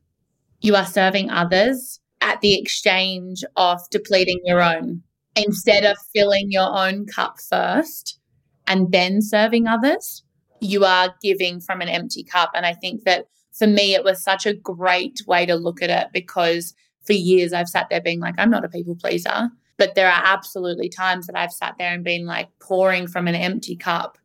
You 0.61 0.75
are 0.77 0.87
serving 0.87 1.31
others 1.31 2.01
at 2.21 2.41
the 2.41 2.59
exchange 2.59 3.45
of 3.57 3.81
depleting 3.91 4.41
your 4.45 4.63
own 4.63 5.03
instead 5.37 5.85
of 5.85 5.97
filling 6.15 6.51
your 6.51 6.77
own 6.77 7.07
cup 7.07 7.39
first 7.41 8.19
and 8.67 8.93
then 8.93 9.21
serving 9.21 9.67
others, 9.67 10.23
you 10.61 10.85
are 10.85 11.15
giving 11.23 11.61
from 11.61 11.81
an 11.81 11.89
empty 11.89 12.23
cup. 12.23 12.51
And 12.55 12.65
I 12.65 12.75
think 12.75 13.05
that 13.05 13.27
for 13.53 13.67
me, 13.67 13.95
it 13.95 14.05
was 14.05 14.23
such 14.23 14.47
a 14.47 14.55
great 14.55 15.21
way 15.27 15.47
to 15.47 15.55
look 15.55 15.83
at 15.83 15.91
it 15.91 16.09
because 16.13 16.75
for 17.05 17.13
years 17.13 17.53
I've 17.53 17.69
sat 17.69 17.89
there 17.91 18.01
being 18.01 18.21
like, 18.21 18.35
I'm 18.39 18.51
not 18.51 18.65
a 18.65 18.69
people 18.69 18.97
pleaser. 18.97 19.51
But 19.79 19.95
there 19.95 20.09
are 20.09 20.23
absolutely 20.25 20.89
times 20.89 21.27
that 21.27 21.37
I've 21.37 21.53
sat 21.53 21.75
there 21.79 21.93
and 21.93 22.05
been 22.05 22.27
like 22.27 22.49
pouring 22.61 23.07
from 23.07 23.27
an 23.27 23.35
empty 23.35 23.77
cup 23.77 24.19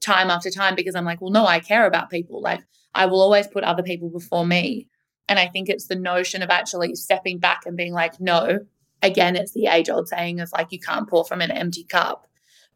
time 0.00 0.30
after 0.30 0.50
time 0.50 0.74
because 0.74 0.94
I'm 0.94 1.04
like, 1.04 1.20
well, 1.20 1.30
no, 1.30 1.46
I 1.46 1.60
care 1.60 1.86
about 1.86 2.10
people. 2.10 2.40
Like, 2.40 2.62
I 2.94 3.06
will 3.06 3.20
always 3.20 3.46
put 3.46 3.64
other 3.64 3.82
people 3.82 4.10
before 4.10 4.46
me. 4.46 4.88
And 5.28 5.38
I 5.38 5.48
think 5.48 5.68
it's 5.68 5.86
the 5.86 5.96
notion 5.96 6.42
of 6.42 6.50
actually 6.50 6.94
stepping 6.94 7.38
back 7.38 7.62
and 7.64 7.76
being 7.76 7.92
like, 7.92 8.20
no, 8.20 8.60
again, 9.02 9.36
it's 9.36 9.52
the 9.52 9.66
age 9.66 9.88
old 9.88 10.08
saying 10.08 10.40
of 10.40 10.50
like, 10.52 10.72
you 10.72 10.78
can't 10.78 11.08
pour 11.08 11.24
from 11.24 11.40
an 11.40 11.50
empty 11.50 11.84
cup. 11.84 12.26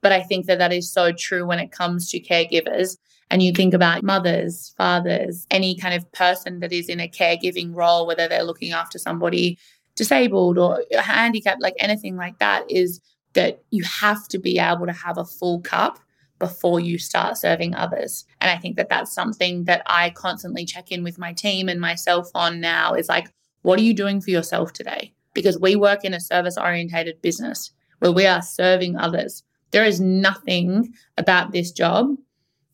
But 0.01 0.13
I 0.13 0.23
think 0.23 0.47
that 0.47 0.59
that 0.59 0.73
is 0.73 0.91
so 0.91 1.13
true 1.13 1.47
when 1.47 1.59
it 1.59 1.73
comes 1.73 2.11
to 2.11 2.21
caregivers. 2.21 2.97
And 3.31 3.43
you 3.43 3.53
think 3.53 3.75
about 3.75 4.03
mothers, 4.03 4.75
fathers, 4.79 5.47
any 5.51 5.77
kind 5.77 5.95
of 5.95 6.11
person 6.13 6.61
that 6.61 6.73
is 6.73 6.89
in 6.89 7.01
a 7.01 7.09
caregiving 7.09 7.75
role, 7.75 8.07
whether 8.07 8.27
they're 8.27 8.43
looking 8.43 8.73
after 8.73 8.99
somebody 8.99 9.59
disabled 9.97 10.59
or 10.59 10.83
handicapped, 10.99 11.61
like 11.61 11.75
anything 11.79 12.17
like 12.17 12.39
that, 12.39 12.71
is 12.71 13.01
that 13.35 13.63
you 13.71 13.83
have 13.85 14.27
to 14.29 14.39
be 14.39 14.59
able 14.59 14.87
to 14.87 14.93
have 14.93 15.19
a 15.19 15.25
full 15.25 15.61
cup 15.61 15.99
before 16.39 16.81
you 16.81 16.99
start 16.99 17.37
serving 17.37 17.75
others. 17.75 18.25
And 18.41 18.51
I 18.51 18.57
think 18.57 18.77
that 18.77 18.89
that's 18.89 19.13
something 19.13 19.65
that 19.65 19.83
I 19.87 20.11
constantly 20.11 20.65
check 20.65 20.91
in 20.91 21.03
with 21.03 21.19
my 21.19 21.33
team 21.33 21.69
and 21.69 21.81
myself 21.81 22.31
on 22.35 22.61
now 22.61 22.95
is 22.95 23.09
like, 23.09 23.31
what 23.63 23.79
are 23.79 23.83
you 23.83 23.93
doing 23.93 24.21
for 24.21 24.31
yourself 24.31 24.73
today? 24.73 25.13
Because 25.35 25.59
we 25.59 25.77
work 25.77 26.05
in 26.05 26.15
a 26.15 26.21
service 26.21 26.57
orientated 26.57 27.21
business 27.21 27.73
where 27.99 28.13
we 28.13 28.25
are 28.25 28.41
serving 28.41 28.97
others. 28.97 29.43
There 29.73 29.85
is 29.85 30.01
nothing 30.01 30.95
about 31.19 31.53
this 31.53 31.73
job 31.73 32.17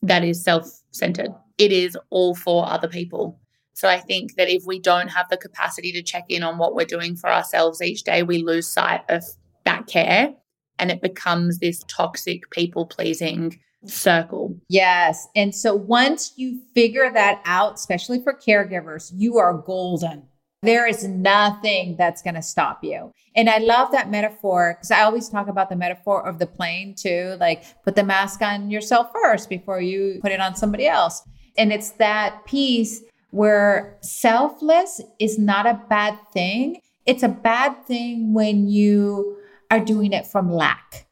that 0.01 0.23
is 0.23 0.43
self 0.43 0.67
centered, 0.91 1.31
it 1.57 1.71
is 1.71 1.97
all 2.09 2.35
for 2.35 2.67
other 2.67 2.87
people. 2.87 3.39
So 3.73 3.89
I 3.89 3.99
think 3.99 4.35
that 4.35 4.49
if 4.49 4.63
we 4.65 4.79
don't 4.79 5.09
have 5.09 5.27
the 5.29 5.37
capacity 5.37 5.91
to 5.91 6.01
check 6.01 6.25
in 6.29 6.43
on 6.43 6.57
what 6.57 6.75
we're 6.75 6.85
doing 6.85 7.15
for 7.15 7.29
ourselves 7.29 7.81
each 7.81 8.03
day, 8.03 8.23
we 8.23 8.37
lose 8.37 8.67
sight 8.67 9.01
of 9.09 9.23
that 9.65 9.87
care 9.87 10.33
and 10.79 10.91
it 10.91 11.01
becomes 11.01 11.59
this 11.59 11.83
toxic 11.87 12.49
people 12.51 12.85
pleasing 12.85 13.59
circle. 13.85 14.57
Yes. 14.69 15.27
And 15.35 15.53
so 15.53 15.75
once 15.75 16.33
you 16.37 16.61
figure 16.73 17.11
that 17.11 17.41
out, 17.45 17.75
especially 17.75 18.21
for 18.23 18.33
caregivers, 18.33 19.11
you 19.13 19.37
are 19.37 19.53
golden. 19.53 20.23
There 20.65 20.87
is 20.87 21.03
nothing 21.03 21.95
that's 21.97 22.21
going 22.21 22.35
to 22.35 22.41
stop 22.41 22.83
you. 22.83 23.11
And 23.35 23.49
I 23.49 23.57
love 23.57 23.91
that 23.91 24.09
metaphor 24.09 24.75
because 24.75 24.91
I 24.91 25.01
always 25.01 25.29
talk 25.29 25.47
about 25.47 25.69
the 25.69 25.75
metaphor 25.75 26.25
of 26.25 26.39
the 26.39 26.47
plane 26.47 26.95
too. 26.95 27.35
Like 27.39 27.63
put 27.83 27.95
the 27.95 28.03
mask 28.03 28.41
on 28.41 28.71
yourself 28.71 29.11
first 29.13 29.49
before 29.49 29.81
you 29.81 30.19
put 30.21 30.31
it 30.31 30.39
on 30.39 30.55
somebody 30.55 30.87
else. 30.87 31.21
And 31.57 31.71
it's 31.71 31.91
that 31.91 32.45
piece 32.45 33.01
where 33.31 33.97
selfless 34.01 35.01
is 35.19 35.37
not 35.37 35.65
a 35.65 35.81
bad 35.89 36.17
thing. 36.31 36.79
It's 37.05 37.23
a 37.23 37.27
bad 37.27 37.85
thing 37.85 38.33
when 38.33 38.67
you 38.67 39.37
are 39.69 39.79
doing 39.79 40.13
it 40.13 40.25
from 40.25 40.51
lack, 40.51 41.07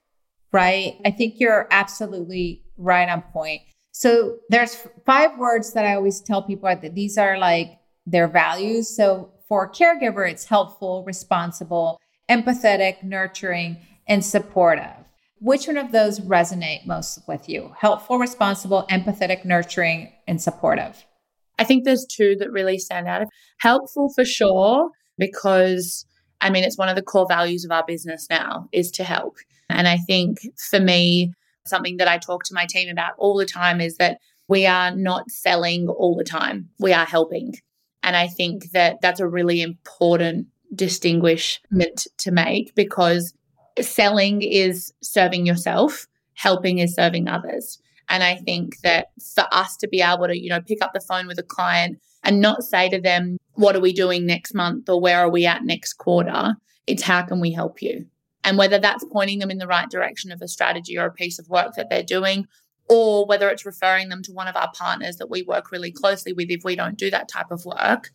right? 0.52 0.96
I 1.06 1.12
think 1.12 1.36
you're 1.40 1.68
absolutely 1.70 2.64
right 2.78 3.10
on 3.10 3.22
point. 3.22 3.62
So 3.92 4.38
there's 4.50 4.88
five 5.06 5.38
words 5.38 5.74
that 5.74 5.86
I 5.86 5.96
always 5.96 6.22
tell 6.22 6.42
people 6.42 6.70
that 6.70 6.96
these 6.96 7.18
are 7.18 7.38
like 7.38 7.78
their 8.06 8.28
values. 8.28 8.96
So 8.96 9.33
for 9.48 9.66
a 9.66 9.70
caregiver, 9.70 10.30
it's 10.30 10.46
helpful, 10.46 11.04
responsible, 11.06 12.00
empathetic, 12.30 13.04
nurturing, 13.04 13.78
and 14.08 14.24
supportive. 14.24 14.96
which 15.44 15.68
one 15.68 15.78
of 15.78 15.92
those 15.92 16.22
resonate 16.22 16.86
most 16.86 17.20
with 17.28 17.50
you? 17.50 17.74
Helpful, 17.78 18.18
responsible, 18.18 18.86
empathetic, 18.90 19.44
nurturing, 19.44 20.10
and 20.26 20.42
supportive? 20.42 21.06
I 21.60 21.66
think 21.66 21.84
there's 21.84 22.06
two 22.06 22.38
that 22.40 22.50
really 22.50 22.80
stand 22.80 23.10
out. 23.10 23.28
Helpful 23.60 24.10
for 24.16 24.24
sure, 24.24 24.90
because 25.18 26.06
I 26.40 26.50
mean, 26.50 26.64
it's 26.64 26.78
one 26.78 26.90
of 26.90 26.96
the 26.96 27.02
core 27.02 27.28
values 27.28 27.66
of 27.66 27.72
our 27.72 27.84
business 27.86 28.28
now 28.30 28.68
is 28.72 28.90
to 28.92 29.04
help. 29.04 29.36
And 29.70 29.88
I 29.88 29.98
think 29.98 30.40
for 30.70 30.80
me, 30.80 31.34
something 31.66 31.98
that 31.98 32.08
I 32.08 32.18
talk 32.18 32.44
to 32.46 32.54
my 32.54 32.66
team 32.66 32.90
about 32.90 33.14
all 33.18 33.38
the 33.38 33.46
time 33.46 33.82
is 33.82 33.98
that 33.98 34.20
we 34.48 34.66
are 34.66 34.96
not 34.96 35.30
selling 35.30 35.88
all 35.88 36.16
the 36.16 36.24
time, 36.24 36.70
we 36.80 36.94
are 36.94 37.06
helping. 37.06 37.54
And 38.04 38.16
I 38.16 38.28
think 38.28 38.72
that 38.72 39.02
that's 39.02 39.20
a 39.20 39.28
really 39.28 39.62
important 39.62 40.48
distinguishment 40.76 42.08
to 42.18 42.32
make 42.32 42.76
because 42.76 43.34
selling 43.80 44.42
is 44.42 44.94
serving 45.02 45.46
yourself, 45.46 46.08
helping 46.34 46.80
is 46.80 46.94
serving 46.94 47.28
others. 47.28 47.80
And 48.10 48.24
I 48.24 48.36
think 48.36 48.80
that 48.82 49.08
for 49.36 49.46
us 49.52 49.78
to 49.78 49.88
be 49.88 50.02
able 50.02 50.28
to, 50.28 50.38
you 50.38 50.50
know, 50.50 50.62
pick 50.62 50.84
up 50.84 50.92
the 50.94 51.00
phone 51.00 51.26
with 51.28 51.40
a 51.40 51.44
client 51.44 52.00
and 52.24 52.42
not 52.42 52.64
say 52.64 52.90
to 52.90 53.00
them, 53.00 53.38
what 53.54 53.76
are 53.76 53.82
we 53.82 53.94
doing 53.94 54.26
next 54.26 54.54
month 54.54 54.90
or 54.90 55.00
where 55.00 55.20
are 55.20 55.30
we 55.30 55.46
at 55.46 55.64
next 55.64 55.94
quarter? 55.94 56.56
It's 56.86 57.04
how 57.04 57.22
can 57.24 57.40
we 57.40 57.52
help 57.52 57.82
you? 57.82 58.06
And 58.44 58.58
whether 58.58 58.78
that's 58.78 59.06
pointing 59.06 59.40
them 59.40 59.52
in 59.52 59.58
the 59.58 59.68
right 59.68 59.90
direction 59.90 60.32
of 60.32 60.42
a 60.42 60.48
strategy 60.48 60.98
or 60.98 61.06
a 61.06 61.14
piece 61.14 61.40
of 61.40 61.48
work 61.48 61.76
that 61.76 61.90
they're 61.90 62.04
doing, 62.04 62.46
or 62.90 63.26
whether 63.26 63.50
it's 63.50 63.66
referring 63.66 64.10
them 64.10 64.22
to 64.24 64.32
one 64.32 64.48
of 64.48 64.56
our 64.56 64.72
partners 64.74 65.18
that 65.18 65.30
we 65.30 65.42
work 65.44 65.72
really 65.72 65.92
closely 65.92 66.34
with 66.34 66.50
if 66.50 66.64
we 66.64 66.76
don't 66.76 66.98
do 66.98 67.10
that 67.10 67.30
type 67.30 67.52
of 67.52 67.66
work, 67.66 68.12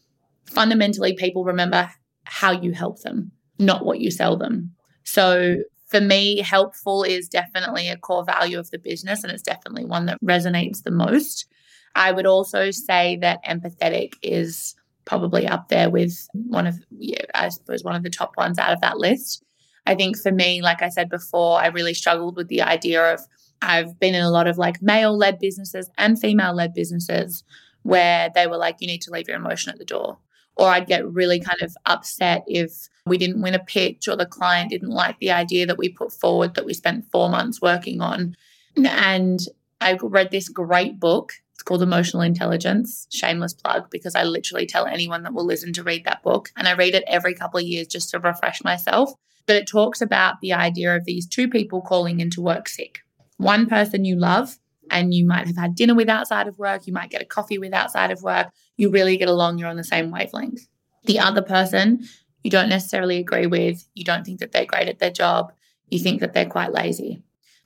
fundamentally, 0.47 1.15
people 1.15 1.45
remember 1.45 1.91
how 2.25 2.53
you 2.53 2.73
help 2.73 3.01
them, 3.01 3.33
not 3.59 3.85
what 3.85 4.01
you 4.01 4.11
sell 4.11 4.37
them. 4.37 4.75
So 5.05 5.57
for 5.87 6.01
me, 6.01 6.41
helpful 6.41 7.03
is 7.03 7.29
definitely 7.29 7.89
a 7.89 7.97
core 7.97 8.25
value 8.25 8.59
of 8.59 8.71
the 8.71 8.79
business, 8.79 9.25
and 9.25 9.33
it's 9.33 9.43
definitely 9.43 9.87
one 9.87 10.07
that 10.07 10.19
resonates 10.23 10.83
the 10.83 10.91
most. 10.91 11.47
I 11.95 12.13
would 12.13 12.27
also 12.27 12.71
say 12.71 13.17
that 13.23 13.43
empathetic 13.45 14.13
is 14.23 14.75
probably 15.07 15.47
up 15.47 15.69
there 15.69 15.89
with 15.89 16.29
one 16.33 16.67
of, 16.67 16.77
yeah, 16.99 17.23
I 17.35 17.49
suppose, 17.49 17.83
one 17.83 17.95
of 17.97 18.03
the 18.03 18.11
top 18.11 18.37
ones 18.37 18.59
out 18.59 18.75
of 18.75 18.83
that 18.83 18.99
list. 18.99 19.43
I 19.87 19.95
think 19.95 20.19
for 20.19 20.31
me, 20.31 20.61
like 20.61 20.83
I 20.83 20.91
said 20.91 21.09
before, 21.09 21.59
I 21.59 21.69
really 21.69 21.95
struggled 21.95 22.37
with 22.37 22.49
the 22.49 22.61
idea 22.61 23.15
of 23.15 23.21
I've 23.63 23.99
been 23.99 24.15
in 24.15 24.23
a 24.23 24.31
lot 24.31 24.47
of 24.47 24.59
like 24.59 24.83
male 24.83 25.17
led 25.17 25.39
businesses 25.39 25.91
and 25.99 26.19
female 26.19 26.55
led 26.55 26.75
businesses 26.75 27.45
where 27.83 28.31
they 28.35 28.47
were 28.47 28.57
like, 28.57 28.77
you 28.81 28.87
need 28.87 29.03
to 29.03 29.11
leave 29.11 29.29
your 29.29 29.37
emotion 29.37 29.73
at 29.73 29.79
the 29.79 29.85
door. 29.85 30.19
Or 30.57 30.69
I'd 30.69 30.89
get 30.89 31.09
really 31.09 31.39
kind 31.39 31.63
of 31.63 31.77
upset 31.87 32.45
if 32.47 32.89
we 33.07 33.17
didn't 33.17 33.43
win 33.43 33.55
a 33.55 33.61
pitch 33.61 34.09
or 34.09 34.17
the 34.17 34.27
client 34.27 34.71
didn't 34.71 34.91
like 34.91 35.19
the 35.21 35.31
idea 35.31 35.67
that 35.67 35.79
we 35.79 35.89
put 35.89 36.13
forward 36.13 36.55
that 36.55 36.67
we 36.67 36.75
spent 36.75 37.11
four 37.11 37.29
months 37.29 37.63
working 37.63 38.01
on. 38.01 38.37
And 38.77 39.41
I 39.81 39.97
read 40.03 40.31
this 40.31 40.49
great 40.49 40.99
book. 40.99 41.33
It's 41.55 41.63
called 41.63 41.83
Emotional 41.83 42.23
Intelligence. 42.23 43.07
Shameless 43.11 43.55
plug 43.55 43.89
because 43.91 44.15
I 44.15 44.25
literally 44.25 44.67
tell 44.67 44.87
anyone 44.87 45.23
that 45.23 45.33
will 45.33 45.47
listen 45.47 45.73
to 45.75 45.83
read 45.83 46.05
that 46.05 46.23
book. 46.23 46.51
And 46.57 46.67
I 46.67 46.75
read 46.75 46.95
it 46.95 47.05
every 47.07 47.35
couple 47.35 47.59
of 47.59 47.67
years 47.67 47.87
just 47.87 48.11
to 48.11 48.19
refresh 48.19 48.63
myself. 48.63 49.13
But 49.47 49.57
it 49.57 49.67
talks 49.67 50.01
about 50.01 50.41
the 50.41 50.53
idea 50.53 50.95
of 50.95 51.05
these 51.05 51.27
two 51.27 51.49
people 51.49 51.81
calling 51.81 52.21
into 52.21 52.43
work 52.43 52.69
sick. 52.69 53.01
One 53.39 53.67
person 53.67 54.05
you 54.05 54.17
love 54.17 54.59
and 54.91 55.13
you 55.13 55.27
might 55.27 55.47
have 55.47 55.57
had 55.57 55.75
dinner 55.75 55.95
with 55.95 56.09
outside 56.09 56.47
of 56.47 56.59
work, 56.59 56.87
you 56.87 56.93
might 56.93 57.11
get 57.11 57.23
a 57.23 57.27
coffee 57.27 57.59
with 57.59 57.73
outside 57.73 58.11
of 58.11 58.23
work, 58.23 58.49
you 58.77 58.91
really 58.91 59.17
get 59.17 59.29
along, 59.29 59.59
you're 59.59 59.69
on 59.69 59.77
the 59.77 59.85
same 59.85 60.11
wavelength. 60.11 60.67
The 61.05 61.19
other 61.19 61.43
person 61.43 62.05
you 62.43 62.51
don't 62.51 62.69
necessarily 62.69 63.19
agree 63.19 63.47
with, 63.47 63.89
you 63.95 64.05
don't 64.05 64.25
think 64.25 64.41
that 64.41 64.53
they're 64.53 64.65
great 64.65 64.89
at 64.89 64.99
their 64.99 65.11
job, 65.11 65.53
you 65.89 65.99
think 65.99 66.21
that 66.21 66.33
they're 66.33 66.47
quite 66.47 66.73
lazy. 66.73 67.23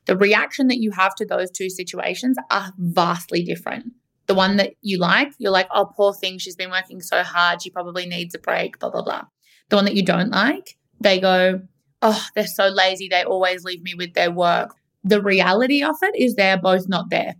The 0.06 0.16
reaction 0.16 0.68
that 0.68 0.78
you 0.78 0.90
have 0.92 1.14
to 1.16 1.26
those 1.26 1.50
two 1.50 1.70
situations 1.70 2.36
are 2.50 2.72
vastly 2.78 3.44
different. 3.44 3.92
The 4.26 4.34
one 4.34 4.56
that 4.56 4.74
you 4.80 4.98
like, 4.98 5.32
you're 5.38 5.52
like, 5.52 5.68
oh, 5.72 5.86
poor 5.86 6.12
thing, 6.12 6.38
she's 6.38 6.56
been 6.56 6.70
working 6.70 7.00
so 7.00 7.22
hard, 7.22 7.62
she 7.62 7.70
probably 7.70 8.06
needs 8.06 8.34
a 8.34 8.38
break, 8.38 8.78
blah, 8.78 8.90
blah, 8.90 9.02
blah. 9.02 9.24
The 9.68 9.76
one 9.76 9.84
that 9.84 9.94
you 9.94 10.04
don't 10.04 10.30
like, 10.30 10.76
they 11.00 11.20
go, 11.20 11.62
oh, 12.00 12.26
they're 12.34 12.46
so 12.46 12.68
lazy, 12.68 13.08
they 13.08 13.24
always 13.24 13.64
leave 13.64 13.82
me 13.82 13.94
with 13.94 14.14
their 14.14 14.30
work. 14.30 14.74
The 15.04 15.22
reality 15.22 15.82
of 15.82 15.96
it 16.02 16.14
is 16.16 16.34
they're 16.34 16.58
both 16.58 16.88
not 16.88 17.10
there. 17.10 17.34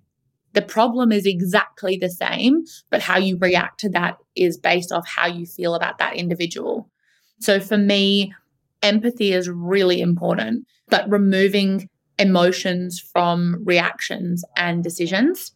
The 0.55 0.63
problem 0.63 1.13
is 1.13 1.25
exactly 1.25 1.97
the 1.97 2.11
same, 2.11 2.65
but 2.91 3.01
how 3.01 3.19
you 3.19 3.39
react 3.39 3.81
to 3.81 3.89
that 3.91 4.19
is 4.37 4.59
based 4.59 4.93
off 4.93 5.07
how 5.09 5.27
you 5.27 5.47
feel 5.47 5.75
about 5.75 5.99
that 5.99 6.17
individual. 6.17 6.91
So 7.41 7.59
for 7.59 7.79
me, 7.79 8.35
empathy 8.83 9.33
is 9.33 9.49
really 9.49 10.01
important, 10.01 10.67
but 10.89 11.11
removing 11.11 11.89
emotions 12.19 13.01
from 13.01 13.63
reactions 13.65 14.45
and 14.57 14.85
decisions 14.85 15.53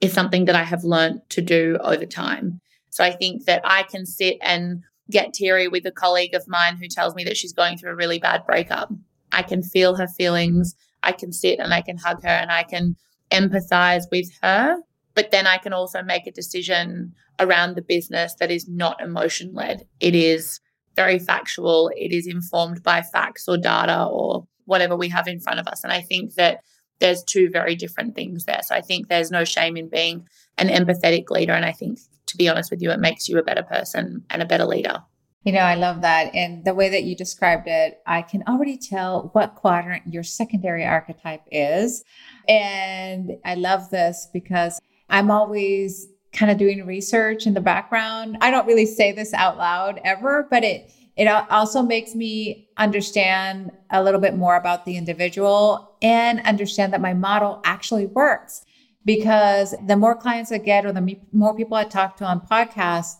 is 0.00 0.12
something 0.12 0.44
that 0.44 0.54
I 0.54 0.64
have 0.64 0.84
learned 0.84 1.22
to 1.30 1.40
do 1.40 1.78
over 1.80 2.04
time. 2.04 2.60
So 2.90 3.04
I 3.04 3.12
think 3.12 3.44
that 3.44 3.62
I 3.64 3.84
can 3.84 4.04
sit 4.04 4.36
and 4.42 4.82
get 5.10 5.32
teary 5.32 5.68
with 5.68 5.86
a 5.86 5.90
colleague 5.90 6.34
of 6.34 6.48
mine 6.48 6.76
who 6.76 6.88
tells 6.88 7.14
me 7.14 7.24
that 7.24 7.36
she's 7.36 7.52
going 7.52 7.78
through 7.78 7.92
a 7.92 7.96
really 7.96 8.18
bad 8.18 8.44
breakup. 8.44 8.92
I 9.32 9.42
can 9.42 9.62
feel 9.62 9.96
her 9.96 10.06
feelings. 10.06 10.74
I 11.06 11.12
can 11.12 11.32
sit 11.32 11.58
and 11.58 11.72
I 11.72 11.80
can 11.80 11.96
hug 11.96 12.22
her 12.22 12.28
and 12.28 12.50
I 12.50 12.64
can 12.64 12.96
empathize 13.30 14.04
with 14.10 14.30
her. 14.42 14.76
But 15.14 15.30
then 15.30 15.46
I 15.46 15.56
can 15.56 15.72
also 15.72 16.02
make 16.02 16.26
a 16.26 16.32
decision 16.32 17.14
around 17.40 17.74
the 17.74 17.82
business 17.82 18.34
that 18.40 18.50
is 18.50 18.68
not 18.68 19.00
emotion 19.00 19.54
led. 19.54 19.86
It 20.00 20.14
is 20.14 20.60
very 20.94 21.18
factual, 21.18 21.90
it 21.94 22.12
is 22.12 22.26
informed 22.26 22.82
by 22.82 23.02
facts 23.02 23.46
or 23.48 23.56
data 23.56 24.04
or 24.10 24.46
whatever 24.64 24.96
we 24.96 25.08
have 25.10 25.28
in 25.28 25.40
front 25.40 25.60
of 25.60 25.68
us. 25.68 25.84
And 25.84 25.92
I 25.92 26.00
think 26.00 26.34
that 26.34 26.60
there's 26.98 27.22
two 27.22 27.50
very 27.50 27.76
different 27.76 28.14
things 28.14 28.44
there. 28.44 28.60
So 28.62 28.74
I 28.74 28.80
think 28.80 29.08
there's 29.08 29.30
no 29.30 29.44
shame 29.44 29.76
in 29.76 29.88
being 29.88 30.26
an 30.58 30.68
empathetic 30.68 31.30
leader. 31.30 31.52
And 31.52 31.64
I 31.64 31.72
think, 31.72 31.98
to 32.26 32.36
be 32.36 32.48
honest 32.48 32.70
with 32.70 32.82
you, 32.82 32.90
it 32.90 33.00
makes 33.00 33.28
you 33.28 33.38
a 33.38 33.42
better 33.42 33.62
person 33.62 34.24
and 34.30 34.42
a 34.42 34.46
better 34.46 34.64
leader. 34.64 35.02
You 35.46 35.52
know, 35.52 35.60
I 35.60 35.76
love 35.76 36.02
that. 36.02 36.34
And 36.34 36.64
the 36.64 36.74
way 36.74 36.88
that 36.88 37.04
you 37.04 37.14
described 37.14 37.68
it, 37.68 38.00
I 38.04 38.22
can 38.22 38.42
already 38.48 38.76
tell 38.76 39.30
what 39.32 39.54
quadrant 39.54 40.02
your 40.12 40.24
secondary 40.24 40.84
archetype 40.84 41.42
is. 41.52 42.02
And 42.48 43.36
I 43.44 43.54
love 43.54 43.88
this 43.90 44.28
because 44.32 44.80
I'm 45.08 45.30
always 45.30 46.08
kind 46.32 46.50
of 46.50 46.58
doing 46.58 46.84
research 46.84 47.46
in 47.46 47.54
the 47.54 47.60
background. 47.60 48.38
I 48.40 48.50
don't 48.50 48.66
really 48.66 48.86
say 48.86 49.12
this 49.12 49.32
out 49.34 49.56
loud 49.56 50.00
ever, 50.04 50.48
but 50.50 50.64
it 50.64 50.90
it 51.16 51.28
also 51.28 51.80
makes 51.80 52.16
me 52.16 52.68
understand 52.76 53.70
a 53.90 54.02
little 54.02 54.20
bit 54.20 54.36
more 54.36 54.56
about 54.56 54.84
the 54.84 54.96
individual 54.96 55.96
and 56.02 56.40
understand 56.40 56.92
that 56.92 57.00
my 57.00 57.14
model 57.14 57.62
actually 57.64 58.06
works 58.06 58.66
because 59.04 59.76
the 59.86 59.96
more 59.96 60.16
clients 60.16 60.50
I 60.50 60.58
get 60.58 60.84
or 60.84 60.92
the 60.92 61.16
more 61.32 61.56
people 61.56 61.76
I 61.76 61.84
talk 61.84 62.16
to 62.16 62.24
on 62.24 62.40
podcasts, 62.40 63.14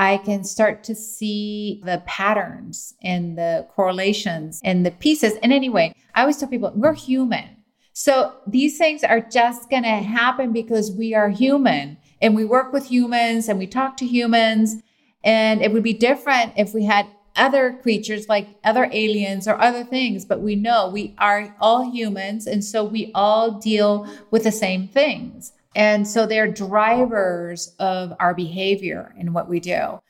I 0.00 0.16
can 0.16 0.44
start 0.44 0.82
to 0.84 0.94
see 0.94 1.82
the 1.84 2.02
patterns 2.06 2.94
and 3.02 3.36
the 3.36 3.66
correlations 3.76 4.58
and 4.64 4.86
the 4.86 4.92
pieces. 4.92 5.34
And 5.42 5.52
anyway, 5.52 5.92
I 6.14 6.22
always 6.22 6.38
tell 6.38 6.48
people 6.48 6.72
we're 6.74 6.94
human. 6.94 7.58
So 7.92 8.32
these 8.46 8.78
things 8.78 9.04
are 9.04 9.20
just 9.20 9.68
going 9.68 9.82
to 9.82 9.90
happen 9.90 10.54
because 10.54 10.90
we 10.90 11.14
are 11.14 11.28
human 11.28 11.98
and 12.22 12.34
we 12.34 12.46
work 12.46 12.72
with 12.72 12.86
humans 12.86 13.46
and 13.46 13.58
we 13.58 13.66
talk 13.66 13.98
to 13.98 14.06
humans. 14.06 14.76
And 15.22 15.60
it 15.60 15.70
would 15.70 15.82
be 15.82 15.92
different 15.92 16.54
if 16.56 16.72
we 16.72 16.86
had 16.86 17.06
other 17.36 17.78
creatures 17.82 18.26
like 18.26 18.48
other 18.64 18.88
aliens 18.92 19.46
or 19.46 19.60
other 19.60 19.84
things, 19.84 20.24
but 20.24 20.40
we 20.40 20.56
know 20.56 20.88
we 20.88 21.14
are 21.18 21.54
all 21.60 21.92
humans. 21.92 22.46
And 22.46 22.64
so 22.64 22.82
we 22.84 23.12
all 23.14 23.50
deal 23.50 24.08
with 24.30 24.44
the 24.44 24.52
same 24.52 24.88
things. 24.88 25.52
And 25.74 26.06
so 26.06 26.26
they're 26.26 26.50
drivers 26.50 27.74
of 27.78 28.12
our 28.18 28.34
behavior 28.34 29.14
and 29.18 29.34
what 29.34 29.48
we 29.48 29.60
do. 29.60 30.00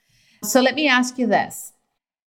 So 0.43 0.61
let 0.61 0.75
me 0.75 0.89
ask 0.89 1.19
you 1.19 1.27
this 1.27 1.73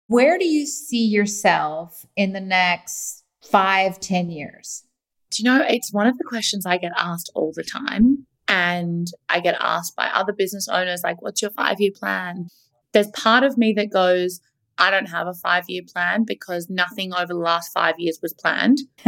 Where 0.07 0.37
do 0.37 0.45
you 0.45 0.65
see 0.65 1.05
yourself 1.05 2.05
in 2.15 2.33
the 2.33 2.41
next 2.41 3.23
five, 3.43 3.99
ten 3.99 4.29
years? 4.29 4.83
Do 5.31 5.43
you 5.43 5.49
know, 5.49 5.63
it's 5.67 5.93
one 5.93 6.07
of 6.07 6.17
the 6.17 6.23
questions 6.23 6.65
I 6.65 6.77
get 6.77 6.91
asked 6.97 7.31
all 7.35 7.53
the 7.55 7.63
time. 7.63 8.25
And 8.47 9.11
I 9.29 9.41
get 9.41 9.55
asked 9.59 9.95
by 9.95 10.07
other 10.07 10.33
business 10.33 10.67
owners, 10.67 11.03
like, 11.03 11.21
what's 11.21 11.41
your 11.41 11.51
five 11.51 11.79
year 11.79 11.91
plan? 11.93 12.47
There's 12.93 13.11
part 13.11 13.43
of 13.43 13.59
me 13.59 13.73
that 13.73 13.91
goes, 13.91 14.41
I 14.79 14.89
don't 14.89 15.09
have 15.09 15.27
a 15.27 15.33
five 15.33 15.65
year 15.67 15.81
plan 15.85 16.23
because 16.23 16.69
nothing 16.69 17.13
over 17.13 17.33
the 17.33 17.39
last 17.39 17.71
five 17.73 17.95
years 17.99 18.19
was 18.21 18.33
planned. 18.33 18.79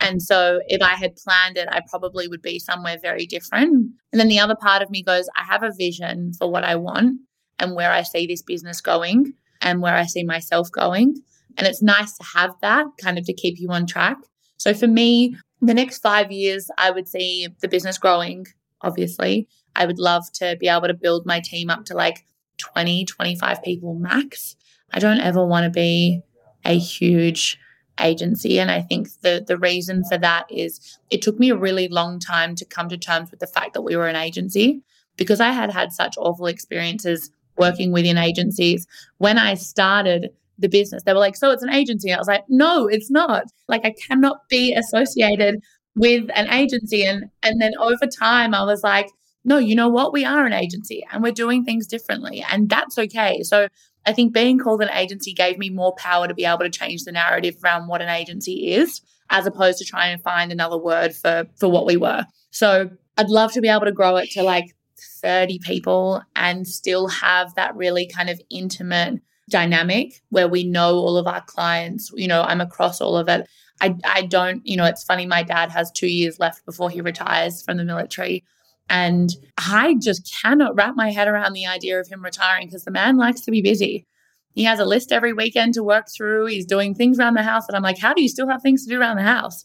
and 0.00 0.20
so 0.22 0.60
if 0.66 0.80
I 0.82 0.94
had 0.94 1.16
planned 1.16 1.58
it, 1.58 1.68
I 1.70 1.82
probably 1.88 2.26
would 2.26 2.40
be 2.40 2.58
somewhere 2.58 2.96
very 3.00 3.26
different. 3.26 3.92
And 4.12 4.20
then 4.20 4.28
the 4.28 4.40
other 4.40 4.56
part 4.56 4.82
of 4.82 4.90
me 4.90 5.02
goes, 5.02 5.28
I 5.36 5.44
have 5.44 5.62
a 5.62 5.72
vision 5.76 6.32
for 6.32 6.50
what 6.50 6.64
I 6.64 6.76
want 6.76 7.20
and 7.58 7.74
where 7.74 7.92
I 7.92 8.02
see 8.02 8.26
this 8.26 8.42
business 8.42 8.80
going 8.80 9.34
and 9.60 9.82
where 9.82 9.94
I 9.94 10.06
see 10.06 10.24
myself 10.24 10.70
going. 10.72 11.16
And 11.58 11.66
it's 11.66 11.82
nice 11.82 12.16
to 12.16 12.24
have 12.34 12.54
that 12.62 12.86
kind 13.00 13.18
of 13.18 13.26
to 13.26 13.34
keep 13.34 13.60
you 13.60 13.68
on 13.70 13.86
track. 13.86 14.16
So 14.56 14.72
for 14.72 14.86
me, 14.86 15.36
the 15.60 15.74
next 15.74 15.98
five 15.98 16.32
years, 16.32 16.70
I 16.78 16.90
would 16.90 17.08
see 17.08 17.48
the 17.60 17.68
business 17.68 17.98
growing, 17.98 18.46
obviously. 18.80 19.48
I 19.76 19.84
would 19.84 19.98
love 19.98 20.24
to 20.34 20.56
be 20.58 20.68
able 20.68 20.88
to 20.88 20.94
build 20.94 21.26
my 21.26 21.40
team 21.40 21.68
up 21.68 21.84
to 21.86 21.94
like 21.94 22.24
20, 22.58 23.04
25 23.04 23.62
people 23.62 23.94
max. 23.94 24.56
I 24.92 24.98
don't 24.98 25.20
ever 25.20 25.44
want 25.44 25.64
to 25.64 25.70
be 25.70 26.22
a 26.64 26.78
huge 26.78 27.58
agency. 28.00 28.58
And 28.58 28.70
I 28.70 28.80
think 28.80 29.08
the 29.20 29.44
the 29.46 29.56
reason 29.56 30.04
for 30.04 30.18
that 30.18 30.46
is 30.50 30.98
it 31.10 31.22
took 31.22 31.38
me 31.38 31.50
a 31.50 31.56
really 31.56 31.88
long 31.88 32.18
time 32.18 32.54
to 32.56 32.64
come 32.64 32.88
to 32.88 32.98
terms 32.98 33.30
with 33.30 33.40
the 33.40 33.46
fact 33.46 33.74
that 33.74 33.82
we 33.82 33.96
were 33.96 34.08
an 34.08 34.16
agency 34.16 34.82
because 35.16 35.40
I 35.40 35.50
had 35.50 35.70
had 35.70 35.92
such 35.92 36.16
awful 36.18 36.46
experiences 36.46 37.30
working 37.56 37.92
within 37.92 38.18
agencies. 38.18 38.86
When 39.18 39.38
I 39.38 39.54
started 39.54 40.30
the 40.58 40.68
business, 40.68 41.02
they 41.02 41.12
were 41.12 41.20
like, 41.20 41.36
So 41.36 41.50
it's 41.50 41.62
an 41.62 41.72
agency. 41.72 42.12
I 42.12 42.18
was 42.18 42.28
like, 42.28 42.44
No, 42.48 42.86
it's 42.86 43.10
not. 43.10 43.44
Like, 43.68 43.84
I 43.84 43.94
cannot 44.06 44.48
be 44.48 44.74
associated 44.74 45.60
with 45.96 46.28
an 46.34 46.48
agency. 46.50 47.04
And, 47.04 47.30
and 47.42 47.60
then 47.60 47.72
over 47.78 48.06
time, 48.06 48.54
I 48.54 48.64
was 48.64 48.82
like, 48.82 49.10
No, 49.44 49.58
you 49.58 49.74
know 49.74 49.88
what? 49.88 50.12
We 50.12 50.24
are 50.24 50.46
an 50.46 50.52
agency 50.52 51.04
and 51.12 51.22
we're 51.22 51.32
doing 51.32 51.64
things 51.64 51.86
differently. 51.86 52.44
And 52.50 52.68
that's 52.68 52.98
okay. 52.98 53.42
So 53.42 53.68
I 54.06 54.12
think 54.12 54.34
being 54.34 54.58
called 54.58 54.82
an 54.82 54.90
agency 54.90 55.32
gave 55.32 55.58
me 55.58 55.70
more 55.70 55.94
power 55.94 56.28
to 56.28 56.34
be 56.34 56.44
able 56.44 56.58
to 56.58 56.70
change 56.70 57.04
the 57.04 57.12
narrative 57.12 57.56
around 57.64 57.88
what 57.88 58.02
an 58.02 58.08
agency 58.08 58.72
is, 58.74 59.00
as 59.30 59.46
opposed 59.46 59.78
to 59.78 59.84
trying 59.84 60.16
to 60.16 60.22
find 60.22 60.52
another 60.52 60.78
word 60.78 61.14
for 61.14 61.46
for 61.56 61.68
what 61.68 61.86
we 61.86 61.96
were. 61.96 62.24
So 62.50 62.90
I'd 63.16 63.30
love 63.30 63.52
to 63.52 63.60
be 63.60 63.68
able 63.68 63.86
to 63.86 63.92
grow 63.92 64.16
it 64.16 64.30
to 64.32 64.42
like 64.42 64.74
30 65.22 65.58
people 65.60 66.22
and 66.36 66.66
still 66.66 67.08
have 67.08 67.54
that 67.54 67.74
really 67.76 68.06
kind 68.06 68.28
of 68.28 68.40
intimate 68.50 69.20
dynamic 69.50 70.22
where 70.30 70.48
we 70.48 70.64
know 70.64 70.96
all 70.96 71.16
of 71.16 71.26
our 71.26 71.42
clients, 71.42 72.10
you 72.14 72.28
know, 72.28 72.42
I'm 72.42 72.60
across 72.60 73.00
all 73.00 73.16
of 73.16 73.28
it. 73.28 73.46
I, 73.80 73.96
I 74.04 74.22
don't, 74.22 74.66
you 74.66 74.76
know, 74.76 74.84
it's 74.84 75.04
funny, 75.04 75.26
my 75.26 75.42
dad 75.42 75.70
has 75.70 75.90
two 75.90 76.06
years 76.06 76.38
left 76.38 76.64
before 76.64 76.90
he 76.90 77.00
retires 77.00 77.62
from 77.62 77.76
the 77.76 77.84
military. 77.84 78.44
And 78.88 79.30
I 79.58 79.96
just 80.00 80.36
cannot 80.42 80.76
wrap 80.76 80.94
my 80.96 81.10
head 81.10 81.28
around 81.28 81.52
the 81.52 81.66
idea 81.66 81.98
of 81.98 82.08
him 82.08 82.22
retiring 82.22 82.66
because 82.66 82.84
the 82.84 82.90
man 82.90 83.16
likes 83.16 83.40
to 83.42 83.50
be 83.50 83.62
busy. 83.62 84.06
He 84.54 84.64
has 84.64 84.78
a 84.78 84.84
list 84.84 85.10
every 85.10 85.32
weekend 85.32 85.74
to 85.74 85.82
work 85.82 86.06
through. 86.14 86.46
He's 86.46 86.66
doing 86.66 86.94
things 86.94 87.18
around 87.18 87.34
the 87.34 87.42
house. 87.42 87.66
And 87.66 87.76
I'm 87.76 87.82
like, 87.82 87.98
how 87.98 88.14
do 88.14 88.22
you 88.22 88.28
still 88.28 88.48
have 88.48 88.62
things 88.62 88.84
to 88.84 88.90
do 88.90 89.00
around 89.00 89.16
the 89.16 89.22
house? 89.22 89.64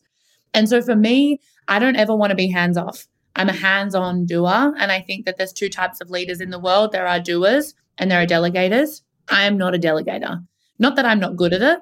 And 0.54 0.68
so 0.68 0.82
for 0.82 0.96
me, 0.96 1.40
I 1.68 1.80
don't 1.80 1.96
ever 1.96 2.16
want 2.16 2.32
to 2.32 2.36
be 2.36 2.50
hands 2.50 2.78
off. 2.78 3.08
I'm 3.36 3.50
a 3.50 3.54
hands 3.54 3.94
on 3.94 4.26
doer. 4.26 4.74
And 4.78 4.92
I 4.92 5.02
think 5.02 5.26
that 5.26 5.38
there's 5.38 5.54
two 5.54 5.70
types 5.70 6.02
of 6.02 6.10
leaders 6.10 6.42
in 6.42 6.50
the 6.50 6.60
world 6.60 6.92
there 6.92 7.08
are 7.08 7.20
doers 7.20 7.76
and 7.98 8.10
there 8.10 8.22
are 8.22 8.26
delegators. 8.26 9.02
I 9.30 9.44
am 9.44 9.58
not 9.58 9.76
a 9.76 9.80
delegator. 9.80 10.44
Not 10.80 10.96
that 10.96 11.06
I'm 11.06 11.20
not 11.20 11.36
good 11.36 11.54
at 11.54 11.62
it, 11.62 11.80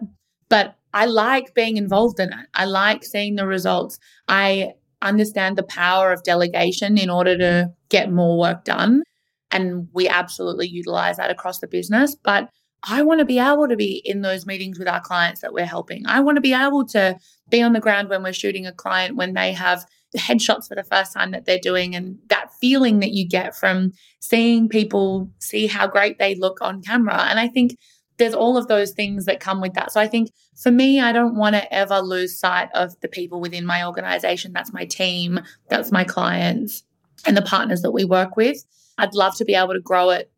but 0.49 0.75
I 0.93 1.05
like 1.05 1.53
being 1.53 1.77
involved 1.77 2.19
in 2.19 2.33
it. 2.33 2.45
I 2.53 2.65
like 2.65 3.03
seeing 3.03 3.35
the 3.35 3.47
results. 3.47 3.99
I 4.27 4.73
understand 5.01 5.57
the 5.57 5.63
power 5.63 6.11
of 6.11 6.23
delegation 6.23 6.97
in 6.97 7.09
order 7.09 7.37
to 7.37 7.71
get 7.89 8.11
more 8.11 8.37
work 8.37 8.63
done. 8.63 9.03
And 9.51 9.87
we 9.93 10.07
absolutely 10.07 10.67
utilize 10.67 11.17
that 11.17 11.31
across 11.31 11.59
the 11.59 11.67
business. 11.67 12.15
But 12.15 12.49
I 12.83 13.01
want 13.01 13.19
to 13.19 13.25
be 13.25 13.39
able 13.39 13.67
to 13.67 13.75
be 13.75 14.01
in 14.05 14.21
those 14.21 14.45
meetings 14.45 14.77
with 14.77 14.87
our 14.87 15.01
clients 15.01 15.41
that 15.41 15.53
we're 15.53 15.65
helping. 15.65 16.05
I 16.05 16.19
want 16.19 16.35
to 16.35 16.41
be 16.41 16.53
able 16.53 16.85
to 16.87 17.17
be 17.49 17.61
on 17.61 17.73
the 17.73 17.79
ground 17.79 18.09
when 18.09 18.23
we're 18.23 18.33
shooting 18.33 18.65
a 18.65 18.71
client 18.71 19.15
when 19.15 19.33
they 19.33 19.53
have 19.53 19.85
headshots 20.15 20.67
for 20.67 20.75
the 20.75 20.83
first 20.83 21.13
time 21.13 21.31
that 21.31 21.45
they're 21.45 21.59
doing 21.59 21.95
and 21.95 22.17
that 22.29 22.53
feeling 22.59 22.99
that 22.99 23.11
you 23.11 23.27
get 23.27 23.55
from 23.55 23.91
seeing 24.19 24.69
people 24.69 25.29
see 25.39 25.67
how 25.67 25.87
great 25.87 26.17
they 26.17 26.35
look 26.35 26.61
on 26.61 26.81
camera. 26.81 27.25
And 27.29 27.39
I 27.39 27.47
think 27.47 27.77
there's 28.17 28.33
all 28.33 28.57
of 28.57 28.67
those 28.67 28.91
things 28.91 29.25
that 29.25 29.39
come 29.39 29.61
with 29.61 29.73
that. 29.73 29.91
So 29.91 30.01
I 30.01 30.07
think 30.07 30.31
for 30.55 30.71
me, 30.71 30.99
I 30.99 31.11
don't 31.11 31.35
want 31.35 31.55
to 31.55 31.73
ever 31.73 31.99
lose 31.99 32.37
sight 32.37 32.69
of 32.73 32.99
the 33.01 33.07
people 33.07 33.39
within 33.39 33.65
my 33.65 33.85
organization. 33.85 34.53
That's 34.53 34.73
my 34.73 34.85
team, 34.85 35.39
that's 35.69 35.91
my 35.91 36.03
clients, 36.03 36.83
and 37.25 37.37
the 37.37 37.41
partners 37.41 37.81
that 37.81 37.91
we 37.91 38.05
work 38.05 38.35
with. 38.35 38.65
I'd 38.97 39.13
love 39.13 39.35
to 39.37 39.45
be 39.45 39.53
able 39.53 39.73
to 39.73 39.79
grow 39.79 40.09
it 40.09 40.31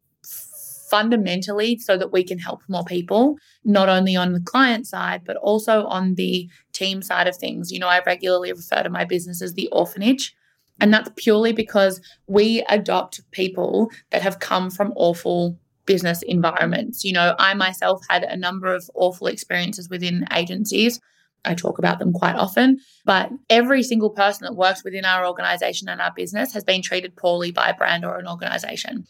fundamentally 0.89 1.77
so 1.77 1.97
that 1.97 2.11
we 2.11 2.23
can 2.23 2.39
help 2.39 2.61
more 2.67 2.83
people, 2.83 3.37
not 3.63 3.87
only 3.89 4.15
on 4.15 4.33
the 4.33 4.39
client 4.39 4.87
side, 4.87 5.21
but 5.23 5.37
also 5.37 5.85
on 5.85 6.15
the 6.15 6.49
team 6.73 7.01
side 7.01 7.27
of 7.27 7.37
things. 7.37 7.71
You 7.71 7.79
know, 7.79 7.87
I 7.87 8.01
regularly 8.05 8.51
refer 8.51 8.83
to 8.83 8.89
my 8.89 9.05
business 9.05 9.41
as 9.41 9.53
the 9.53 9.69
orphanage. 9.71 10.35
And 10.81 10.93
that's 10.93 11.11
purely 11.15 11.51
because 11.51 12.01
we 12.27 12.63
adopt 12.69 13.19
people 13.31 13.91
that 14.11 14.21
have 14.21 14.39
come 14.39 14.69
from 14.69 14.93
awful 14.95 15.59
business 15.89 16.21
environments. 16.21 17.03
You 17.03 17.13
know, 17.13 17.33
I 17.39 17.55
myself 17.55 18.03
had 18.07 18.21
a 18.21 18.37
number 18.37 18.75
of 18.75 18.87
awful 18.93 19.25
experiences 19.25 19.89
within 19.89 20.23
agencies. 20.31 20.99
I 21.45 21.55
talk 21.55 21.79
about 21.79 21.97
them 21.97 22.13
quite 22.13 22.35
often, 22.35 22.77
but 23.05 23.31
every 23.49 23.81
single 23.81 24.11
person 24.11 24.45
that 24.45 24.55
works 24.55 24.83
within 24.83 25.03
our 25.03 25.25
organization 25.25 25.89
and 25.89 25.99
our 25.99 26.13
business 26.15 26.53
has 26.53 26.63
been 26.63 26.83
treated 26.83 27.15
poorly 27.15 27.49
by 27.49 27.69
a 27.69 27.73
brand 27.73 28.05
or 28.05 28.19
an 28.19 28.27
organization. 28.27 29.07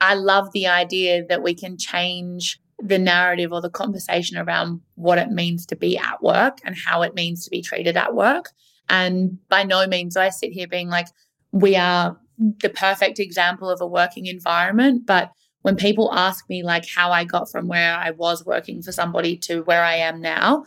I 0.00 0.14
love 0.14 0.52
the 0.54 0.68
idea 0.68 1.22
that 1.28 1.42
we 1.42 1.54
can 1.54 1.76
change 1.76 2.58
the 2.78 2.98
narrative 2.98 3.52
or 3.52 3.60
the 3.60 3.68
conversation 3.68 4.38
around 4.38 4.80
what 4.94 5.18
it 5.18 5.28
means 5.28 5.66
to 5.66 5.76
be 5.76 5.98
at 5.98 6.22
work 6.22 6.60
and 6.64 6.74
how 6.74 7.02
it 7.02 7.14
means 7.14 7.44
to 7.44 7.50
be 7.50 7.60
treated 7.60 7.98
at 7.98 8.14
work. 8.14 8.52
And 8.88 9.36
by 9.50 9.64
no 9.64 9.86
means 9.86 10.14
do 10.14 10.20
I 10.20 10.30
sit 10.30 10.52
here 10.52 10.66
being 10.66 10.88
like, 10.88 11.08
we 11.52 11.76
are 11.76 12.16
the 12.38 12.70
perfect 12.70 13.18
example 13.18 13.68
of 13.68 13.82
a 13.82 13.86
working 13.86 14.24
environment. 14.24 15.04
But 15.04 15.30
when 15.62 15.76
people 15.76 16.12
ask 16.12 16.48
me 16.48 16.62
like 16.62 16.86
how 16.88 17.10
I 17.10 17.24
got 17.24 17.50
from 17.50 17.68
where 17.68 17.94
I 17.94 18.10
was 18.10 18.44
working 18.44 18.82
for 18.82 18.92
somebody 18.92 19.36
to 19.38 19.62
where 19.62 19.82
I 19.82 19.96
am 19.96 20.20
now, 20.20 20.64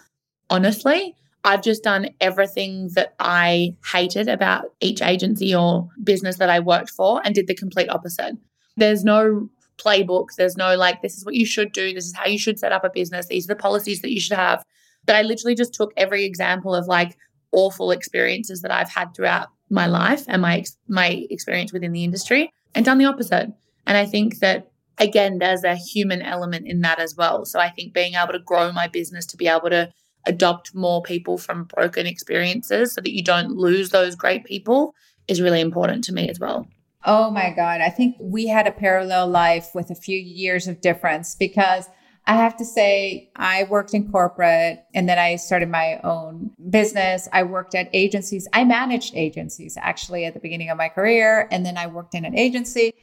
honestly, 0.49 1.15
I've 1.43 1.61
just 1.61 1.83
done 1.83 2.09
everything 2.19 2.89
that 2.95 3.13
I 3.19 3.75
hated 3.91 4.27
about 4.27 4.65
each 4.79 5.01
agency 5.01 5.53
or 5.53 5.89
business 6.03 6.37
that 6.37 6.49
I 6.49 6.59
worked 6.59 6.89
for 6.89 7.21
and 7.23 7.35
did 7.35 7.47
the 7.47 7.53
complete 7.53 7.89
opposite. 7.89 8.35
There's 8.77 9.03
no 9.03 9.49
playbook. 9.77 10.29
There's 10.37 10.57
no 10.57 10.75
like, 10.75 11.01
this 11.01 11.17
is 11.17 11.25
what 11.25 11.35
you 11.35 11.45
should 11.45 11.71
do. 11.71 11.93
This 11.93 12.05
is 12.05 12.15
how 12.15 12.25
you 12.25 12.39
should 12.39 12.57
set 12.57 12.71
up 12.71 12.83
a 12.83 12.89
business. 12.89 13.27
These 13.27 13.45
are 13.45 13.53
the 13.53 13.61
policies 13.61 14.01
that 14.01 14.11
you 14.11 14.19
should 14.19 14.37
have. 14.37 14.63
But 15.05 15.17
I 15.17 15.21
literally 15.21 15.55
just 15.55 15.73
took 15.73 15.93
every 15.97 16.25
example 16.25 16.73
of 16.73 16.87
like 16.87 17.15
awful 17.51 17.91
experiences 17.91 18.61
that 18.61 18.71
I've 18.71 18.89
had 18.89 19.13
throughout 19.13 19.49
my 19.69 19.87
life 19.87 20.23
and 20.27 20.41
my 20.41 20.63
my 20.87 21.25
experience 21.29 21.73
within 21.73 21.91
the 21.91 22.03
industry 22.03 22.51
and 22.73 22.85
done 22.85 22.97
the 22.97 23.05
opposite. 23.05 23.51
And 23.87 23.97
I 23.97 24.05
think 24.05 24.39
that 24.39 24.71
again, 24.97 25.39
there's 25.39 25.63
a 25.63 25.75
human 25.75 26.21
element 26.21 26.67
in 26.67 26.81
that 26.81 26.99
as 26.99 27.15
well. 27.15 27.45
So 27.45 27.59
I 27.59 27.69
think 27.69 27.93
being 27.93 28.13
able 28.15 28.33
to 28.33 28.39
grow 28.39 28.71
my 28.71 28.87
business 28.87 29.25
to 29.27 29.37
be 29.37 29.47
able 29.47 29.69
to 29.69 29.91
adopt 30.25 30.73
more 30.73 31.01
people 31.01 31.37
from 31.37 31.65
broken 31.65 32.05
experiences 32.07 32.93
so 32.93 33.01
that 33.01 33.13
you 33.13 33.23
don't 33.23 33.51
lose 33.51 33.89
those 33.89 34.15
great 34.15 34.43
people 34.43 34.93
is 35.27 35.41
really 35.41 35.61
important 35.61 36.03
to 36.05 36.13
me 36.13 36.29
as 36.29 36.39
well. 36.39 36.67
Oh 37.05 37.29
my 37.29 37.51
God. 37.55 37.81
I 37.81 37.89
think 37.89 38.15
we 38.19 38.47
had 38.47 38.65
a 38.65 38.71
parallel 38.71 39.27
life 39.27 39.69
with 39.75 39.91
a 39.91 39.95
few 39.95 40.17
years 40.17 40.67
of 40.67 40.81
difference 40.81 41.35
because 41.35 41.87
I 42.27 42.35
have 42.37 42.57
to 42.57 42.65
say, 42.65 43.29
I 43.35 43.65
worked 43.65 43.93
in 43.93 44.11
corporate 44.11 44.79
and 44.95 45.07
then 45.07 45.19
I 45.19 45.35
started 45.35 45.69
my 45.69 45.99
own 46.03 46.49
business. 46.71 47.29
I 47.31 47.43
worked 47.43 47.75
at 47.75 47.87
agencies. 47.93 48.47
I 48.51 48.63
managed 48.63 49.13
agencies 49.15 49.77
actually 49.79 50.25
at 50.25 50.33
the 50.33 50.39
beginning 50.39 50.71
of 50.71 50.77
my 50.77 50.89
career. 50.89 51.47
And 51.51 51.63
then 51.63 51.77
I 51.77 51.85
worked 51.85 52.15
in 52.15 52.25
an 52.25 52.35
agency. 52.35 52.93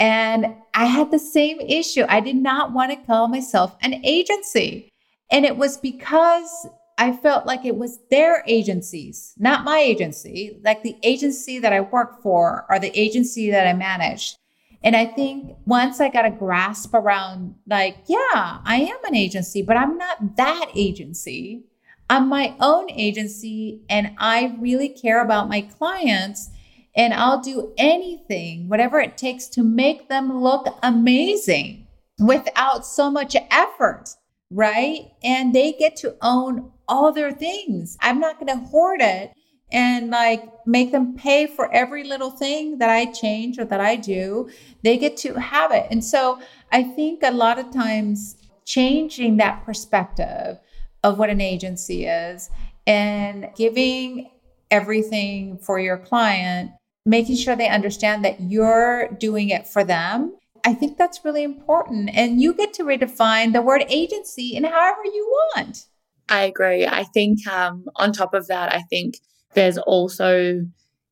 And 0.00 0.54
I 0.74 0.86
had 0.86 1.10
the 1.10 1.18
same 1.18 1.60
issue. 1.60 2.04
I 2.08 2.20
did 2.20 2.36
not 2.36 2.72
want 2.72 2.90
to 2.90 3.06
call 3.06 3.28
myself 3.28 3.76
an 3.80 4.04
agency. 4.04 4.88
And 5.30 5.44
it 5.44 5.56
was 5.56 5.76
because 5.76 6.66
I 6.98 7.12
felt 7.12 7.46
like 7.46 7.64
it 7.64 7.76
was 7.76 7.98
their 8.10 8.44
agencies, 8.46 9.34
not 9.38 9.64
my 9.64 9.78
agency, 9.78 10.60
like 10.62 10.82
the 10.82 10.96
agency 11.02 11.58
that 11.58 11.72
I 11.72 11.80
work 11.80 12.22
for 12.22 12.66
or 12.68 12.78
the 12.78 12.96
agency 12.98 13.50
that 13.50 13.66
I 13.66 13.72
managed. 13.72 14.36
And 14.84 14.96
I 14.96 15.06
think 15.06 15.56
once 15.64 16.00
I 16.00 16.10
got 16.10 16.26
a 16.26 16.30
grasp 16.30 16.92
around, 16.92 17.54
like, 17.66 17.98
yeah, 18.06 18.58
I 18.64 18.88
am 18.90 19.04
an 19.04 19.14
agency, 19.14 19.62
but 19.62 19.76
I'm 19.76 19.96
not 19.96 20.36
that 20.36 20.70
agency. 20.74 21.64
I'm 22.10 22.28
my 22.28 22.54
own 22.60 22.90
agency, 22.90 23.80
and 23.88 24.14
I 24.18 24.56
really 24.58 24.90
care 24.90 25.24
about 25.24 25.48
my 25.48 25.62
clients. 25.62 26.50
And 26.94 27.14
I'll 27.14 27.40
do 27.40 27.72
anything, 27.78 28.68
whatever 28.68 29.00
it 29.00 29.16
takes 29.16 29.46
to 29.48 29.62
make 29.62 30.08
them 30.08 30.42
look 30.42 30.66
amazing 30.82 31.86
without 32.18 32.86
so 32.86 33.10
much 33.10 33.34
effort, 33.50 34.10
right? 34.50 35.10
And 35.24 35.54
they 35.54 35.72
get 35.72 35.96
to 35.96 36.16
own 36.20 36.70
all 36.86 37.12
their 37.12 37.32
things. 37.32 37.96
I'm 38.00 38.20
not 38.20 38.38
going 38.38 38.58
to 38.58 38.66
hoard 38.66 39.00
it 39.00 39.32
and 39.72 40.10
like 40.10 40.44
make 40.66 40.92
them 40.92 41.16
pay 41.16 41.46
for 41.46 41.72
every 41.72 42.04
little 42.04 42.30
thing 42.30 42.78
that 42.78 42.90
I 42.90 43.06
change 43.06 43.58
or 43.58 43.64
that 43.64 43.80
I 43.80 43.96
do. 43.96 44.50
They 44.82 44.98
get 44.98 45.16
to 45.18 45.34
have 45.34 45.72
it. 45.72 45.86
And 45.90 46.04
so 46.04 46.40
I 46.70 46.82
think 46.82 47.22
a 47.22 47.30
lot 47.30 47.58
of 47.58 47.72
times 47.72 48.36
changing 48.66 49.38
that 49.38 49.64
perspective 49.64 50.58
of 51.02 51.18
what 51.18 51.30
an 51.30 51.40
agency 51.40 52.04
is 52.04 52.50
and 52.86 53.48
giving 53.56 54.30
everything 54.70 55.58
for 55.58 55.78
your 55.80 55.98
client, 55.98 56.70
making 57.04 57.36
sure 57.36 57.56
they 57.56 57.68
understand 57.68 58.24
that 58.24 58.40
you're 58.40 59.08
doing 59.18 59.48
it 59.48 59.66
for 59.66 59.84
them. 59.84 60.36
I 60.64 60.74
think 60.74 60.96
that's 60.96 61.24
really 61.24 61.42
important. 61.42 62.10
And 62.14 62.40
you 62.40 62.54
get 62.54 62.72
to 62.74 62.84
redefine 62.84 63.52
the 63.52 63.62
word 63.62 63.84
agency 63.88 64.54
in 64.54 64.64
however 64.64 65.04
you 65.04 65.26
want. 65.56 65.86
I 66.28 66.42
agree. 66.44 66.86
I 66.86 67.04
think 67.04 67.46
um, 67.48 67.86
on 67.96 68.12
top 68.12 68.32
of 68.32 68.46
that, 68.46 68.72
I 68.72 68.82
think 68.82 69.18
there's 69.54 69.76
also, 69.76 70.64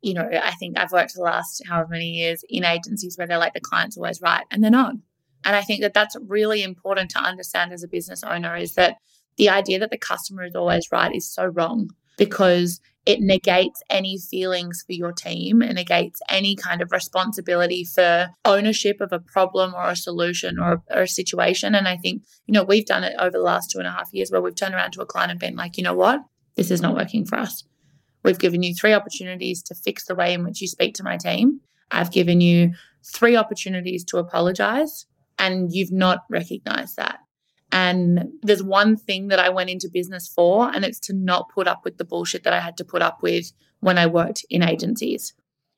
you 0.02 0.14
know, 0.14 0.28
I 0.32 0.52
think 0.52 0.78
I've 0.78 0.92
worked 0.92 1.14
the 1.14 1.22
last 1.22 1.62
however 1.68 1.90
many 1.90 2.10
years 2.10 2.44
in 2.48 2.64
agencies 2.64 3.18
where 3.18 3.26
they're 3.26 3.38
like 3.38 3.54
the 3.54 3.60
client's 3.60 3.96
always 3.96 4.20
right 4.22 4.44
and 4.50 4.62
they're 4.62 4.70
not. 4.70 4.94
And 5.44 5.56
I 5.56 5.62
think 5.62 5.80
that 5.80 5.94
that's 5.94 6.16
really 6.26 6.62
important 6.62 7.10
to 7.12 7.18
understand 7.18 7.72
as 7.72 7.82
a 7.82 7.88
business 7.88 8.22
owner 8.22 8.56
is 8.56 8.74
that 8.74 8.98
the 9.36 9.48
idea 9.48 9.78
that 9.78 9.90
the 9.90 9.98
customer 9.98 10.44
is 10.44 10.54
always 10.54 10.88
right 10.92 11.14
is 11.14 11.28
so 11.28 11.46
wrong 11.46 11.90
because 12.18 12.80
it 13.06 13.20
negates 13.20 13.82
any 13.88 14.18
feelings 14.18 14.82
for 14.86 14.92
your 14.92 15.12
team 15.12 15.62
and 15.62 15.74
negates 15.74 16.20
any 16.28 16.54
kind 16.54 16.82
of 16.82 16.92
responsibility 16.92 17.84
for 17.84 18.30
ownership 18.44 19.00
of 19.00 19.12
a 19.12 19.18
problem 19.18 19.74
or 19.74 19.88
a 19.88 19.96
solution 19.96 20.58
or, 20.58 20.82
or, 20.90 21.02
a 21.02 21.08
situation. 21.08 21.74
And 21.74 21.88
I 21.88 21.96
think, 21.96 22.22
you 22.46 22.52
know, 22.52 22.62
we've 22.62 22.84
done 22.84 23.04
it 23.04 23.14
over 23.18 23.30
the 23.30 23.42
last 23.42 23.70
two 23.70 23.78
and 23.78 23.86
a 23.86 23.90
half 23.90 24.12
years 24.12 24.30
where 24.30 24.42
we've 24.42 24.54
turned 24.54 24.74
around 24.74 24.92
to 24.92 25.00
a 25.00 25.06
client 25.06 25.30
and 25.30 25.40
been 25.40 25.56
like, 25.56 25.78
you 25.78 25.82
know 25.82 25.94
what? 25.94 26.20
This 26.56 26.70
is 26.70 26.82
not 26.82 26.94
working 26.94 27.24
for 27.24 27.38
us. 27.38 27.64
We've 28.22 28.38
given 28.38 28.62
you 28.62 28.74
three 28.74 28.92
opportunities 28.92 29.62
to 29.64 29.74
fix 29.74 30.04
the 30.04 30.14
way 30.14 30.34
in 30.34 30.44
which 30.44 30.60
you 30.60 30.68
speak 30.68 30.94
to 30.96 31.02
my 31.02 31.16
team. 31.16 31.60
I've 31.90 32.12
given 32.12 32.40
you 32.40 32.74
three 33.02 33.34
opportunities 33.34 34.04
to 34.06 34.18
apologize, 34.18 35.06
and 35.38 35.72
you've 35.72 35.92
not 35.92 36.20
recognized 36.28 36.96
that. 36.96 37.20
And 37.72 38.32
there's 38.42 38.62
one 38.62 38.96
thing 38.96 39.28
that 39.28 39.38
I 39.38 39.48
went 39.48 39.70
into 39.70 39.88
business 39.88 40.28
for, 40.28 40.70
and 40.74 40.84
it's 40.84 40.98
to 41.00 41.12
not 41.12 41.50
put 41.54 41.68
up 41.68 41.84
with 41.84 41.98
the 41.98 42.04
bullshit 42.04 42.42
that 42.44 42.52
I 42.52 42.60
had 42.60 42.76
to 42.78 42.84
put 42.84 43.02
up 43.02 43.22
with 43.22 43.52
when 43.80 43.96
I 43.96 44.06
worked 44.06 44.44
in 44.50 44.62
agencies. 44.62 45.34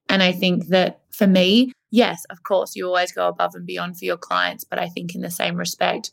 And 0.09 0.22
I 0.22 0.32
think 0.32 0.68
that 0.68 1.01
for 1.11 1.26
me, 1.26 1.72
yes, 1.90 2.24
of 2.30 2.43
course, 2.43 2.74
you 2.74 2.86
always 2.86 3.12
go 3.12 3.28
above 3.28 3.55
and 3.55 3.66
beyond 3.66 3.99
for 3.99 4.05
your 4.05 4.16
clients. 4.16 4.64
But 4.64 4.78
I 4.78 4.88
think 4.88 5.14
in 5.14 5.20
the 5.20 5.30
same 5.30 5.57
respect, 5.57 6.11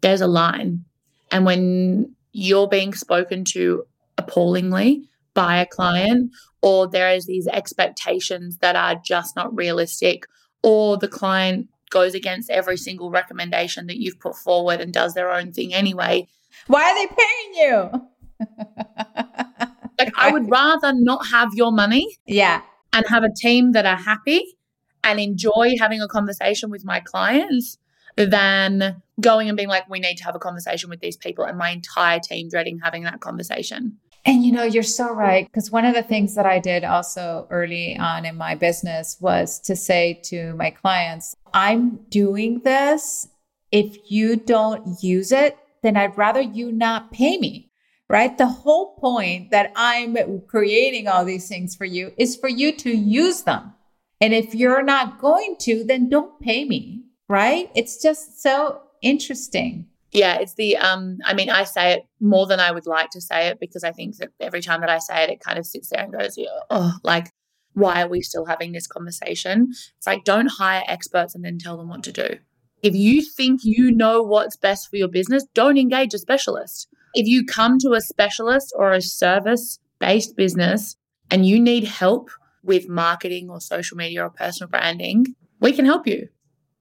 there's 0.00 0.20
a 0.20 0.26
line. 0.26 0.84
And 1.30 1.44
when 1.44 2.14
you're 2.32 2.68
being 2.68 2.94
spoken 2.94 3.44
to 3.46 3.84
appallingly 4.18 5.08
by 5.34 5.58
a 5.58 5.66
client, 5.66 6.30
or 6.62 6.88
there 6.88 7.12
is 7.12 7.26
these 7.26 7.46
expectations 7.48 8.58
that 8.58 8.76
are 8.76 9.00
just 9.04 9.36
not 9.36 9.54
realistic, 9.54 10.26
or 10.62 10.96
the 10.96 11.08
client 11.08 11.68
goes 11.90 12.14
against 12.14 12.50
every 12.50 12.76
single 12.76 13.10
recommendation 13.10 13.86
that 13.86 13.98
you've 13.98 14.20
put 14.20 14.36
forward 14.36 14.80
and 14.80 14.92
does 14.92 15.14
their 15.14 15.30
own 15.30 15.52
thing 15.52 15.74
anyway. 15.74 16.28
Why 16.66 16.82
are 16.82 16.94
they 16.94 17.14
paying 17.14 17.54
you? 17.54 17.90
like, 19.98 20.12
I 20.16 20.30
would 20.32 20.50
rather 20.50 20.92
not 20.94 21.26
have 21.28 21.50
your 21.54 21.72
money. 21.72 22.06
Yeah. 22.26 22.62
And 22.92 23.04
have 23.08 23.24
a 23.24 23.32
team 23.34 23.72
that 23.72 23.84
are 23.84 23.96
happy 23.96 24.56
and 25.04 25.20
enjoy 25.20 25.76
having 25.78 26.00
a 26.00 26.08
conversation 26.08 26.70
with 26.70 26.84
my 26.84 27.00
clients 27.00 27.78
than 28.16 29.02
going 29.20 29.48
and 29.48 29.56
being 29.56 29.68
like, 29.68 29.88
we 29.88 30.00
need 30.00 30.16
to 30.16 30.24
have 30.24 30.34
a 30.34 30.38
conversation 30.38 30.90
with 30.90 31.00
these 31.00 31.16
people 31.16 31.44
and 31.44 31.58
my 31.58 31.70
entire 31.70 32.18
team 32.18 32.48
dreading 32.48 32.80
having 32.82 33.04
that 33.04 33.20
conversation. 33.20 33.98
And 34.26 34.44
you 34.44 34.50
know, 34.50 34.64
you're 34.64 34.82
so 34.82 35.14
right. 35.14 35.46
Because 35.46 35.70
one 35.70 35.84
of 35.84 35.94
the 35.94 36.02
things 36.02 36.34
that 36.34 36.46
I 36.46 36.58
did 36.58 36.82
also 36.82 37.46
early 37.48 37.96
on 37.96 38.26
in 38.26 38.36
my 38.36 38.56
business 38.56 39.16
was 39.20 39.60
to 39.60 39.76
say 39.76 40.20
to 40.24 40.52
my 40.54 40.70
clients, 40.70 41.36
I'm 41.54 42.00
doing 42.08 42.60
this. 42.64 43.28
If 43.70 43.96
you 44.10 44.34
don't 44.36 45.00
use 45.00 45.30
it, 45.30 45.56
then 45.82 45.96
I'd 45.96 46.18
rather 46.18 46.40
you 46.40 46.72
not 46.72 47.12
pay 47.12 47.38
me. 47.38 47.70
Right. 48.08 48.36
The 48.36 48.46
whole 48.46 48.96
point 48.96 49.50
that 49.50 49.72
I'm 49.74 50.16
creating 50.46 51.08
all 51.08 51.24
these 51.24 51.48
things 51.48 51.74
for 51.74 51.84
you 51.84 52.12
is 52.16 52.36
for 52.36 52.48
you 52.48 52.72
to 52.76 52.90
use 52.90 53.42
them. 53.42 53.72
And 54.20 54.32
if 54.32 54.54
you're 54.54 54.84
not 54.84 55.20
going 55.20 55.56
to, 55.60 55.84
then 55.84 56.08
don't 56.08 56.40
pay 56.40 56.64
me. 56.64 57.04
Right. 57.28 57.70
It's 57.74 58.00
just 58.00 58.40
so 58.40 58.80
interesting 59.02 59.86
yeah, 60.16 60.38
it's 60.38 60.54
the 60.54 60.78
um 60.78 61.18
I 61.24 61.34
mean 61.34 61.50
I 61.50 61.64
say 61.64 61.92
it 61.92 62.02
more 62.20 62.46
than 62.46 62.58
I 62.58 62.72
would 62.72 62.86
like 62.86 63.10
to 63.10 63.20
say 63.20 63.48
it 63.48 63.60
because 63.60 63.84
I 63.84 63.92
think 63.92 64.16
that 64.16 64.30
every 64.40 64.62
time 64.62 64.80
that 64.80 64.88
I 64.88 64.98
say 64.98 65.24
it 65.24 65.30
it 65.30 65.40
kind 65.40 65.58
of 65.58 65.66
sits 65.66 65.90
there 65.90 66.02
and 66.02 66.12
goes, 66.12 66.38
oh, 66.70 66.94
like 67.04 67.30
why 67.74 68.02
are 68.02 68.08
we 68.08 68.22
still 68.22 68.46
having 68.46 68.72
this 68.72 68.86
conversation? 68.86 69.68
It's 69.70 70.06
like 70.06 70.24
don't 70.24 70.46
hire 70.46 70.82
experts 70.88 71.34
and 71.34 71.44
then 71.44 71.58
tell 71.58 71.76
them 71.76 71.88
what 71.88 72.02
to 72.04 72.12
do. 72.12 72.38
If 72.82 72.94
you 72.94 73.22
think 73.22 73.60
you 73.62 73.90
know 73.92 74.22
what's 74.22 74.56
best 74.56 74.88
for 74.88 74.96
your 74.96 75.08
business, 75.08 75.44
don't 75.52 75.76
engage 75.76 76.14
a 76.14 76.18
specialist. 76.18 76.88
If 77.14 77.26
you 77.26 77.44
come 77.44 77.78
to 77.80 77.92
a 77.92 78.00
specialist 78.00 78.72
or 78.76 78.92
a 78.92 79.02
service 79.02 79.78
based 79.98 80.36
business 80.36 80.96
and 81.30 81.44
you 81.44 81.60
need 81.60 81.84
help 81.84 82.30
with 82.62 82.88
marketing 82.88 83.50
or 83.50 83.60
social 83.60 83.96
media 83.96 84.24
or 84.24 84.30
personal 84.30 84.70
branding, 84.70 85.26
we 85.60 85.72
can 85.72 85.84
help 85.84 86.06
you. 86.06 86.28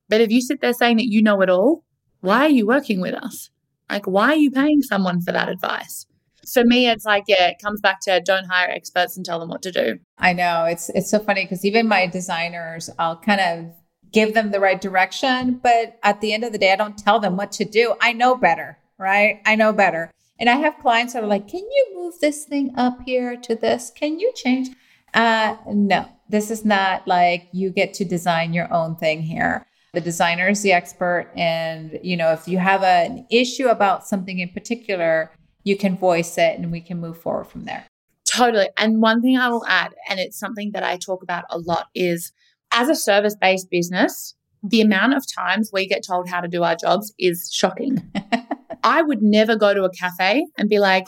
But 0.08 0.22
if 0.22 0.32
you 0.32 0.42
sit 0.42 0.62
there 0.62 0.74
saying 0.74 0.98
that 0.98 1.08
you 1.08 1.22
know 1.22 1.42
it 1.42 1.50
all, 1.50 1.85
why 2.26 2.46
are 2.46 2.50
you 2.50 2.66
working 2.66 3.00
with 3.00 3.14
us? 3.14 3.50
Like, 3.90 4.06
why 4.06 4.30
are 4.30 4.36
you 4.36 4.52
paying 4.52 4.82
someone 4.82 5.22
for 5.22 5.32
that 5.32 5.48
advice? 5.48 6.08
For 6.52 6.64
me, 6.64 6.90
it's 6.90 7.06
like, 7.06 7.24
yeah, 7.28 7.48
it 7.48 7.58
comes 7.62 7.82
back 7.82 8.00
to 8.02 8.22
don't 8.22 8.46
hire 8.46 8.70
experts 8.70 9.16
and 9.16 9.26
tell 9.26 9.40
them 9.40 9.50
what 9.50 9.62
to 9.64 9.72
do. 9.72 10.00
I 10.18 10.34
know 10.34 10.66
it's 10.66 10.90
it's 10.90 11.10
so 11.10 11.20
funny 11.20 11.44
because 11.44 11.66
even 11.66 11.88
my 11.88 12.08
designers, 12.08 12.90
I'll 13.00 13.18
kind 13.18 13.42
of 13.42 13.74
give 14.12 14.34
them 14.34 14.52
the 14.52 14.60
right 14.60 14.80
direction, 14.80 15.60
but 15.62 15.98
at 16.04 16.22
the 16.22 16.34
end 16.34 16.44
of 16.44 16.52
the 16.52 16.58
day, 16.58 16.72
I 16.72 16.76
don't 16.76 16.98
tell 16.98 17.20
them 17.20 17.36
what 17.36 17.52
to 17.54 17.66
do. 17.66 17.96
I 18.02 18.14
know 18.14 18.36
better, 18.36 18.78
right? 18.98 19.42
I 19.46 19.56
know 19.56 19.74
better. 19.74 20.12
And 20.40 20.50
I 20.50 20.56
have 20.58 20.80
clients 20.80 21.14
that 21.14 21.24
are 21.24 21.28
like, 21.28 21.48
"Can 21.48 21.62
you 21.62 21.92
move 21.96 22.16
this 22.22 22.46
thing 22.46 22.74
up 22.76 23.00
here 23.06 23.36
to 23.38 23.56
this? 23.56 23.92
Can 23.96 24.20
you 24.20 24.32
change?" 24.36 24.70
Uh, 25.14 25.56
no, 25.68 26.06
this 26.30 26.52
is 26.52 26.66
not 26.66 27.08
like 27.08 27.48
you 27.54 27.70
get 27.72 27.94
to 27.96 28.06
design 28.06 28.54
your 28.54 28.72
own 28.72 28.96
thing 28.96 29.22
here 29.22 29.66
the 29.96 30.02
designer 30.02 30.48
is 30.48 30.62
the 30.62 30.72
expert 30.72 31.32
and 31.36 32.00
you 32.04 32.16
know 32.16 32.32
if 32.32 32.48
you 32.48 32.58
have 32.58 32.84
a, 32.84 33.06
an 33.06 33.26
issue 33.32 33.68
about 33.68 34.06
something 34.06 34.40
in 34.40 34.50
particular 34.50 35.32
you 35.64 35.76
can 35.76 35.98
voice 35.98 36.38
it 36.38 36.60
and 36.60 36.72
we 36.72 36.80
can 36.80 37.00
move 37.00 37.18
forward 37.18 37.48
from 37.48 37.66
there. 37.66 37.88
Totally. 38.24 38.70
And 38.78 39.02
one 39.02 39.22
thing 39.22 39.38
i 39.38 39.50
will 39.50 39.66
add 39.66 39.96
and 40.10 40.20
it's 40.20 40.38
something 40.38 40.72
that 40.74 40.84
i 40.84 40.98
talk 40.98 41.24
about 41.24 41.46
a 41.50 41.58
lot 41.58 41.88
is 41.96 42.32
as 42.72 42.90
a 42.90 42.96
service 42.96 43.36
based 43.36 43.70
business 43.72 44.36
the 44.62 44.82
amount 44.82 45.14
of 45.14 45.24
times 45.32 45.70
we 45.72 45.88
get 45.88 46.06
told 46.06 46.28
how 46.28 46.42
to 46.42 46.48
do 46.48 46.64
our 46.64 46.76
jobs 46.76 47.14
is 47.20 47.52
shocking. 47.54 48.12
I 48.84 49.04
would 49.04 49.22
never 49.22 49.56
go 49.56 49.76
to 49.76 49.84
a 49.84 49.92
cafe 49.92 50.46
and 50.58 50.70
be 50.70 50.80
like 50.80 51.08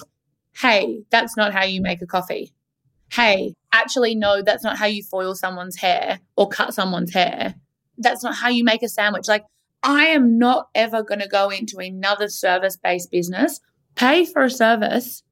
hey 0.58 1.02
that's 1.12 1.38
not 1.38 1.54
how 1.54 1.64
you 1.64 1.82
make 1.82 2.02
a 2.02 2.08
coffee. 2.08 2.54
Hey 3.12 3.54
actually 3.74 4.16
no 4.16 4.42
that's 4.42 4.64
not 4.64 4.78
how 4.78 4.86
you 4.86 5.04
foil 5.04 5.36
someone's 5.36 5.76
hair 5.76 6.20
or 6.36 6.48
cut 6.48 6.74
someone's 6.74 7.14
hair 7.14 7.56
that's 7.98 8.24
not 8.24 8.36
how 8.36 8.50
you 8.50 8.64
make 8.64 8.84
a 8.84 8.90
sandwich. 8.90 9.28
Like, 9.28 9.44
I 9.84 10.08
am 10.08 10.38
not 10.38 10.68
ever 10.76 11.04
going 11.04 11.20
to 11.20 11.28
go 11.28 11.50
into 11.50 11.78
another 11.78 12.30
service 12.30 12.78
based 12.78 13.12
business, 13.12 13.60
pay 13.96 14.26
for 14.26 14.44
a 14.44 14.50
service, 14.50 15.24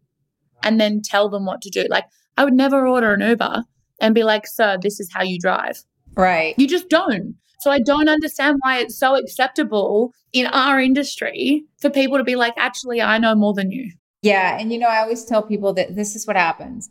and 0.64 0.80
then 0.80 1.02
tell 1.02 1.30
them 1.30 1.46
what 1.46 1.62
to 1.62 1.70
do. 1.70 1.86
Like, 1.90 2.06
I 2.38 2.44
would 2.44 2.54
never 2.54 2.88
order 2.88 3.14
an 3.14 3.22
Uber 3.22 3.64
and 4.02 4.16
be 4.16 4.24
like, 4.24 4.48
sir, 4.48 4.78
this 4.82 5.00
is 5.00 5.12
how 5.14 5.24
you 5.24 5.40
drive. 5.40 5.84
Right. 6.16 6.56
You 6.58 6.68
just 6.68 6.90
don't. 6.90 7.36
So 7.62 7.72
I 7.72 7.80
don't 7.80 8.10
understand 8.10 8.58
why 8.62 8.80
it's 8.80 8.98
so 8.98 9.16
acceptable 9.16 10.14
in 10.34 10.46
our 10.48 10.80
industry 10.80 11.66
for 11.80 11.90
people 11.90 12.18
to 12.18 12.24
be 12.24 12.36
like, 12.36 12.54
actually, 12.58 13.02
I 13.02 13.18
know 13.18 13.34
more 13.34 13.54
than 13.54 13.72
you. 13.72 13.92
Yeah. 14.22 14.58
And, 14.60 14.72
you 14.72 14.80
know, 14.80 14.88
I 14.88 15.00
always 15.00 15.26
tell 15.26 15.42
people 15.42 15.74
that 15.74 15.96
this 15.96 16.16
is 16.16 16.28
what 16.28 16.36
happens 16.36 16.90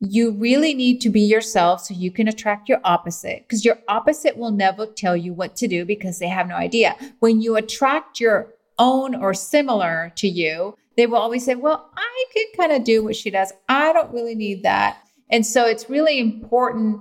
you 0.00 0.32
really 0.32 0.74
need 0.74 1.00
to 1.00 1.08
be 1.08 1.20
yourself 1.20 1.80
so 1.82 1.94
you 1.94 2.10
can 2.10 2.28
attract 2.28 2.68
your 2.68 2.80
opposite 2.84 3.44
because 3.46 3.64
your 3.64 3.78
opposite 3.88 4.36
will 4.36 4.50
never 4.50 4.86
tell 4.86 5.16
you 5.16 5.32
what 5.32 5.56
to 5.56 5.68
do 5.68 5.84
because 5.84 6.18
they 6.18 6.28
have 6.28 6.48
no 6.48 6.56
idea. 6.56 6.96
When 7.20 7.40
you 7.40 7.56
attract 7.56 8.20
your 8.20 8.54
own 8.78 9.14
or 9.14 9.34
similar 9.34 10.12
to 10.16 10.28
you, 10.28 10.74
they 10.96 11.06
will 11.06 11.18
always 11.18 11.44
say, 11.44 11.54
Well, 11.54 11.90
I 11.96 12.24
can 12.32 12.46
kind 12.56 12.72
of 12.72 12.84
do 12.84 13.02
what 13.02 13.16
she 13.16 13.30
does. 13.30 13.52
I 13.68 13.92
don't 13.92 14.12
really 14.12 14.34
need 14.34 14.62
that. 14.62 14.98
And 15.30 15.46
so 15.46 15.66
it's 15.66 15.90
really 15.90 16.18
important 16.18 17.00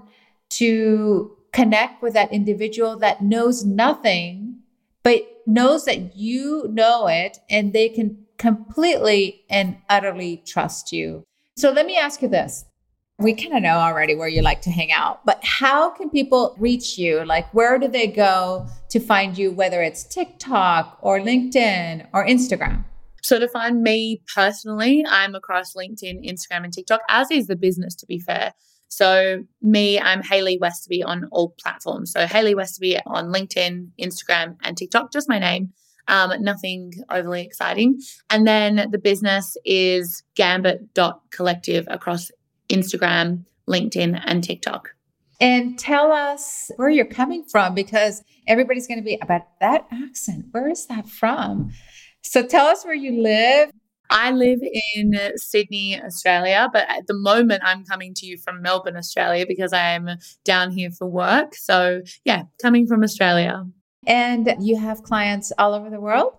to 0.51 1.35
connect 1.51 2.01
with 2.01 2.13
that 2.13 2.31
individual 2.31 2.97
that 2.97 3.21
knows 3.21 3.65
nothing, 3.65 4.59
but 5.03 5.21
knows 5.45 5.85
that 5.85 6.15
you 6.15 6.67
know 6.71 7.07
it 7.07 7.37
and 7.49 7.73
they 7.73 7.89
can 7.89 8.25
completely 8.37 9.43
and 9.49 9.77
utterly 9.89 10.43
trust 10.45 10.91
you. 10.91 11.23
So 11.57 11.71
let 11.71 11.85
me 11.85 11.97
ask 11.97 12.21
you 12.21 12.27
this 12.27 12.65
we 13.23 13.33
kind 13.33 13.53
of 13.53 13.63
know 13.63 13.77
already 13.77 14.15
where 14.15 14.27
you 14.27 14.41
like 14.41 14.61
to 14.63 14.69
hang 14.69 14.91
out, 14.91 15.25
but 15.25 15.43
how 15.43 15.89
can 15.89 16.09
people 16.09 16.55
reach 16.59 16.97
you? 16.97 17.23
Like, 17.25 17.51
where 17.53 17.79
do 17.79 17.87
they 17.87 18.07
go 18.07 18.67
to 18.89 18.99
find 18.99 19.37
you, 19.37 19.51
whether 19.51 19.81
it's 19.81 20.03
TikTok 20.03 20.99
or 21.01 21.19
LinkedIn 21.19 22.07
or 22.13 22.25
Instagram? 22.25 22.83
So, 23.23 23.39
to 23.39 23.47
find 23.47 23.81
me 23.81 24.21
personally, 24.35 25.05
I'm 25.09 25.33
across 25.33 25.73
LinkedIn, 25.73 26.29
Instagram, 26.29 26.65
and 26.65 26.73
TikTok, 26.73 27.01
as 27.09 27.31
is 27.31 27.47
the 27.47 27.55
business, 27.55 27.95
to 27.95 28.05
be 28.05 28.19
fair. 28.19 28.53
So, 28.89 29.45
me, 29.61 29.99
I'm 29.99 30.21
Hayley 30.21 30.59
Westoby 30.59 31.03
on 31.05 31.29
all 31.31 31.55
platforms. 31.57 32.11
So, 32.11 32.27
Hayley 32.27 32.53
Westoby 32.53 32.99
on 33.05 33.31
LinkedIn, 33.31 33.91
Instagram, 33.99 34.57
and 34.61 34.77
TikTok, 34.77 35.13
just 35.13 35.29
my 35.29 35.39
name. 35.39 35.71
Um, 36.09 36.33
nothing 36.43 36.91
overly 37.09 37.43
exciting. 37.43 38.01
And 38.29 38.45
then 38.45 38.89
the 38.91 38.97
business 38.97 39.55
is 39.63 40.21
gambit.collective 40.35 41.87
across 41.89 42.29
Instagram, 42.73 43.45
LinkedIn, 43.69 44.21
and 44.25 44.43
TikTok. 44.43 44.89
And 45.39 45.77
tell 45.77 46.11
us 46.11 46.71
where 46.77 46.89
you're 46.89 47.05
coming 47.05 47.43
from 47.43 47.75
because 47.75 48.23
everybody's 48.47 48.87
going 48.87 48.99
to 48.99 49.03
be 49.03 49.17
about 49.21 49.41
that 49.59 49.87
accent. 49.91 50.45
Where 50.51 50.69
is 50.69 50.85
that 50.87 51.09
from? 51.09 51.71
So 52.21 52.45
tell 52.45 52.67
us 52.67 52.85
where 52.85 52.93
you 52.93 53.21
live. 53.21 53.71
I 54.09 54.31
live 54.31 54.59
in 54.95 55.13
Sydney, 55.35 56.01
Australia, 56.01 56.69
but 56.71 56.87
at 56.87 57.07
the 57.07 57.15
moment 57.15 57.63
I'm 57.65 57.83
coming 57.83 58.13
to 58.15 58.25
you 58.25 58.37
from 58.37 58.61
Melbourne, 58.61 58.95
Australia 58.95 59.45
because 59.47 59.73
I'm 59.73 60.07
down 60.45 60.71
here 60.71 60.91
for 60.91 61.07
work. 61.07 61.55
So, 61.55 62.01
yeah, 62.23 62.43
coming 62.61 62.85
from 62.85 63.03
Australia. 63.03 63.65
And 64.05 64.53
you 64.59 64.77
have 64.77 65.03
clients 65.03 65.51
all 65.57 65.73
over 65.73 65.89
the 65.89 65.99
world? 65.99 66.33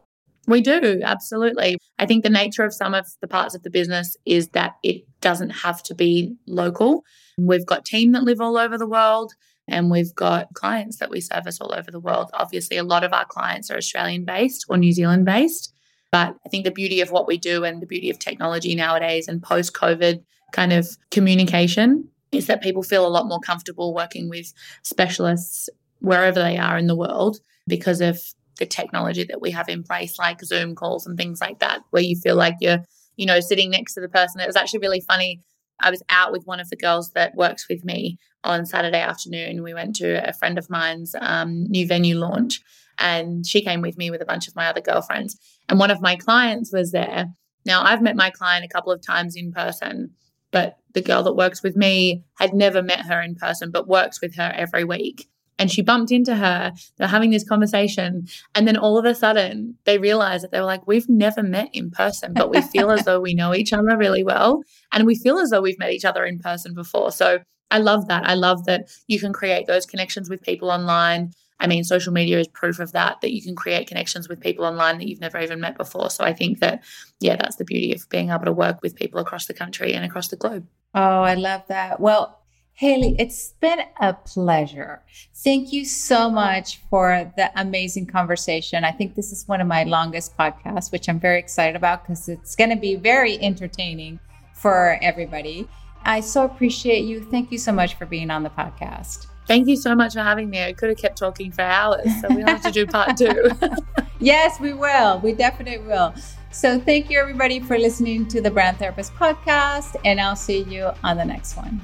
We 0.46 0.60
do, 0.60 1.00
absolutely. 1.02 1.78
I 1.98 2.06
think 2.06 2.22
the 2.22 2.30
nature 2.30 2.64
of 2.64 2.74
some 2.74 2.94
of 2.94 3.06
the 3.20 3.28
parts 3.28 3.54
of 3.54 3.62
the 3.62 3.70
business 3.70 4.16
is 4.26 4.48
that 4.48 4.76
it 4.82 5.04
doesn't 5.20 5.50
have 5.50 5.82
to 5.84 5.94
be 5.94 6.36
local. 6.46 7.04
We've 7.38 7.66
got 7.66 7.84
team 7.84 8.12
that 8.12 8.24
live 8.24 8.40
all 8.40 8.56
over 8.56 8.76
the 8.76 8.86
world 8.86 9.32
and 9.66 9.90
we've 9.90 10.14
got 10.14 10.52
clients 10.54 10.98
that 10.98 11.10
we 11.10 11.20
service 11.20 11.60
all 11.60 11.74
over 11.74 11.90
the 11.90 12.00
world. 12.00 12.30
Obviously, 12.34 12.76
a 12.76 12.84
lot 12.84 13.04
of 13.04 13.12
our 13.12 13.24
clients 13.24 13.70
are 13.70 13.76
Australian 13.76 14.24
based 14.24 14.66
or 14.68 14.76
New 14.76 14.92
Zealand 14.92 15.24
based. 15.24 15.72
But 16.12 16.36
I 16.44 16.48
think 16.48 16.64
the 16.64 16.70
beauty 16.70 17.00
of 17.00 17.10
what 17.10 17.26
we 17.26 17.38
do 17.38 17.64
and 17.64 17.82
the 17.82 17.86
beauty 17.86 18.10
of 18.10 18.18
technology 18.18 18.74
nowadays 18.74 19.26
and 19.26 19.42
post 19.42 19.72
COVID 19.72 20.22
kind 20.52 20.72
of 20.72 20.86
communication 21.10 22.08
is 22.30 22.46
that 22.46 22.62
people 22.62 22.82
feel 22.82 23.06
a 23.06 23.08
lot 23.08 23.26
more 23.26 23.40
comfortable 23.40 23.94
working 23.94 24.28
with 24.28 24.52
specialists 24.82 25.68
wherever 26.00 26.40
they 26.40 26.58
are 26.58 26.76
in 26.76 26.86
the 26.86 26.94
world 26.94 27.40
because 27.66 28.00
of 28.00 28.20
the 28.58 28.66
technology 28.66 29.24
that 29.24 29.40
we 29.40 29.50
have 29.50 29.68
in 29.68 29.82
place, 29.82 30.18
like 30.18 30.44
Zoom 30.44 30.74
calls 30.74 31.06
and 31.06 31.16
things 31.16 31.40
like 31.40 31.58
that, 31.60 31.80
where 31.90 32.02
you 32.02 32.16
feel 32.16 32.36
like 32.36 32.56
you're, 32.60 32.84
you 33.16 33.26
know, 33.26 33.40
sitting 33.40 33.70
next 33.70 33.94
to 33.94 34.00
the 34.00 34.08
person. 34.08 34.40
It 34.40 34.46
was 34.46 34.56
actually 34.56 34.80
really 34.80 35.00
funny. 35.00 35.42
I 35.80 35.90
was 35.90 36.02
out 36.08 36.32
with 36.32 36.46
one 36.46 36.60
of 36.60 36.70
the 36.70 36.76
girls 36.76 37.10
that 37.12 37.34
works 37.34 37.68
with 37.68 37.84
me 37.84 38.18
on 38.44 38.66
Saturday 38.66 39.00
afternoon. 39.00 39.62
We 39.62 39.74
went 39.74 39.96
to 39.96 40.28
a 40.28 40.32
friend 40.32 40.58
of 40.58 40.70
mine's 40.70 41.14
um, 41.20 41.64
new 41.64 41.86
venue 41.86 42.16
launch, 42.16 42.60
and 42.98 43.44
she 43.46 43.62
came 43.62 43.80
with 43.80 43.98
me 43.98 44.10
with 44.10 44.22
a 44.22 44.26
bunch 44.26 44.46
of 44.46 44.54
my 44.54 44.68
other 44.68 44.80
girlfriends. 44.80 45.36
And 45.68 45.78
one 45.78 45.90
of 45.90 46.00
my 46.00 46.16
clients 46.16 46.72
was 46.72 46.92
there. 46.92 47.26
Now, 47.66 47.82
I've 47.82 48.02
met 48.02 48.16
my 48.16 48.30
client 48.30 48.64
a 48.64 48.68
couple 48.68 48.92
of 48.92 49.04
times 49.04 49.36
in 49.36 49.50
person, 49.50 50.10
but 50.52 50.76
the 50.92 51.02
girl 51.02 51.24
that 51.24 51.34
works 51.34 51.62
with 51.62 51.76
me 51.76 52.24
had 52.38 52.54
never 52.54 52.82
met 52.82 53.06
her 53.06 53.20
in 53.20 53.34
person, 53.34 53.70
but 53.72 53.88
works 53.88 54.20
with 54.20 54.36
her 54.36 54.52
every 54.54 54.84
week 54.84 55.28
and 55.58 55.70
she 55.70 55.82
bumped 55.82 56.10
into 56.10 56.34
her. 56.34 56.72
They're 56.96 57.08
having 57.08 57.30
this 57.30 57.48
conversation. 57.48 58.26
And 58.54 58.66
then 58.66 58.76
all 58.76 58.98
of 58.98 59.04
a 59.04 59.14
sudden, 59.14 59.76
they 59.84 59.98
realize 59.98 60.42
that 60.42 60.50
they 60.50 60.60
were 60.60 60.66
like, 60.66 60.86
We've 60.86 61.08
never 61.08 61.42
met 61.42 61.68
in 61.72 61.90
person, 61.90 62.32
but 62.34 62.50
we 62.50 62.60
feel 62.60 62.90
as 62.90 63.04
though 63.04 63.20
we 63.20 63.34
know 63.34 63.54
each 63.54 63.72
other 63.72 63.96
really 63.96 64.24
well. 64.24 64.62
And 64.92 65.06
we 65.06 65.14
feel 65.14 65.38
as 65.38 65.50
though 65.50 65.60
we've 65.60 65.78
met 65.78 65.92
each 65.92 66.04
other 66.04 66.24
in 66.24 66.38
person 66.38 66.74
before. 66.74 67.12
So 67.12 67.40
I 67.70 67.78
love 67.78 68.08
that. 68.08 68.28
I 68.28 68.34
love 68.34 68.66
that 68.66 68.88
you 69.06 69.18
can 69.18 69.32
create 69.32 69.66
those 69.66 69.86
connections 69.86 70.28
with 70.28 70.42
people 70.42 70.70
online. 70.70 71.32
I 71.60 71.66
mean, 71.66 71.84
social 71.84 72.12
media 72.12 72.40
is 72.40 72.48
proof 72.48 72.80
of 72.80 72.92
that, 72.92 73.20
that 73.20 73.32
you 73.32 73.40
can 73.40 73.54
create 73.54 73.86
connections 73.86 74.28
with 74.28 74.40
people 74.40 74.64
online 74.64 74.98
that 74.98 75.08
you've 75.08 75.20
never 75.20 75.38
even 75.38 75.60
met 75.60 75.78
before. 75.78 76.10
So 76.10 76.24
I 76.24 76.32
think 76.32 76.58
that, 76.58 76.82
yeah, 77.20 77.36
that's 77.36 77.56
the 77.56 77.64
beauty 77.64 77.92
of 77.94 78.08
being 78.08 78.30
able 78.30 78.44
to 78.44 78.52
work 78.52 78.80
with 78.82 78.96
people 78.96 79.20
across 79.20 79.46
the 79.46 79.54
country 79.54 79.94
and 79.94 80.04
across 80.04 80.28
the 80.28 80.36
globe. 80.36 80.66
Oh, 80.94 81.22
I 81.22 81.34
love 81.34 81.62
that. 81.68 82.00
Well, 82.00 82.43
Hayley, 82.76 83.14
it's 83.20 83.54
been 83.60 83.82
a 84.00 84.14
pleasure. 84.14 85.00
Thank 85.32 85.72
you 85.72 85.84
so 85.84 86.28
much 86.28 86.80
for 86.90 87.32
the 87.36 87.52
amazing 87.54 88.06
conversation. 88.06 88.82
I 88.82 88.90
think 88.90 89.14
this 89.14 89.30
is 89.30 89.46
one 89.46 89.60
of 89.60 89.68
my 89.68 89.84
longest 89.84 90.36
podcasts, 90.36 90.90
which 90.90 91.08
I'm 91.08 91.20
very 91.20 91.38
excited 91.38 91.76
about 91.76 92.02
because 92.02 92.28
it's 92.28 92.56
going 92.56 92.70
to 92.70 92.76
be 92.76 92.96
very 92.96 93.40
entertaining 93.40 94.18
for 94.54 94.98
everybody. 95.02 95.68
I 96.02 96.18
so 96.18 96.44
appreciate 96.44 97.04
you. 97.04 97.20
Thank 97.20 97.52
you 97.52 97.58
so 97.58 97.70
much 97.70 97.94
for 97.94 98.06
being 98.06 98.28
on 98.28 98.42
the 98.42 98.50
podcast. 98.50 99.28
Thank 99.46 99.68
you 99.68 99.76
so 99.76 99.94
much 99.94 100.14
for 100.14 100.20
having 100.20 100.50
me. 100.50 100.64
I 100.64 100.72
could 100.72 100.88
have 100.88 100.98
kept 100.98 101.16
talking 101.16 101.52
for 101.52 101.62
hours, 101.62 102.08
so 102.20 102.26
we'll 102.30 102.46
have 102.46 102.62
to 102.62 102.72
do 102.72 102.86
part 102.86 103.16
two. 103.16 103.50
yes, 104.18 104.58
we 104.58 104.72
will. 104.72 105.20
We 105.20 105.32
definitely 105.32 105.86
will. 105.86 106.12
So, 106.50 106.80
thank 106.80 107.10
you 107.10 107.20
everybody 107.20 107.60
for 107.60 107.78
listening 107.78 108.26
to 108.28 108.40
the 108.40 108.50
Brand 108.50 108.78
Therapist 108.78 109.14
podcast, 109.14 109.94
and 110.04 110.20
I'll 110.20 110.36
see 110.36 110.62
you 110.62 110.90
on 111.04 111.16
the 111.16 111.24
next 111.24 111.56
one. 111.56 111.80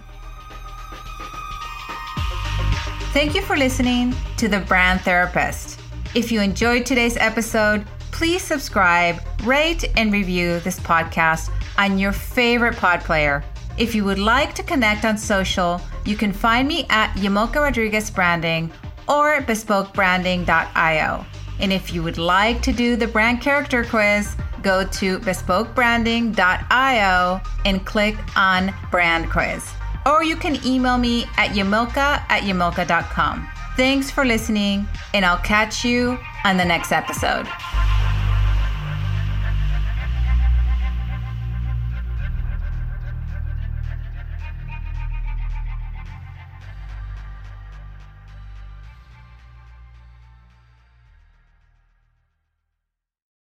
Thank 3.12 3.34
you 3.34 3.42
for 3.42 3.56
listening 3.56 4.14
to 4.36 4.46
The 4.46 4.60
Brand 4.60 5.00
Therapist. 5.00 5.80
If 6.14 6.30
you 6.30 6.40
enjoyed 6.40 6.86
today's 6.86 7.16
episode, 7.16 7.84
please 8.12 8.40
subscribe, 8.40 9.20
rate, 9.42 9.84
and 9.96 10.12
review 10.12 10.60
this 10.60 10.78
podcast 10.78 11.50
on 11.76 11.98
your 11.98 12.12
favorite 12.12 12.76
pod 12.76 13.00
player. 13.00 13.42
If 13.76 13.96
you 13.96 14.04
would 14.04 14.20
like 14.20 14.54
to 14.54 14.62
connect 14.62 15.04
on 15.04 15.18
social, 15.18 15.80
you 16.06 16.16
can 16.16 16.32
find 16.32 16.68
me 16.68 16.86
at 16.88 17.12
Yamilka 17.16 17.56
Rodriguez 17.56 18.12
Branding 18.12 18.70
or 19.08 19.40
bespokebranding.io. 19.40 21.26
And 21.58 21.72
if 21.72 21.92
you 21.92 22.04
would 22.04 22.18
like 22.18 22.62
to 22.62 22.72
do 22.72 22.94
the 22.94 23.08
brand 23.08 23.40
character 23.40 23.82
quiz, 23.82 24.36
go 24.62 24.86
to 24.86 25.18
bespokebranding.io 25.18 27.40
and 27.64 27.84
click 27.84 28.16
on 28.36 28.72
brand 28.92 29.28
quiz 29.28 29.68
or 30.06 30.22
you 30.24 30.36
can 30.36 30.64
email 30.66 30.98
me 30.98 31.24
at 31.36 31.50
yamilka 31.50 32.24
at 32.28 32.42
yamilka.com. 32.42 33.48
Thanks 33.76 34.10
for 34.10 34.24
listening, 34.24 34.86
and 35.14 35.24
I'll 35.24 35.38
catch 35.38 35.84
you 35.84 36.18
on 36.44 36.56
the 36.56 36.64
next 36.64 36.92
episode. 36.92 37.46